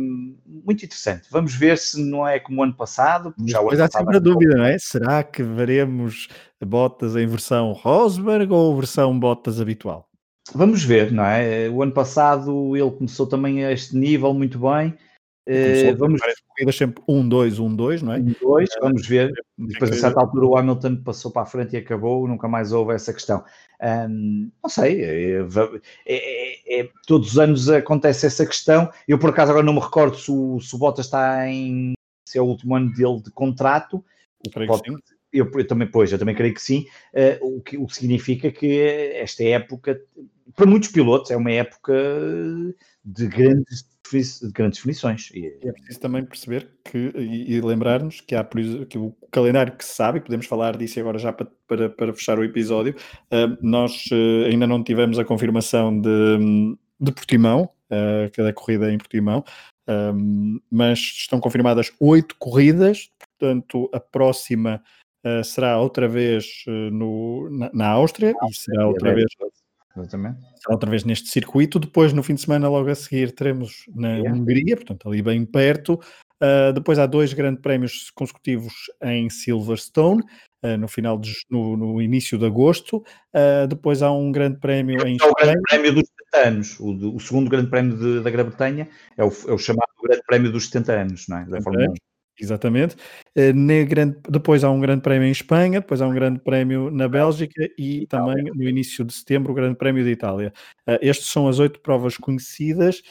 muito 0.65 0.83
interessante. 0.83 1.27
Vamos 1.29 1.53
ver 1.53 1.77
se 1.77 2.03
não 2.03 2.27
é 2.27 2.39
como 2.39 2.61
o 2.61 2.63
ano 2.63 2.73
passado. 2.73 3.31
Já 3.45 3.59
ano 3.59 3.83
há 3.83 3.87
sempre 3.87 4.17
a 4.17 4.19
dúvida, 4.19 4.55
não 4.55 4.65
é? 4.65 4.75
Será 4.79 5.23
que 5.23 5.43
veremos 5.43 6.27
botas 6.65 7.15
em 7.15 7.27
versão 7.27 7.71
Rosberg 7.71 8.51
ou 8.51 8.75
versão 8.75 9.17
botas 9.19 9.61
habitual? 9.61 10.09
Vamos 10.53 10.83
ver, 10.83 11.11
não 11.11 11.23
é? 11.23 11.69
O 11.69 11.83
ano 11.83 11.91
passado 11.91 12.75
ele 12.75 12.89
começou 12.89 13.27
também 13.27 13.63
a 13.63 13.71
este 13.71 13.95
nível 13.95 14.33
muito 14.33 14.57
bem. 14.57 14.95
Uh, 15.47 15.95
vamos 15.95 16.19
corridas 16.47 16.75
sempre 16.75 17.03
1, 17.07 17.29
2, 17.29 17.59
1, 17.59 17.75
2, 17.75 18.01
não 18.01 18.13
é? 18.13 18.17
1, 18.17 18.35
2, 18.41 18.69
vamos 18.81 19.07
ver. 19.07 19.31
Depois, 19.57 19.91
a 19.91 19.95
certa 19.95 20.19
altura, 20.19 20.45
o 20.45 20.57
Hamilton 20.57 20.97
passou 21.03 21.31
para 21.31 21.43
a 21.43 21.45
frente 21.45 21.73
e 21.73 21.77
acabou, 21.77 22.27
nunca 22.27 22.47
mais 22.47 22.71
houve 22.71 22.93
essa 22.93 23.13
questão. 23.13 23.43
Um, 24.09 24.49
não 24.63 24.69
sei, 24.69 25.03
é, 25.03 25.45
é, 26.07 26.79
é, 26.79 26.89
todos 27.05 27.33
os 27.33 27.39
anos 27.39 27.69
acontece 27.69 28.25
essa 28.25 28.45
questão. 28.45 28.89
Eu, 29.07 29.19
por 29.19 29.29
acaso, 29.29 29.51
agora 29.51 29.65
não 29.65 29.73
me 29.73 29.79
recordo 29.79 30.17
se 30.17 30.31
o, 30.31 30.59
se 30.59 30.75
o 30.75 30.79
Bottas 30.79 31.05
está 31.05 31.47
em 31.47 31.93
se 32.27 32.39
é 32.39 32.41
o 32.41 32.45
último 32.45 32.75
ano 32.75 32.91
dele 32.91 33.21
de 33.21 33.31
contrato. 33.31 34.03
Pode, 34.67 34.89
eu, 35.31 35.49
eu, 35.51 35.67
também, 35.67 35.87
pois, 35.87 36.11
eu 36.11 36.19
também 36.19 36.35
creio 36.35 36.53
que 36.53 36.61
sim, 36.61 36.87
uh, 37.13 37.57
o, 37.57 37.61
que, 37.61 37.77
o 37.77 37.85
que 37.85 37.95
significa 37.95 38.51
que 38.51 38.79
esta 39.15 39.43
época, 39.43 40.01
para 40.55 40.65
muitos 40.65 40.89
pilotos, 40.89 41.31
é 41.31 41.37
uma 41.37 41.51
época 41.51 41.93
de 43.03 43.27
grandes 43.27 43.83
de 43.83 43.94
grandes 44.53 44.79
definições. 44.79 45.31
E 45.33 45.47
é 45.63 45.71
preciso 45.71 45.99
também 45.99 46.23
perceber 46.23 46.69
que, 46.83 47.11
e, 47.15 47.55
e 47.55 47.61
lembrar-nos 47.61 48.21
que 48.21 48.35
há 48.35 48.43
que 48.89 48.97
o 48.97 49.15
calendário 49.31 49.75
que 49.75 49.83
se 49.83 49.95
sabe, 49.95 50.19
e 50.19 50.21
podemos 50.21 50.45
falar 50.45 50.77
disso 50.77 50.99
agora 50.99 51.17
já 51.17 51.33
para, 51.33 51.47
para, 51.67 51.89
para 51.89 52.13
fechar 52.13 52.37
o 52.39 52.43
episódio, 52.43 52.95
uh, 53.31 53.57
nós 53.61 54.05
uh, 54.11 54.45
ainda 54.45 54.67
não 54.67 54.83
tivemos 54.83 55.17
a 55.19 55.25
confirmação 55.25 55.99
de, 55.99 56.77
de 56.99 57.11
Portimão, 57.11 57.69
uh, 57.89 58.29
que 58.31 58.41
é 58.41 58.43
da 58.43 58.53
corrida 58.53 58.91
em 58.91 58.97
Portimão, 58.97 59.43
um, 59.87 60.59
mas 60.71 60.99
estão 60.99 61.39
confirmadas 61.39 61.91
oito 61.99 62.35
corridas, 62.37 63.09
portanto 63.19 63.89
a 63.93 63.99
próxima 63.99 64.81
será 65.43 65.79
outra 65.79 66.07
vez 66.07 66.63
no, 66.67 67.49
na, 67.49 67.71
na 67.73 67.87
Áustria 67.87 68.31
e 68.47 68.53
será 68.53 68.87
outra 68.87 69.11
vez 69.11 69.25
Exatamente. 69.97 70.39
Outra 70.69 70.89
vez 70.89 71.03
neste 71.03 71.29
circuito. 71.29 71.79
Depois, 71.79 72.13
no 72.13 72.23
fim 72.23 72.35
de 72.35 72.41
semana, 72.41 72.69
logo 72.69 72.89
a 72.89 72.95
seguir, 72.95 73.31
teremos 73.33 73.85
na 73.95 74.15
yeah. 74.15 74.33
Hungria, 74.33 74.75
portanto, 74.75 75.07
ali 75.07 75.21
bem 75.21 75.45
perto. 75.45 75.99
Uh, 76.41 76.73
depois 76.73 76.99
há 76.99 77.05
dois 77.05 77.31
grandes 77.31 77.61
prémios 77.61 78.11
consecutivos 78.11 78.73
em 79.01 79.29
Silverstone, 79.29 80.21
uh, 80.63 80.77
no 80.77 80.87
final 80.87 81.17
de, 81.17 81.31
no, 81.49 81.77
no, 81.77 82.01
início 82.01 82.37
de 82.37 82.45
agosto. 82.45 82.97
Uh, 83.33 83.65
depois 83.69 84.01
há 84.01 84.11
um 84.11 84.31
grande 84.31 84.59
prémio 84.59 85.07
em 85.07 85.17
é 85.21 85.25
o 85.25 85.33
grande 85.33 85.61
prémio 85.69 85.93
dos 85.93 86.03
70 86.33 86.47
anos. 86.47 86.79
O, 86.79 87.15
o 87.15 87.19
segundo 87.19 87.49
grande 87.49 87.69
prémio 87.69 87.97
de, 87.97 88.21
da 88.21 88.29
Grã-Bretanha 88.29 88.89
é 89.17 89.23
o, 89.23 89.27
é 89.27 89.53
o, 89.53 89.57
chamado 89.57 89.87
grande 90.03 90.23
prémio 90.27 90.51
dos 90.51 90.65
70 90.65 90.91
anos, 90.91 91.25
não 91.29 91.37
é? 91.37 91.45
Da 91.45 91.61
Fórmula 91.61 91.89
1. 91.91 91.93
Exatamente. 92.39 92.95
Uh, 93.37 93.85
grande, 93.87 94.17
depois 94.29 94.63
há 94.63 94.69
um 94.69 94.79
grande 94.79 95.01
prémio 95.01 95.27
em 95.27 95.31
Espanha, 95.31 95.79
depois 95.79 96.01
há 96.01 96.07
um 96.07 96.13
grande 96.13 96.39
prémio 96.39 96.91
na 96.91 97.07
Bélgica 97.07 97.69
e 97.77 98.03
Itália. 98.03 98.35
também 98.35 98.53
no 98.53 98.63
início 98.63 99.05
de 99.05 99.13
setembro 99.13 99.51
o 99.51 99.55
grande 99.55 99.77
prémio 99.77 100.03
de 100.03 100.11
Itália. 100.11 100.53
Uh, 100.87 100.97
estes 101.01 101.27
são 101.27 101.47
as 101.47 101.59
oito 101.59 101.79
provas 101.79 102.17
conhecidas 102.17 103.01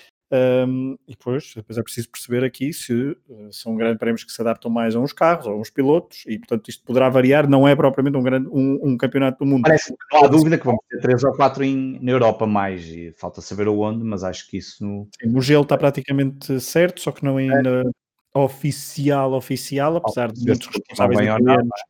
um, 0.66 0.96
e 1.06 1.12
depois, 1.12 1.52
depois 1.54 1.78
é 1.78 1.82
preciso 1.82 2.10
perceber 2.10 2.42
aqui 2.42 2.72
se 2.72 2.92
uh, 2.92 3.52
são 3.52 3.76
grandes 3.76 3.98
prémios 3.98 4.24
que 4.24 4.32
se 4.32 4.40
adaptam 4.40 4.70
mais 4.70 4.96
a 4.96 4.98
uns 4.98 5.12
carros 5.12 5.46
ou 5.46 5.52
a 5.52 5.56
uns 5.56 5.70
pilotos 5.70 6.24
e 6.26 6.38
portanto 6.38 6.68
isto 6.68 6.82
poderá 6.84 7.08
variar, 7.08 7.48
não 7.48 7.68
é 7.68 7.76
propriamente 7.76 8.16
um, 8.16 8.22
grande, 8.22 8.48
um, 8.48 8.80
um 8.82 8.96
campeonato 8.96 9.44
do 9.44 9.46
mundo. 9.48 9.62
Parece 9.62 9.92
que 9.92 10.16
não 10.16 10.24
há 10.24 10.28
dúvida 10.28 10.58
que 10.58 10.64
vamos 10.64 10.80
ter 10.90 11.00
três 11.00 11.22
ou 11.22 11.32
quatro 11.34 11.62
em, 11.62 12.00
na 12.02 12.10
Europa 12.10 12.46
mais 12.46 12.84
e 12.86 13.12
falta 13.12 13.40
saber 13.40 13.68
aonde, 13.68 14.02
mas 14.02 14.24
acho 14.24 14.48
que 14.48 14.56
isso... 14.56 14.78
Sim, 15.20 15.36
o 15.36 15.40
gelo 15.40 15.62
está 15.62 15.76
praticamente 15.76 16.58
certo, 16.60 17.00
só 17.00 17.12
que 17.12 17.24
não 17.24 17.38
é 17.38 17.42
ainda 17.42 17.84
oficial, 18.34 19.32
oficial, 19.32 19.96
apesar 19.96 20.32
de 20.32 20.44
muitos 20.44 20.66
responsáveis 20.66 21.20
italianos, 21.20 21.80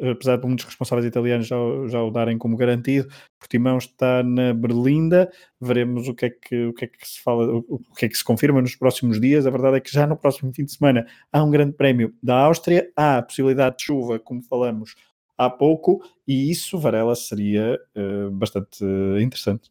apesar 0.00 0.36
de 0.36 0.46
muitos 0.46 0.64
responsáveis 0.64 1.06
italianos 1.06 1.46
já, 1.46 1.56
já 1.88 2.02
o 2.02 2.10
darem 2.10 2.38
como 2.38 2.56
garantido, 2.56 3.08
Portimão 3.38 3.76
está 3.76 4.22
na 4.22 4.54
Berlinda, 4.54 5.30
veremos 5.60 6.08
o 6.08 6.14
que 6.14 6.26
é 6.26 6.30
que, 6.30 6.66
o 6.66 6.72
que, 6.72 6.84
é 6.84 6.88
que 6.88 7.06
se 7.06 7.20
fala, 7.20 7.44
o, 7.52 7.64
o 7.68 7.94
que 7.94 8.06
é 8.06 8.08
que 8.08 8.16
se 8.16 8.24
confirma 8.24 8.62
nos 8.62 8.76
próximos 8.76 9.20
dias, 9.20 9.46
a 9.46 9.50
verdade 9.50 9.76
é 9.76 9.80
que 9.80 9.92
já 9.92 10.06
no 10.06 10.16
próximo 10.16 10.52
fim 10.54 10.64
de 10.64 10.72
semana 10.72 11.06
há 11.32 11.42
um 11.42 11.50
grande 11.50 11.72
prémio 11.72 12.14
da 12.22 12.38
Áustria, 12.38 12.90
há 12.96 13.18
a 13.18 13.22
possibilidade 13.22 13.76
de 13.78 13.84
chuva, 13.84 14.18
como 14.18 14.42
falamos 14.42 14.94
há 15.36 15.50
pouco, 15.50 16.02
e 16.26 16.50
isso, 16.50 16.78
Varela, 16.78 17.16
seria 17.16 17.78
uh, 17.96 18.30
bastante 18.30 18.84
interessante. 19.20 19.70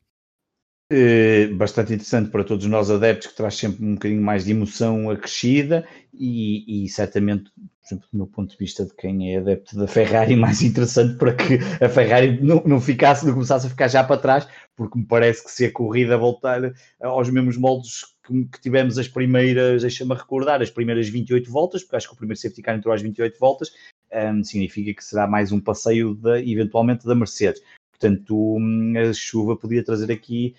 Eh, 0.92 1.50
bastante 1.54 1.94
interessante 1.94 2.32
para 2.32 2.44
todos 2.44 2.66
nós 2.66 2.90
adeptos, 2.90 3.28
que 3.28 3.36
traz 3.36 3.56
sempre 3.56 3.86
um 3.86 3.94
bocadinho 3.94 4.24
mais 4.24 4.46
de 4.46 4.52
emoção 4.52 5.08
acrescida 5.12 5.88
e, 6.12 6.84
e 6.84 6.90
certamente, 6.90 7.52
exemplo, 7.86 8.08
do 8.12 8.18
meu 8.18 8.26
ponto 8.26 8.50
de 8.50 8.58
vista 8.58 8.84
de 8.84 8.96
quem 8.96 9.32
é 9.32 9.38
adepto 9.38 9.78
da 9.78 9.88
Ferrari, 9.88 10.34
mais 10.36 10.64
interessante 10.64 11.16
para 11.20 11.36
que 11.36 11.60
a 11.80 11.88
Ferrari 11.88 12.44
não, 12.44 12.64
não 12.66 12.82
ficasse, 12.82 13.24
não 13.24 13.34
começasse 13.34 13.68
a 13.68 13.70
ficar 13.70 13.88
já 13.88 14.04
para 14.04 14.20
trás, 14.20 14.48
porque 14.76 14.98
me 14.98 15.06
parece 15.06 15.44
que 15.44 15.52
se 15.52 15.66
a 15.66 15.72
corrida 15.72 16.18
voltar 16.18 16.74
aos 17.00 17.30
mesmos 17.30 17.56
moldes 17.56 18.06
que, 18.26 18.46
que 18.46 18.60
tivemos 18.60 18.98
as 18.98 19.08
primeiras, 19.08 19.84
deixa-me 19.84 20.16
recordar, 20.16 20.60
as 20.60 20.72
primeiras 20.72 21.08
28 21.08 21.52
voltas, 21.52 21.84
porque 21.84 21.98
acho 21.98 22.08
que 22.08 22.16
o 22.16 22.18
primeiro 22.18 22.40
safety 22.40 22.64
car 22.64 22.76
entrou 22.76 22.96
às 22.96 23.02
28 23.04 23.38
voltas, 23.40 23.72
um, 24.12 24.44
significa 24.44 24.92
que 24.92 25.06
será 25.06 25.28
mais 25.28 25.52
um 25.52 25.60
passeio 25.60 26.16
da, 26.16 26.42
eventualmente 26.42 27.06
da 27.06 27.14
Mercedes. 27.14 27.62
Portanto, 27.92 28.56
hum, 28.58 28.94
a 28.98 29.14
chuva 29.14 29.58
podia 29.58 29.84
trazer 29.84 30.10
aqui 30.10 30.56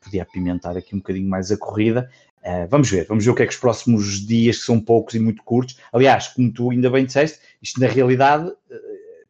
podia 0.00 0.22
apimentar 0.22 0.76
aqui 0.76 0.94
um 0.94 0.98
bocadinho 0.98 1.28
mais 1.28 1.50
a 1.50 1.56
corrida. 1.56 2.10
Uh, 2.42 2.68
vamos 2.68 2.88
ver, 2.88 3.06
vamos 3.06 3.24
ver 3.24 3.30
o 3.30 3.34
que 3.34 3.42
é 3.42 3.46
que 3.46 3.52
os 3.52 3.58
próximos 3.58 4.24
dias, 4.24 4.58
que 4.58 4.64
são 4.64 4.80
poucos 4.80 5.14
e 5.14 5.18
muito 5.18 5.42
curtos. 5.42 5.78
Aliás, 5.92 6.28
como 6.28 6.52
tu 6.52 6.70
ainda 6.70 6.88
bem 6.88 7.04
disseste, 7.04 7.40
isto 7.60 7.80
na 7.80 7.88
realidade 7.88 8.52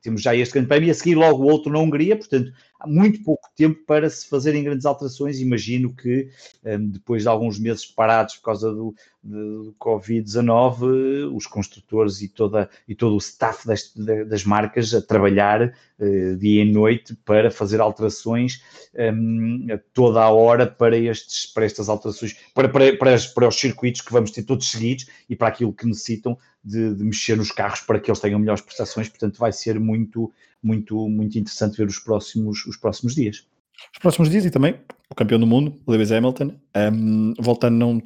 temos 0.07 0.23
já 0.23 0.35
este 0.37 0.55
grande 0.55 0.69
prémio 0.69 0.87
e 0.87 0.91
a 0.91 0.95
seguir 0.95 1.17
logo 1.17 1.43
outro 1.43 1.73
na 1.73 1.81
Hungria, 1.81 2.17
portanto 2.17 2.53
há 2.79 2.87
muito 2.87 3.23
pouco 3.25 3.49
tempo 3.57 3.83
para 3.85 4.09
se 4.09 4.29
fazerem 4.29 4.63
grandes 4.63 4.87
alterações. 4.87 5.41
Imagino 5.41 5.93
que 5.93 6.29
um, 6.65 6.89
depois 6.89 7.23
de 7.23 7.29
alguns 7.29 7.59
meses 7.59 7.85
parados 7.85 8.37
por 8.37 8.45
causa 8.45 8.71
do, 8.73 8.95
do 9.23 9.75
Covid-19, 9.81 11.35
os 11.35 11.47
construtores 11.47 12.23
e, 12.23 12.29
toda, 12.29 12.71
e 12.87 12.95
todo 12.95 13.15
o 13.15 13.19
staff 13.19 13.67
das, 13.67 13.93
das 14.29 14.45
marcas 14.45 14.95
a 14.95 15.03
trabalhar 15.03 15.75
uh, 15.99 16.37
dia 16.37 16.63
e 16.63 16.73
noite 16.73 17.17
para 17.25 17.51
fazer 17.51 17.81
alterações 17.81 18.63
um, 18.95 19.67
toda 19.93 20.23
a 20.23 20.31
hora 20.31 20.67
para, 20.67 20.97
estes, 20.97 21.47
para 21.47 21.65
estas 21.65 21.89
alterações, 21.89 22.37
para, 22.55 22.69
para, 22.69 22.97
para, 22.97 23.17
para 23.35 23.49
os 23.49 23.57
circuitos 23.57 24.03
que 24.03 24.13
vamos 24.13 24.31
ter 24.31 24.45
todos 24.45 24.71
seguidos 24.71 25.07
e 25.29 25.35
para 25.35 25.49
aquilo 25.49 25.73
que 25.73 25.87
necessitam 25.87 26.39
de, 26.67 26.95
de, 26.95 27.05
mexer 27.05 27.37
nos 27.37 27.53
carros 27.53 27.81
para 27.81 28.01
que 28.01 28.11
eles 28.11 28.21
tenham 28.21 28.41
melhores 28.41 28.61
prestações, 28.61 29.09
portanto 29.09 29.39
vai 29.39 29.53
ser 29.53 29.79
muito, 29.79 30.33
muito, 30.63 31.09
muito 31.09 31.39
interessante 31.39 31.77
ver 31.77 31.87
os 31.87 31.99
próximos, 31.99 32.67
os 32.67 32.77
próximos 32.77 33.15
dias. 33.15 33.47
Os 33.93 33.99
próximos 34.01 34.29
dias 34.31 34.45
e 34.45 34.51
também 34.51 34.81
o 35.09 35.15
campeão 35.15 35.39
do 35.39 35.47
mundo, 35.47 35.81
Lewis 35.87 36.11
Hamilton, 36.11 36.53
um, 36.93 37.35
volta, 37.39 37.69
a 37.69 37.71
não, 37.71 38.03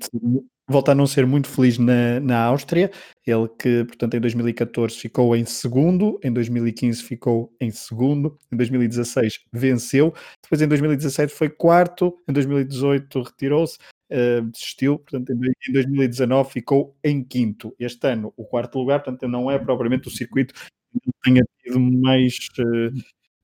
volta 0.69 0.93
a 0.93 0.95
não 0.95 1.07
ser 1.07 1.27
muito 1.27 1.49
feliz 1.49 1.79
na, 1.79 2.21
na 2.21 2.45
Áustria, 2.45 2.91
ele 3.27 3.49
que, 3.59 3.85
portanto, 3.85 4.15
em 4.15 4.21
2014 4.21 4.97
ficou 4.97 5.35
em 5.35 5.45
segundo, 5.47 6.21
em 6.23 6.33
2015 6.33 7.03
ficou 7.03 7.53
em 7.61 7.71
segundo, 7.71 8.37
em 8.53 8.57
2016 8.57 9.41
venceu, 9.53 10.13
depois 10.43 10.61
em 10.61 10.69
2017 10.69 11.33
foi 11.33 11.49
quarto, 11.49 12.19
em 12.29 12.33
2018 12.33 13.23
retirou-se, 13.23 13.79
uh, 14.11 14.43
desistiu, 14.51 14.99
portanto, 14.99 15.33
em 15.33 15.73
2019 15.73 16.53
ficou 16.53 16.97
em 17.03 17.23
quinto. 17.23 17.75
Este 17.79 18.07
ano, 18.09 18.33
o 18.37 18.45
quarto 18.45 18.79
lugar, 18.79 19.03
portanto, 19.03 19.27
não 19.29 19.51
é 19.51 19.59
propriamente 19.59 20.09
o 20.09 20.11
circuito 20.11 20.55
que 20.55 21.11
tenha 21.23 21.43
tido 21.63 21.79
mais, 21.81 22.37
uh, 22.59 22.93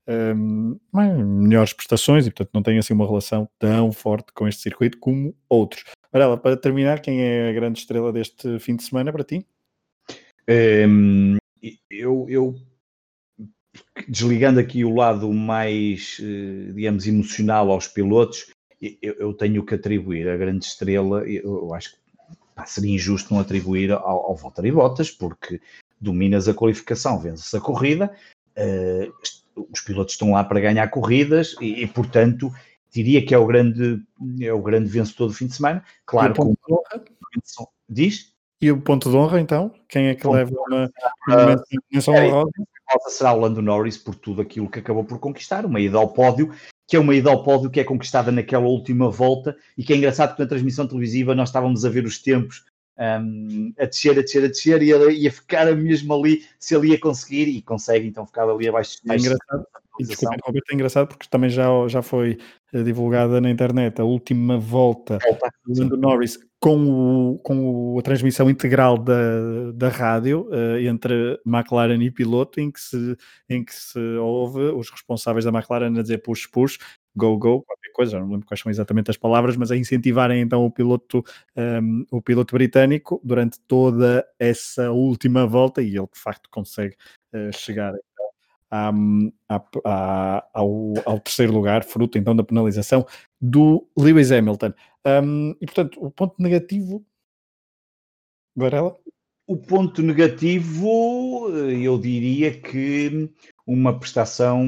eh, 0.07 0.33
um, 0.33 0.77
ehm, 0.95 1.25
melhores 1.47 1.73
prestações 1.73 2.27
e, 2.27 2.31
portanto, 2.31 2.51
não 2.53 2.63
tem 2.63 2.77
assim 2.77 2.93
uma 2.93 3.07
relação 3.07 3.49
tão 3.57 3.91
forte 3.91 4.31
com 4.33 4.47
este 4.47 4.61
circuito 4.61 4.97
como 4.99 5.35
outros. 5.49 5.83
Varela, 6.11 6.37
para 6.37 6.57
terminar, 6.57 7.01
quem 7.01 7.21
é 7.21 7.49
a 7.49 7.53
grande 7.53 7.79
estrela 7.79 8.11
deste 8.11 8.59
fim 8.59 8.75
de 8.75 8.83
semana 8.83 9.11
para 9.11 9.23
ti? 9.23 9.45
Um, 10.49 11.37
ehm, 11.37 11.37
eu, 11.89 12.25
eu 12.29 12.55
desligando 14.07 14.59
aqui 14.59 14.83
o 14.83 14.93
lado 14.93 15.31
mais, 15.31 16.17
eh, 16.21 16.71
digamos, 16.73 17.07
emocional 17.07 17.71
aos 17.71 17.87
pilotos, 17.87 18.51
eu, 18.81 19.13
eu, 19.19 19.33
tenho 19.33 19.65
que 19.65 19.75
atribuir 19.75 20.29
a 20.29 20.37
grande 20.37 20.65
estrela, 20.65 21.27
eu, 21.27 21.43
eu 21.43 21.73
acho 21.73 21.91
que 21.91 21.97
pá, 22.55 22.65
seria 22.65 22.93
injusto 22.93 23.33
não 23.33 23.41
atribuir 23.41 23.91
ao, 23.91 24.01
ao 24.01 24.35
Valtteri 24.35 24.71
Bottas, 24.71 25.09
porque 25.09 25.59
dominas 25.99 26.47
a 26.47 26.53
qualificação, 26.53 27.19
vences 27.19 27.53
a 27.53 27.59
corrida, 27.59 28.11
uh, 28.57 29.65
os 29.71 29.81
pilotos 29.81 30.13
estão 30.13 30.31
lá 30.31 30.43
para 30.43 30.59
ganhar 30.59 30.87
corridas 30.89 31.55
e, 31.59 31.83
e, 31.83 31.87
portanto, 31.87 32.51
diria 32.91 33.25
que 33.25 33.33
é 33.33 33.37
o 33.37 33.45
grande, 33.45 34.01
é 34.39 34.53
o 34.53 34.61
grande 34.61 34.89
vencedor 34.89 35.27
do 35.27 35.33
fim 35.33 35.47
de 35.47 35.55
semana. 35.55 35.83
Claro 36.05 36.33
que 36.33 36.41
diz. 37.89 38.33
E 38.61 38.71
o 38.71 38.81
ponto 38.81 39.09
de 39.09 39.15
honra, 39.15 39.39
então? 39.39 39.71
Quem 39.87 40.07
é 40.07 40.15
que 40.15 40.27
leva 40.27 40.51
uma, 40.67 40.91
uma 41.27 41.63
menção 41.91 42.13
honrosa? 42.13 42.51
será 43.09 43.33
o 43.33 43.39
Lando 43.39 43.61
Norris 43.61 43.97
por 43.97 44.15
tudo 44.15 44.41
aquilo 44.41 44.69
que 44.69 44.79
acabou 44.79 45.03
por 45.03 45.19
conquistar, 45.19 45.65
uma 45.65 45.79
ida 45.79 45.97
ao 45.97 46.13
pódio 46.13 46.53
que 46.87 46.95
é 46.95 46.99
uma 46.99 47.13
ida 47.13 47.29
ao 47.29 47.43
pódio 47.43 47.69
que 47.69 47.81
é 47.81 47.83
conquistada 47.83 48.31
naquela 48.31 48.65
última 48.65 49.11
volta 49.11 49.55
e 49.77 49.83
que 49.83 49.91
é 49.91 49.97
engraçado 49.97 50.29
porque 50.29 50.43
na 50.43 50.49
transmissão 50.49 50.87
televisiva 50.87 51.35
nós 51.35 51.49
estávamos 51.49 51.83
a 51.83 51.89
ver 51.89 52.05
os 52.05 52.19
tempos 52.19 52.63
um, 52.97 53.73
a 53.77 53.85
descer, 53.85 54.17
a 54.17 54.21
descer, 54.21 54.43
a 54.43 54.47
descer 54.47 54.81
e 54.81 54.93
a, 54.93 55.11
ia 55.11 55.31
ficar 55.31 55.73
mesmo 55.75 56.13
ali 56.13 56.45
se 56.57 56.75
ele 56.75 56.89
ia 56.89 56.99
conseguir 56.99 57.47
e 57.47 57.61
consegue 57.61 58.07
então 58.07 58.25
ficar 58.25 58.49
ali 58.49 58.67
abaixo. 58.67 58.99
É 59.07 59.15
engraçado. 59.15 59.67
E, 59.99 60.03
desculpa, 60.03 60.35
é 60.47 60.73
engraçado 60.73 61.07
porque 61.07 61.27
também 61.29 61.49
já, 61.49 61.67
já 61.87 62.01
foi 62.01 62.37
eh, 62.73 62.83
divulgada 62.83 63.39
na 63.39 63.49
internet 63.49 63.99
a 64.01 64.03
última 64.03 64.57
volta 64.57 65.19
do 65.65 65.79
Lando 65.79 65.97
Norris 65.97 66.37
com, 66.59 67.33
o, 67.33 67.39
com 67.39 67.97
a 67.99 68.01
transmissão 68.01 68.49
integral 68.49 68.97
da, 68.97 69.71
da 69.73 69.89
rádio 69.89 70.49
uh, 70.49 70.77
entre 70.79 71.39
McLaren 71.45 72.01
e 72.01 72.11
piloto, 72.11 72.59
em 72.59 72.71
que, 72.71 72.79
se, 72.81 73.15
em 73.49 73.63
que 73.63 73.73
se 73.73 73.99
ouve 74.17 74.61
os 74.71 74.89
responsáveis 74.89 75.45
da 75.45 75.51
McLaren 75.51 75.97
a 75.97 76.01
dizer 76.01 76.17
push, 76.19 76.47
push, 76.47 76.77
go, 77.15 77.37
go, 77.37 77.63
qualquer 77.63 77.91
coisa, 77.93 78.19
não 78.19 78.29
lembro 78.29 78.47
quais 78.47 78.59
são 78.59 78.71
exatamente 78.71 79.11
as 79.11 79.17
palavras, 79.17 79.55
mas 79.55 79.71
a 79.71 79.77
incentivarem 79.77 80.41
então 80.41 80.65
o 80.65 80.71
piloto, 80.71 81.23
um, 81.55 82.05
o 82.11 82.21
piloto 82.21 82.55
britânico 82.55 83.21
durante 83.23 83.59
toda 83.67 84.25
essa 84.39 84.91
última 84.91 85.45
volta 85.45 85.81
e 85.81 85.95
ele 85.95 86.07
de 86.11 86.19
facto 86.19 86.49
consegue 86.49 86.95
uh, 87.33 87.53
chegar 87.53 87.93
à, 88.69 88.91
à, 89.85 90.49
ao, 90.53 90.93
ao, 91.05 91.19
terceiro 91.19 91.53
lugar, 91.53 91.83
fruto 91.83 92.17
então 92.17 92.35
da 92.35 92.43
penalização 92.43 93.05
do 93.39 93.87
Lewis 93.97 94.31
Hamilton. 94.31 94.73
Um, 95.05 95.51
e 95.61 95.65
portanto, 95.65 96.03
o 96.03 96.11
ponto 96.11 96.35
negativo, 96.41 97.05
Varela? 98.55 98.97
O 99.47 99.55
ponto 99.55 100.01
negativo, 100.01 101.47
eh, 101.53 101.87
eu 101.87 101.97
diria 101.97 102.59
que 102.59 103.31
uma 103.65 103.97
prestação 103.97 104.65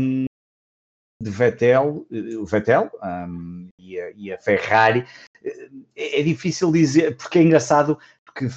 de 1.22 1.30
Vettel, 1.30 2.08
eh, 2.10 2.38
o 2.38 2.46
Vettel 2.46 2.90
um, 3.04 3.68
e, 3.78 4.00
a, 4.00 4.12
e, 4.12 4.32
a, 4.32 4.38
Ferrari, 4.38 5.06
eh, 5.44 5.70
é, 5.98 6.22
é 6.22 6.24
difícil 6.24 6.72
dizer, 6.72 7.18
porque 7.18 7.40
é 7.40 7.42
engraçado, 7.42 8.00
porque 8.24 8.48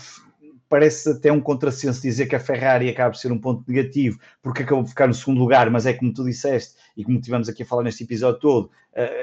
parece 0.73 1.11
até 1.11 1.31
um 1.31 1.39
contrassenso 1.39 2.01
dizer 2.01 2.25
que 2.25 2.35
a 2.35 2.41
Ferrari 2.41 2.89
acaba 2.89 3.11
por 3.11 3.19
ser 3.19 3.31
um 3.31 3.39
ponto 3.39 3.63
negativo, 3.71 4.19
porque 4.43 4.63
acabou 4.63 4.83
de 4.83 4.89
ficar 4.89 5.07
no 5.07 5.13
segundo 5.13 5.39
lugar, 5.39 5.69
mas 5.69 5.85
é 5.85 5.93
como 5.93 6.15
tu 6.15 6.25
disseste, 6.25 6.77
e 6.97 7.05
como 7.05 7.21
tivemos 7.21 7.47
aqui 7.47 7.63
a 7.63 7.67
falar 7.67 7.83
neste 7.83 8.05
episódio 8.05 8.41
todo, 8.41 8.71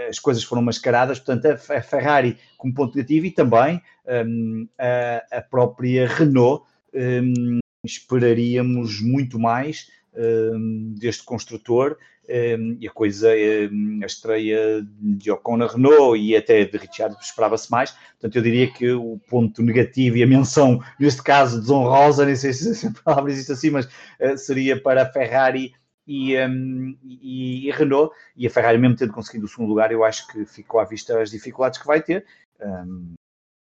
as 0.07 0.19
coisas 0.19 0.43
foram 0.43 0.61
mascaradas, 0.61 1.17
portanto 1.17 1.47
a 1.47 1.81
Ferrari 1.81 2.37
como 2.55 2.71
ponto 2.71 2.95
negativo 2.95 3.25
e 3.25 3.31
também 3.31 3.81
um, 4.27 4.67
a, 4.77 5.37
a 5.39 5.41
própria 5.41 6.07
Renault, 6.07 6.65
um, 6.93 7.57
esperaríamos 7.83 9.01
muito 9.01 9.39
mais 9.39 9.87
um, 10.19 10.93
deste 10.97 11.23
construtor 11.23 11.97
um, 12.27 12.77
e 12.79 12.87
a 12.87 12.91
coisa, 12.91 13.29
um, 13.71 14.01
a 14.03 14.05
estreia 14.05 14.85
de 14.99 15.31
Ocon 15.31 15.57
na 15.57 15.67
Renault 15.67 16.19
e 16.19 16.35
até 16.35 16.65
de 16.65 16.77
Richard 16.77 17.15
esperava-se 17.21 17.71
mais. 17.71 17.91
Portanto, 17.91 18.35
eu 18.35 18.41
diria 18.41 18.71
que 18.71 18.91
o 18.91 19.19
ponto 19.29 19.63
negativo 19.63 20.17
e 20.17 20.23
a 20.23 20.27
menção, 20.27 20.83
neste 20.99 21.23
caso, 21.23 21.59
desonrosa, 21.59 22.25
nem 22.25 22.35
sei 22.35 22.53
se 22.53 22.85
a 22.87 22.91
palavra 23.03 23.31
existe 23.31 23.51
assim, 23.51 23.69
mas 23.69 23.85
uh, 23.85 24.37
seria 24.37 24.79
para 24.79 25.03
a 25.03 25.11
Ferrari 25.11 25.73
e, 26.05 26.33
e, 26.33 27.67
e, 27.67 27.71
Renault, 27.71 28.13
e 28.35 28.47
a 28.47 28.49
Ferrari 28.49 28.77
mesmo 28.77 28.95
tendo 28.95 29.13
conseguido 29.13 29.45
o 29.45 29.49
segundo 29.49 29.69
lugar, 29.69 29.91
eu 29.91 30.03
acho 30.03 30.27
que 30.27 30.43
ficou 30.43 30.79
à 30.79 30.83
vista 30.83 31.21
as 31.21 31.29
dificuldades 31.29 31.79
que 31.79 31.85
vai 31.85 32.01
ter 32.01 32.25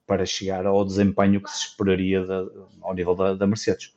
para 0.08 0.26
chegar 0.26 0.66
ao 0.66 0.86
desempenho 0.86 1.41
que 1.41 1.52
se 1.52 1.68
esperaria 1.68 2.26
da, 2.26 2.45
ao 2.82 2.95
nível 2.95 3.14
da, 3.14 3.36
da 3.36 3.45
Mercedes. 3.45 3.93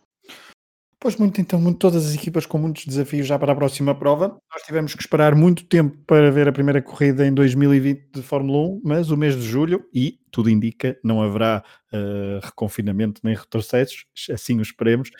Pois 1.03 1.17
muito, 1.17 1.41
então, 1.41 1.61
muito, 1.61 1.79
todas 1.79 2.07
as 2.07 2.15
equipas 2.15 2.47
com 2.47 2.59
muitos 2.59 2.87
desafios 2.87 3.27
já 3.27 3.37
para 3.37 3.51
a 3.51 3.57
próxima 3.57 3.93
prova. 3.93 4.39
Nós 4.53 4.63
tivemos 4.63 4.95
que 4.95 5.01
esperar 5.01 5.35
muito 5.35 5.65
tempo 5.65 5.99
para 6.07 6.31
ver 6.31 6.47
a 6.47 6.53
primeira 6.53 6.81
corrida 6.81 7.27
em 7.27 7.35
2020 7.35 8.13
de 8.13 8.23
Fórmula 8.23 8.69
1, 8.69 8.83
mas 8.85 9.11
o 9.11 9.17
mês 9.17 9.35
de 9.35 9.43
julho, 9.43 9.85
e 9.93 10.21
tudo 10.31 10.49
indica, 10.49 10.97
não 11.03 11.21
haverá 11.21 11.65
uh, 11.93 12.39
reconfinamento 12.47 13.21
nem 13.25 13.35
retrocessos, 13.35 14.05
assim 14.31 14.61
o 14.61 14.63
esperemos, 14.63 15.11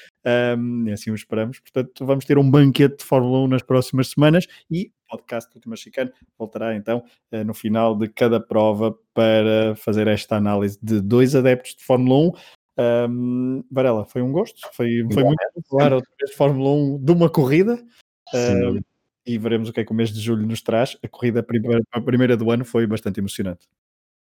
um, 0.57 0.93
assim 0.93 1.11
o 1.11 1.17
esperamos. 1.17 1.59
Portanto, 1.59 2.07
vamos 2.07 2.25
ter 2.27 2.39
um 2.39 2.49
banquete 2.49 2.99
de 2.99 3.05
Fórmula 3.05 3.41
1 3.41 3.49
nas 3.49 3.63
próximas 3.63 4.07
semanas 4.07 4.47
e 4.71 4.93
o 5.09 5.19
podcast 5.19 5.51
do 5.51 5.57
Última 5.57 5.75
Chicane 5.75 6.13
voltará 6.39 6.77
então 6.77 7.03
uh, 7.33 7.45
no 7.45 7.53
final 7.53 7.99
de 7.99 8.07
cada 8.07 8.39
prova 8.39 8.97
para 9.13 9.75
fazer 9.75 10.07
esta 10.07 10.37
análise 10.37 10.79
de 10.81 11.01
dois 11.01 11.35
adeptos 11.35 11.75
de 11.75 11.83
Fórmula 11.83 12.29
1. 12.29 12.62
Um, 12.79 13.63
Varela, 13.71 14.05
foi 14.07 14.23
um 14.23 14.33
gosto, 14.33 14.61
foi, 14.73 15.07
foi 15.13 15.25
muito 15.25 15.39
claro 15.69 15.97
outra 15.97 16.11
vez 16.19 16.31
de 16.31 16.37
Fórmula 16.37 16.71
1 16.71 17.05
de 17.05 17.13
uma 17.13 17.29
corrida 17.29 17.75
uh, 17.75 18.83
e 19.27 19.37
veremos 19.39 19.69
o 19.69 19.73
que 19.73 19.81
é 19.81 19.85
que 19.85 19.93
o 19.93 19.95
mês 19.95 20.11
de 20.11 20.21
julho 20.21 20.47
nos 20.47 20.63
traz. 20.63 20.97
A 21.03 21.09
corrida 21.09 21.43
primeira, 21.43 21.83
a 21.93 22.01
primeira 22.01 22.37
do 22.37 22.51
ano 22.51 22.65
foi 22.65 22.87
bastante 22.87 23.21
emocionante. 23.21 23.69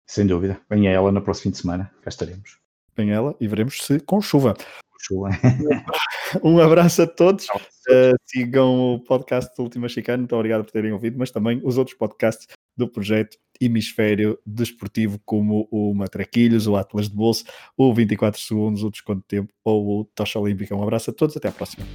Sem 0.06 0.26
dúvida, 0.26 0.60
venha 0.70 0.90
ela 0.90 1.10
no 1.10 1.22
próximo 1.22 1.44
fim 1.44 1.50
de 1.50 1.58
semana, 1.58 1.92
cá 2.02 2.08
estaremos. 2.08 2.58
Venha 2.96 3.14
ela 3.14 3.36
e 3.40 3.48
veremos 3.48 3.82
se 3.82 3.98
com 4.00 4.20
chuva. 4.20 4.54
Com 4.54 4.98
chuva. 5.00 5.30
um 6.44 6.60
abraço 6.60 7.02
a 7.02 7.06
todos. 7.06 7.46
Uh, 7.48 8.14
sigam 8.24 8.94
o 8.94 9.00
podcast 9.00 9.54
do 9.56 9.62
Última 9.62 9.88
Chicana, 9.88 10.18
muito 10.18 10.36
obrigado 10.36 10.64
por 10.64 10.70
terem 10.70 10.92
ouvido, 10.92 11.18
mas 11.18 11.30
também 11.30 11.60
os 11.64 11.78
outros 11.78 11.96
podcasts 11.96 12.46
do 12.76 12.88
projeto 12.88 13.36
Hemisfério 13.60 14.38
Desportivo, 14.44 15.20
como 15.24 15.68
o 15.70 15.94
Matraquilhos, 15.94 16.66
o 16.66 16.76
Atlas 16.76 17.08
de 17.08 17.16
Bolso, 17.16 17.44
o 17.76 17.92
24 17.94 18.40
Segundos, 18.40 18.82
o 18.82 18.90
Desconto 18.90 19.20
de 19.20 19.26
Tempo 19.26 19.52
ou 19.64 20.00
o 20.00 20.04
Tocha 20.04 20.38
Olímpica. 20.38 20.74
Um 20.74 20.82
abraço 20.82 21.10
a 21.10 21.12
todos, 21.12 21.36
até 21.36 21.48
à 21.48 21.52
próxima. 21.52 21.86